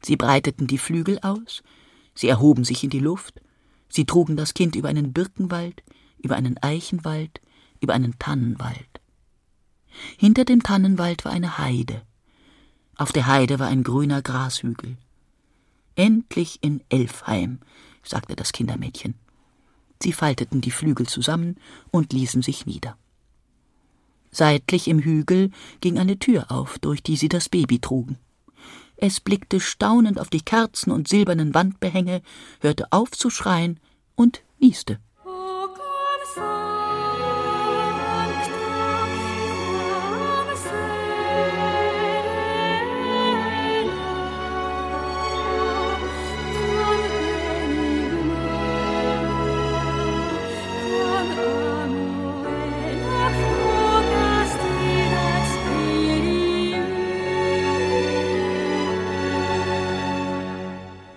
Sie 0.00 0.16
breiteten 0.16 0.66
die 0.66 0.78
Flügel 0.78 1.18
aus, 1.20 1.62
sie 2.14 2.28
erhoben 2.28 2.64
sich 2.64 2.82
in 2.84 2.90
die 2.90 2.98
Luft, 2.98 3.40
sie 3.88 4.04
trugen 4.04 4.36
das 4.36 4.54
Kind 4.54 4.76
über 4.76 4.88
einen 4.88 5.12
Birkenwald, 5.12 5.82
über 6.18 6.36
einen 6.36 6.58
Eichenwald, 6.62 7.40
über 7.80 7.94
einen 7.94 8.18
Tannenwald. 8.18 9.00
Hinter 10.16 10.44
dem 10.44 10.62
Tannenwald 10.62 11.24
war 11.24 11.32
eine 11.32 11.58
Heide. 11.58 12.02
Auf 12.96 13.12
der 13.12 13.26
Heide 13.26 13.58
war 13.58 13.68
ein 13.68 13.82
grüner 13.82 14.22
Grashügel. 14.22 14.96
Endlich 15.94 16.58
in 16.62 16.82
Elfheim, 16.88 17.60
sagte 18.02 18.34
das 18.34 18.52
Kindermädchen. 18.52 19.14
Sie 20.02 20.12
falteten 20.12 20.60
die 20.60 20.70
Flügel 20.70 21.06
zusammen 21.06 21.56
und 21.90 22.12
ließen 22.12 22.42
sich 22.42 22.66
nieder. 22.66 22.96
Seitlich 24.32 24.88
im 24.88 24.98
Hügel 24.98 25.50
ging 25.80 25.98
eine 25.98 26.18
Tür 26.18 26.50
auf, 26.50 26.78
durch 26.78 27.02
die 27.02 27.16
sie 27.16 27.28
das 27.28 27.50
Baby 27.50 27.78
trugen. 27.78 28.18
Es 28.96 29.20
blickte 29.20 29.60
staunend 29.60 30.18
auf 30.18 30.30
die 30.30 30.40
Kerzen 30.40 30.90
und 30.90 31.06
silbernen 31.06 31.54
Wandbehänge, 31.54 32.22
hörte 32.60 32.86
auf 32.90 33.10
zu 33.10 33.30
schreien 33.30 33.78
und 34.14 34.42
nieste. 34.58 34.98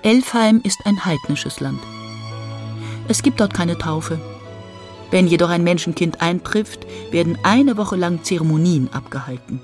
Elfheim 0.05 0.61
ist 0.63 0.85
ein 0.85 1.03
heidnisches 1.03 1.61
Land. 1.61 1.79
Es 3.07 3.23
gibt 3.23 3.39
dort 3.39 3.55
keine 3.55 3.75
Taufe. 3.75 4.19
Wenn 5.09 5.25
jedoch 5.25 5.49
ein 5.49 5.63
Menschenkind 5.63 6.21
eintrifft, 6.21 6.85
werden 7.09 7.39
eine 7.41 7.75
Woche 7.75 7.95
lang 7.95 8.23
Zeremonien 8.23 8.93
abgehalten. 8.93 9.61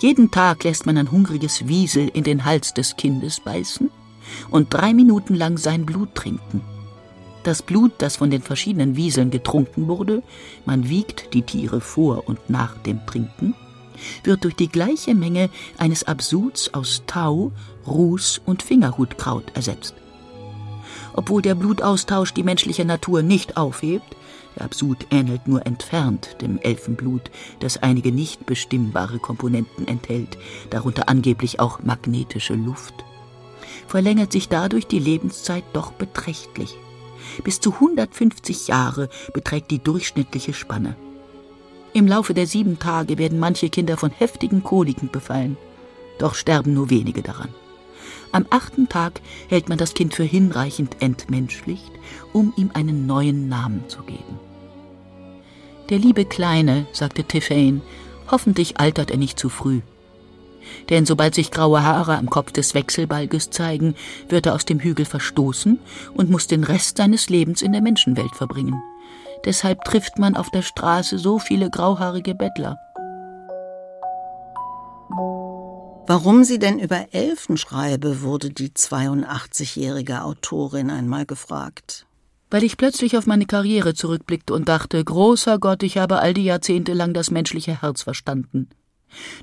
Jeden 0.00 0.32
Tag 0.32 0.64
lässt 0.64 0.86
man 0.86 0.98
ein 0.98 1.12
hungriges 1.12 1.68
Wiesel 1.68 2.08
in 2.08 2.24
den 2.24 2.44
Hals 2.44 2.74
des 2.74 2.96
Kindes 2.96 3.38
beißen 3.38 3.90
und 4.50 4.74
drei 4.74 4.92
Minuten 4.92 5.36
lang 5.36 5.56
sein 5.56 5.86
Blut 5.86 6.16
trinken. 6.16 6.62
Das 7.44 7.62
Blut, 7.62 7.92
das 7.98 8.16
von 8.16 8.32
den 8.32 8.42
verschiedenen 8.42 8.96
Wieseln 8.96 9.30
getrunken 9.30 9.86
wurde, 9.86 10.24
man 10.66 10.88
wiegt 10.88 11.32
die 11.32 11.42
Tiere 11.42 11.80
vor 11.80 12.26
und 12.26 12.50
nach 12.50 12.76
dem 12.78 13.06
Trinken, 13.06 13.54
wird 14.24 14.44
durch 14.44 14.56
die 14.56 14.68
gleiche 14.68 15.14
Menge 15.14 15.50
eines 15.78 16.04
Absuds 16.04 16.74
aus 16.74 17.02
Tau, 17.06 17.52
Ruß 17.86 18.42
und 18.44 18.62
Fingerhutkraut 18.62 19.52
ersetzt. 19.54 19.94
Obwohl 21.12 21.42
der 21.42 21.54
Blutaustausch 21.54 22.32
die 22.32 22.42
menschliche 22.42 22.84
Natur 22.84 23.22
nicht 23.22 23.56
aufhebt, 23.56 24.16
der 24.56 24.64
Absud 24.64 25.06
ähnelt 25.10 25.46
nur 25.46 25.66
entfernt 25.66 26.36
dem 26.40 26.58
Elfenblut, 26.58 27.30
das 27.60 27.82
einige 27.82 28.12
nicht 28.12 28.46
bestimmbare 28.46 29.18
Komponenten 29.18 29.86
enthält, 29.86 30.38
darunter 30.70 31.08
angeblich 31.08 31.60
auch 31.60 31.80
magnetische 31.82 32.54
Luft, 32.54 32.94
verlängert 33.86 34.32
sich 34.32 34.48
dadurch 34.48 34.86
die 34.86 34.98
Lebenszeit 34.98 35.64
doch 35.72 35.92
beträchtlich. 35.92 36.76
Bis 37.44 37.60
zu 37.60 37.74
150 37.74 38.68
Jahre 38.68 39.08
beträgt 39.32 39.70
die 39.70 39.78
durchschnittliche 39.78 40.52
Spanne. 40.52 40.96
Im 41.92 42.06
Laufe 42.06 42.34
der 42.34 42.46
sieben 42.46 42.78
Tage 42.78 43.18
werden 43.18 43.38
manche 43.38 43.68
Kinder 43.68 43.96
von 43.96 44.10
heftigen 44.10 44.62
Koliken 44.62 45.10
befallen, 45.10 45.56
doch 46.18 46.34
sterben 46.34 46.72
nur 46.72 46.88
wenige 46.90 47.22
daran. 47.22 47.48
Am 48.32 48.46
achten 48.50 48.88
Tag 48.88 49.20
hält 49.48 49.68
man 49.68 49.78
das 49.78 49.94
Kind 49.94 50.14
für 50.14 50.22
hinreichend 50.22 50.96
entmenschlicht, 51.00 51.90
um 52.32 52.52
ihm 52.56 52.70
einen 52.74 53.06
neuen 53.06 53.48
Namen 53.48 53.88
zu 53.88 54.02
geben. 54.02 54.38
Der 55.88 55.98
liebe 55.98 56.24
Kleine, 56.24 56.86
sagte 56.92 57.24
Tiffane, 57.24 57.80
hoffentlich 58.30 58.78
altert 58.78 59.10
er 59.10 59.16
nicht 59.16 59.38
zu 59.38 59.48
früh. 59.48 59.80
Denn 60.90 61.06
sobald 61.06 61.34
sich 61.34 61.50
graue 61.50 61.82
Haare 61.82 62.16
am 62.16 62.30
Kopf 62.30 62.52
des 62.52 62.74
Wechselbalges 62.74 63.50
zeigen, 63.50 63.96
wird 64.28 64.46
er 64.46 64.54
aus 64.54 64.64
dem 64.64 64.78
Hügel 64.78 65.06
verstoßen 65.06 65.80
und 66.14 66.30
muss 66.30 66.46
den 66.46 66.62
Rest 66.62 66.98
seines 66.98 67.28
Lebens 67.28 67.62
in 67.62 67.72
der 67.72 67.82
Menschenwelt 67.82 68.36
verbringen. 68.36 68.80
Deshalb 69.44 69.84
trifft 69.84 70.18
man 70.18 70.36
auf 70.36 70.50
der 70.50 70.62
Straße 70.62 71.18
so 71.18 71.38
viele 71.38 71.70
grauhaarige 71.70 72.34
Bettler. 72.34 72.78
Warum 76.06 76.42
sie 76.44 76.58
denn 76.58 76.78
über 76.78 77.14
Elfen 77.14 77.56
schreibe, 77.56 78.22
wurde 78.22 78.50
die 78.50 78.70
82-jährige 78.70 80.22
Autorin 80.24 80.90
einmal 80.90 81.24
gefragt. 81.24 82.06
Weil 82.50 82.64
ich 82.64 82.76
plötzlich 82.76 83.16
auf 83.16 83.26
meine 83.26 83.46
Karriere 83.46 83.94
zurückblickte 83.94 84.52
und 84.52 84.68
dachte, 84.68 85.04
großer 85.04 85.60
Gott, 85.60 85.84
ich 85.84 85.98
habe 85.98 86.18
all 86.18 86.34
die 86.34 86.44
Jahrzehnte 86.44 86.94
lang 86.94 87.14
das 87.14 87.30
menschliche 87.30 87.80
Herz 87.80 88.02
verstanden. 88.02 88.68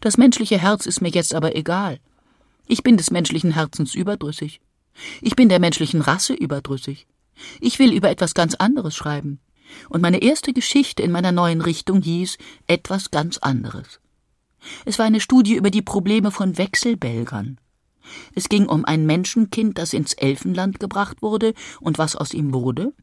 Das 0.02 0.18
menschliche 0.18 0.58
Herz 0.58 0.86
ist 0.86 1.02
mir 1.02 1.10
jetzt 1.10 1.34
aber 1.34 1.56
egal. 1.56 2.00
Ich 2.68 2.84
bin 2.84 2.98
des 2.98 3.12
menschlichen 3.12 3.52
Herzens 3.52 3.96
überdrüssig. 3.96 4.60
Ich 5.22 5.38
bin 5.38 5.48
der 5.48 5.60
menschlichen 5.60 6.02
Rasse 6.02 6.34
überdrüssig. 6.34 7.08
Ich 7.62 7.80
will 7.80 7.94
über 7.94 8.10
etwas 8.10 8.34
ganz 8.34 8.56
anderes 8.56 8.96
schreiben. 8.96 9.40
Und 9.90 10.02
meine 10.02 10.22
erste 10.22 10.54
Geschichte 10.54 11.04
in 11.04 11.12
meiner 11.12 11.32
neuen 11.32 11.62
Richtung 11.62 12.02
hieß 12.02 12.38
etwas 12.68 13.12
ganz 13.12 13.38
anderes. 13.38 14.00
Es 14.86 15.00
war 15.00 15.06
eine 15.06 15.22
Studie 15.22 15.56
über 15.56 15.72
die 15.72 15.82
Probleme 15.82 16.32
von 16.32 16.58
Wechselbelgern. 16.58 17.60
Es 18.36 18.50
ging 18.50 18.68
um 18.68 18.86
ein 18.86 19.06
Menschenkind, 19.06 19.78
das 19.78 19.94
ins 19.94 20.14
Elfenland 20.14 20.80
gebracht 20.80 21.22
wurde 21.22 21.54
und 21.82 21.98
was 21.98 22.16
aus 22.16 22.34
ihm 22.34 22.54
wurde, 22.54 22.94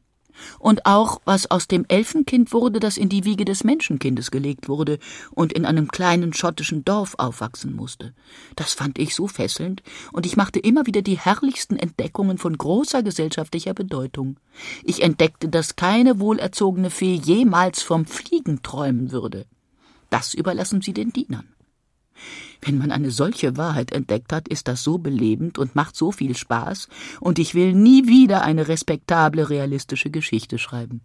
und 0.58 0.86
auch 0.86 1.20
was 1.24 1.50
aus 1.50 1.68
dem 1.68 1.84
Elfenkind 1.88 2.52
wurde, 2.52 2.80
das 2.80 2.96
in 2.96 3.08
die 3.08 3.24
Wiege 3.24 3.44
des 3.44 3.64
Menschenkindes 3.64 4.30
gelegt 4.30 4.68
wurde 4.68 4.98
und 5.30 5.52
in 5.52 5.64
einem 5.64 5.88
kleinen 5.88 6.32
schottischen 6.32 6.84
Dorf 6.84 7.14
aufwachsen 7.18 7.74
musste. 7.74 8.14
Das 8.56 8.74
fand 8.74 8.98
ich 8.98 9.14
so 9.14 9.26
fesselnd, 9.26 9.82
und 10.12 10.26
ich 10.26 10.36
machte 10.36 10.58
immer 10.58 10.86
wieder 10.86 11.02
die 11.02 11.18
herrlichsten 11.18 11.76
Entdeckungen 11.76 12.38
von 12.38 12.56
großer 12.56 13.02
gesellschaftlicher 13.02 13.74
Bedeutung. 13.74 14.36
Ich 14.82 15.02
entdeckte, 15.02 15.48
dass 15.48 15.76
keine 15.76 16.20
wohlerzogene 16.20 16.90
Fee 16.90 17.14
jemals 17.14 17.82
vom 17.82 18.06
Fliegen 18.06 18.62
träumen 18.62 19.12
würde. 19.12 19.46
Das 20.10 20.34
überlassen 20.34 20.80
Sie 20.80 20.92
den 20.92 21.12
Dienern. 21.12 21.53
Wenn 22.60 22.78
man 22.78 22.90
eine 22.90 23.10
solche 23.10 23.56
Wahrheit 23.56 23.92
entdeckt 23.92 24.32
hat, 24.32 24.48
ist 24.48 24.68
das 24.68 24.82
so 24.82 24.98
belebend 24.98 25.58
und 25.58 25.74
macht 25.74 25.96
so 25.96 26.12
viel 26.12 26.36
Spaß, 26.36 26.88
und 27.20 27.38
ich 27.38 27.54
will 27.54 27.74
nie 27.74 28.06
wieder 28.06 28.42
eine 28.42 28.68
respektable, 28.68 29.50
realistische 29.50 30.10
Geschichte 30.10 30.58
schreiben. 30.58 31.00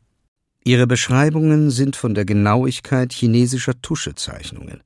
Ihre 0.64 0.88
Beschreibungen 0.88 1.72
sind 1.72 1.95
von 1.95 2.14
der 2.14 2.26
Genauigkeit 2.26 3.14
chinesischer 3.14 3.82
Tuschezeichnungen. 3.82 4.84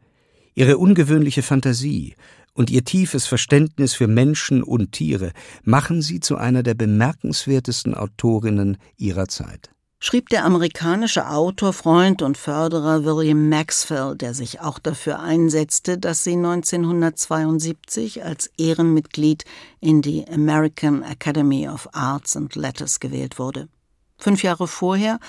Ihre 0.55 0.77
ungewöhnliche 0.77 1.41
Fantasie 1.41 2.15
und 2.53 2.69
ihr 2.69 2.83
tiefes 2.83 3.25
Verständnis 3.25 3.93
für 3.93 4.07
Menschen 4.07 4.61
und 4.61 4.91
Tiere 4.91 5.31
machen 5.63 6.01
sie 6.01 6.19
zu 6.19 6.37
einer 6.37 6.61
der 6.61 6.75
bemerkenswertesten 6.75 7.95
Autorinnen 7.95 8.77
ihrer 8.97 9.27
Zeit 9.27 9.72
schrieb 10.03 10.27
der 10.27 10.43
amerikanische 10.43 11.29
Autor, 11.29 11.71
Freund 11.71 12.21
und 12.21 12.37
Förderer 12.37 13.05
William 13.05 13.47
Maxwell, 13.47 14.17
der 14.17 14.33
sich 14.33 14.59
auch 14.59 14.77
dafür 14.77 15.21
einsetzte, 15.21 15.97
dass 15.97 16.25
sie 16.25 16.33
1972 16.33 18.21
als 18.21 18.51
Ehrenmitglied 18.57 19.45
in 19.79 20.01
die 20.01 20.27
American 20.27 21.03
Academy 21.03 21.69
of 21.69 21.87
Arts 21.93 22.35
and 22.35 22.53
Letters 22.57 22.99
gewählt 22.99 23.39
wurde. 23.39 23.69
Fünf 24.17 24.43
Jahre 24.43 24.67
vorher, 24.67 25.19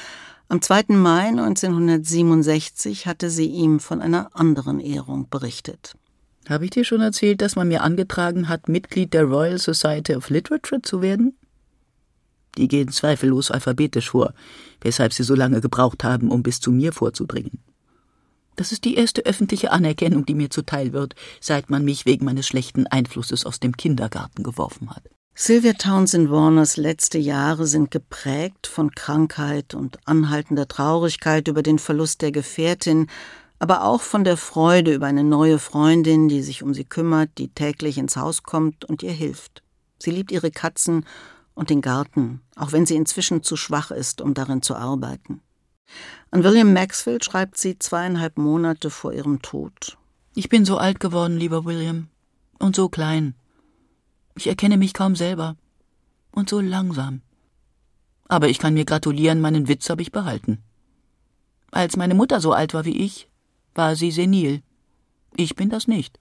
am 0.49 0.61
2. 0.61 0.87
Mai 0.89 1.29
1967, 1.29 3.07
hatte 3.07 3.31
sie 3.31 3.47
ihm 3.47 3.79
von 3.79 4.03
einer 4.03 4.31
anderen 4.35 4.81
Ehrung 4.81 5.29
berichtet. 5.31 5.95
Habe 6.49 6.65
ich 6.65 6.73
dir 6.73 6.85
schon 6.85 7.01
erzählt, 7.01 7.43
dass 7.43 7.55
man 7.55 7.69
mir 7.69 7.83
angetragen 7.83 8.49
hat, 8.49 8.69
Mitglied 8.69 9.15
der 9.15 9.23
Royal 9.23 9.59
Society 9.59 10.17
of 10.17 10.31
Literature 10.31 10.83
zu 10.83 11.01
werden? 11.01 11.37
Die 12.57 12.69
gehen 12.69 12.89
zweifellos 12.89 13.51
alphabetisch 13.51 14.11
vor, 14.11 14.33
weshalb 14.81 15.13
sie 15.13 15.25
so 15.25 15.35
lange 15.35 15.61
gebraucht 15.61 16.05
haben, 16.05 16.31
um 16.31 16.43
bis 16.43 16.61
zu 16.61 16.71
mir 16.71 16.93
vorzudringen. 16.93 17.59
Das 18.57 18.71
ist 18.71 18.85
die 18.85 18.95
erste 18.95 19.27
öffentliche 19.27 19.73
Anerkennung, 19.73 20.27
die 20.27 20.35
mir 20.35 20.51
zuteil 20.51 20.93
wird, 20.93 21.15
seit 21.41 21.71
man 21.71 21.85
mich 21.85 22.07
wegen 22.07 22.25
meines 22.25 22.47
schlechten 22.47 22.87
Einflusses 22.87 23.45
aus 23.45 23.59
dem 23.59 23.77
Kindergarten 23.77 24.45
geworfen 24.45 24.91
hat. 24.91 25.03
Sylvia 25.37 25.73
Townsend 25.73 26.31
Warners 26.31 26.77
letzte 26.77 27.19
Jahre 27.19 27.67
sind 27.67 27.91
geprägt 27.91 28.69
von 28.69 28.93
Krankheit 28.93 29.75
und 29.75 29.99
anhaltender 30.07 30.69
Traurigkeit 30.69 31.49
über 31.49 31.65
den 31.65 31.81
Verlust 31.81 32.23
der 32.23 32.31
Gefährtin, 32.31 33.09
aber 33.59 33.83
auch 33.83 34.01
von 34.01 34.23
der 34.23 34.37
Freude 34.37 34.95
über 34.95 35.07
eine 35.07 35.25
neue 35.25 35.59
Freundin, 35.59 36.29
die 36.29 36.43
sich 36.43 36.63
um 36.63 36.73
sie 36.73 36.85
kümmert, 36.85 37.31
die 37.39 37.49
täglich 37.49 37.99
ins 37.99 38.17
Haus 38.17 38.45
kommt 38.45 38.85
und 38.85 39.03
ihr 39.03 39.11
hilft. 39.13 39.65
Sie 39.99 40.13
liebt 40.13 40.31
ihre 40.31 40.53
Katzen 40.53 41.05
und 41.55 41.71
den 41.71 41.81
Garten, 41.81 42.41
auch 42.57 42.73
wenn 42.73 42.87
sie 42.87 42.97
inzwischen 42.97 43.43
zu 43.43 43.57
schwach 43.57 43.91
ist, 43.91 44.21
um 44.21 44.35
darin 44.35 44.63
zu 44.63 44.75
arbeiten. 44.75 45.41
An 46.31 46.43
William 46.43 46.73
Maxfield 46.73 47.25
schreibt 47.25 47.59
sie 47.59 47.79
zweieinhalb 47.79 48.39
Monate 48.39 48.91
vor 48.91 49.13
ihrem 49.13 49.43
Tod. 49.43 49.97
Ich 50.35 50.49
bin 50.49 50.65
so 50.65 50.79
alt 50.79 50.99
geworden, 50.99 51.37
lieber 51.37 51.65
William, 51.65 52.09
und 52.59 52.75
so 52.75 52.89
klein. 52.89 53.35
Ich 54.37 54.49
erkenne 54.49 54.77
mich 54.77 54.95
kaum 54.95 55.15
selber. 55.15 55.57
Und 56.33 56.49
so 56.49 56.59
langsam. 56.59 57.23
Aber 58.27 58.49
ich 58.49 58.59
kann 58.59 58.75
mir 58.75 58.85
gratulieren, 58.85 59.41
meinen 59.41 59.69
Witz 59.69 59.89
habe 59.91 60.03
ich 60.03 60.11
behalten. 60.11 60.63
Als 61.71 61.97
meine 61.97 62.15
Mutter 62.15 62.41
so 62.41 62.53
alt 62.53 62.75
war 62.75 62.85
wie 62.85 62.97
ich, 62.97 63.29
war 63.75 63.95
sie 63.95 64.11
senil. 64.11 64.63
Ich 65.37 65.55
bin 65.55 65.71
das 65.71 65.87
nicht. 65.87 66.19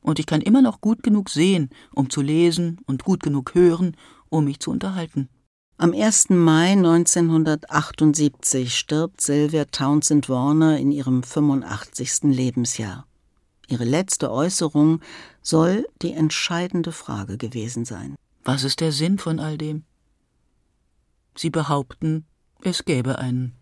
Und 0.00 0.18
ich 0.18 0.26
kann 0.26 0.40
immer 0.40 0.62
noch 0.62 0.80
gut 0.80 1.02
genug 1.02 1.30
sehen, 1.30 1.70
um 1.94 2.10
zu 2.10 2.22
lesen 2.22 2.80
und 2.86 3.04
gut 3.04 3.22
genug 3.22 3.54
hören, 3.54 3.96
um 4.32 4.44
mich 4.44 4.60
zu 4.60 4.70
unterhalten. 4.70 5.28
Am 5.76 5.92
1. 5.92 6.30
Mai 6.30 6.72
1978 6.72 8.76
stirbt 8.76 9.20
Sylvia 9.20 9.64
Townsend 9.66 10.28
Warner 10.28 10.78
in 10.78 10.92
ihrem 10.92 11.22
85. 11.22 12.24
Lebensjahr. 12.24 13.06
Ihre 13.68 13.84
letzte 13.84 14.30
Äußerung 14.30 15.00
soll 15.40 15.86
die 16.02 16.12
entscheidende 16.12 16.92
Frage 16.92 17.36
gewesen 17.36 17.84
sein. 17.84 18.16
Was 18.44 18.64
ist 18.64 18.80
der 18.80 18.92
Sinn 18.92 19.18
von 19.18 19.40
all 19.40 19.58
dem? 19.58 19.84
Sie 21.36 21.50
behaupten, 21.50 22.26
es 22.62 22.84
gäbe 22.84 23.18
einen. 23.18 23.54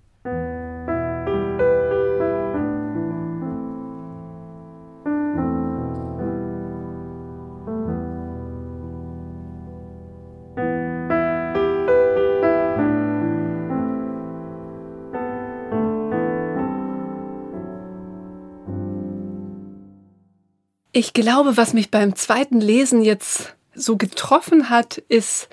Ich 20.93 21.13
glaube, 21.13 21.57
was 21.57 21.73
mich 21.73 21.93
beim 21.93 22.17
zweiten 22.17 22.61
Lesen 22.61 23.03
jetzt 23.03 23.55
so 23.75 23.97
getroffen 23.97 24.71
hat, 24.71 24.99
ist 25.09 25.49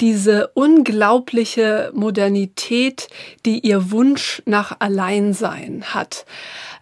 diese 0.00 0.48
unglaubliche 0.54 1.92
Modernität, 1.94 3.08
die 3.44 3.58
ihr 3.58 3.90
Wunsch 3.90 4.42
nach 4.46 4.76
Alleinsein 4.78 5.84
hat. 5.92 6.24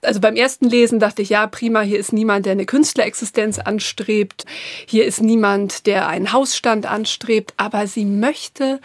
Also 0.02 0.20
beim 0.20 0.36
ersten 0.36 0.66
Lesen 0.66 1.00
dachte 1.00 1.22
ich, 1.22 1.30
ja, 1.30 1.48
prima, 1.48 1.80
hier 1.80 1.98
ist 1.98 2.12
niemand, 2.12 2.46
der 2.46 2.52
eine 2.52 2.66
Künstlerexistenz 2.66 3.58
anstrebt, 3.58 4.44
hier 4.86 5.04
ist 5.04 5.20
niemand, 5.20 5.86
der 5.86 6.06
einen 6.06 6.32
Hausstand 6.32 6.86
anstrebt, 6.86 7.54
aber 7.56 7.88
sie 7.88 8.04
möchte 8.04 8.80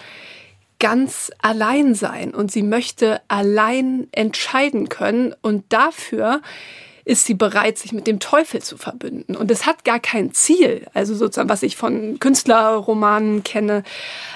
ganz 0.79 1.29
allein 1.39 1.93
sein 1.93 2.33
und 2.33 2.51
sie 2.51 2.63
möchte 2.63 3.21
allein 3.27 4.07
entscheiden 4.11 4.89
können 4.89 5.35
und 5.43 5.65
dafür 5.69 6.41
ist 7.05 7.25
sie 7.25 7.33
bereit, 7.33 7.77
sich 7.77 7.91
mit 7.91 8.07
dem 8.07 8.19
Teufel 8.19 8.61
zu 8.61 8.77
verbünden. 8.77 9.35
Und 9.35 9.51
es 9.51 9.65
hat 9.65 9.83
gar 9.83 9.99
kein 9.99 10.33
Ziel. 10.33 10.87
Also 10.93 11.15
sozusagen, 11.15 11.49
was 11.49 11.63
ich 11.63 11.75
von 11.75 12.19
Künstlerromanen 12.19 13.43
kenne, 13.43 13.83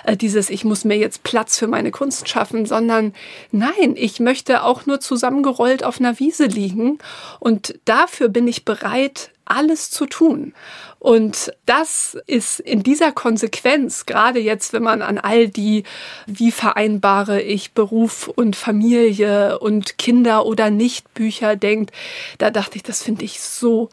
äh, 0.03 0.17
dieses, 0.17 0.49
ich 0.49 0.65
muss 0.65 0.83
mir 0.83 0.97
jetzt 0.97 1.23
Platz 1.23 1.57
für 1.57 1.67
meine 1.67 1.91
Kunst 1.91 2.27
schaffen, 2.27 2.65
sondern 2.65 3.13
nein, 3.51 3.95
ich 3.95 4.19
möchte 4.19 4.63
auch 4.63 4.85
nur 4.85 4.99
zusammengerollt 4.99 5.83
auf 5.83 5.99
einer 5.99 6.19
Wiese 6.19 6.45
liegen. 6.45 6.99
Und 7.39 7.79
dafür 7.85 8.27
bin 8.27 8.47
ich 8.47 8.65
bereit, 8.65 9.31
alles 9.49 9.89
zu 9.89 10.05
tun. 10.05 10.53
Und 10.99 11.53
das 11.65 12.17
ist 12.25 12.59
in 12.59 12.83
dieser 12.83 13.11
Konsequenz, 13.11 14.05
gerade 14.05 14.39
jetzt, 14.39 14.73
wenn 14.73 14.83
man 14.83 15.01
an 15.01 15.17
all 15.17 15.47
die, 15.47 15.83
wie 16.25 16.51
vereinbare 16.51 17.41
ich 17.41 17.73
Beruf 17.73 18.27
und 18.27 18.55
Familie 18.55 19.59
und 19.59 19.97
Kinder 19.97 20.45
oder 20.45 20.69
nicht 20.69 21.13
Bücher 21.13 21.55
denkt, 21.55 21.91
da 22.39 22.49
dachte 22.49 22.77
ich, 22.77 22.83
das 22.83 23.03
finde 23.03 23.25
ich 23.25 23.39
so 23.39 23.89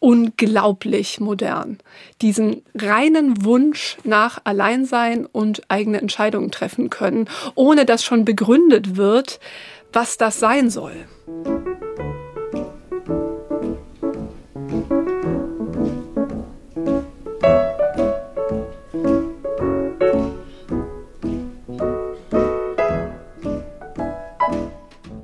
unglaublich 0.00 1.20
modern. 1.20 1.78
Diesen 2.22 2.62
reinen 2.74 3.44
Wunsch 3.44 3.96
nach 4.04 4.40
Alleinsein 4.44 5.26
und 5.26 5.62
eigene 5.68 6.00
Entscheidungen 6.00 6.50
treffen 6.50 6.90
können, 6.90 7.28
ohne 7.54 7.84
dass 7.84 8.04
schon 8.04 8.24
begründet 8.24 8.96
wird, 8.96 9.40
was 9.92 10.16
das 10.16 10.38
sein 10.38 10.70
soll. 10.70 10.94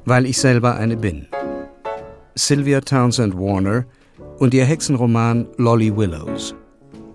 Weil 0.05 0.27
ich 0.27 0.39
selber 0.39 0.77
eine 0.77 0.97
bin. 0.97 1.29
Sylvia 2.35 2.81
Townsend 2.81 3.35
Warner 3.35 3.85
und 4.39 4.55
ihr 4.55 4.65
Hexenroman 4.65 5.47
Lolly 5.57 5.97
Willows. 5.97 6.55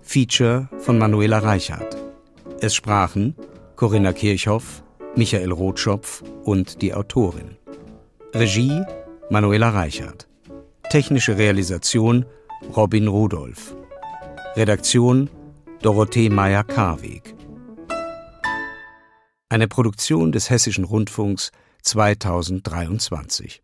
Feature 0.02 0.70
von 0.78 0.98
Manuela 0.98 1.40
Reichert. 1.40 1.98
Es 2.62 2.76
sprachen 2.76 3.36
Corinna 3.76 4.14
Kirchhoff, 4.14 4.84
Michael 5.16 5.52
Rotschopf 5.52 6.24
und 6.44 6.82
die 6.82 6.94
Autorin. 6.94 7.58
Regie 8.34 8.82
Manuela 9.30 9.70
Reichert. 9.70 10.28
Technische 10.90 11.38
Realisation 11.38 12.26
Robin 12.76 13.08
Rudolph. 13.08 13.76
Redaktion 14.56 15.30
Dorothee 15.82 16.30
Meyer-Karweg. 16.30 17.36
Eine 19.50 19.68
Produktion 19.68 20.32
des 20.32 20.50
Hessischen 20.50 20.84
Rundfunks 20.84 21.52
2023 21.94 23.62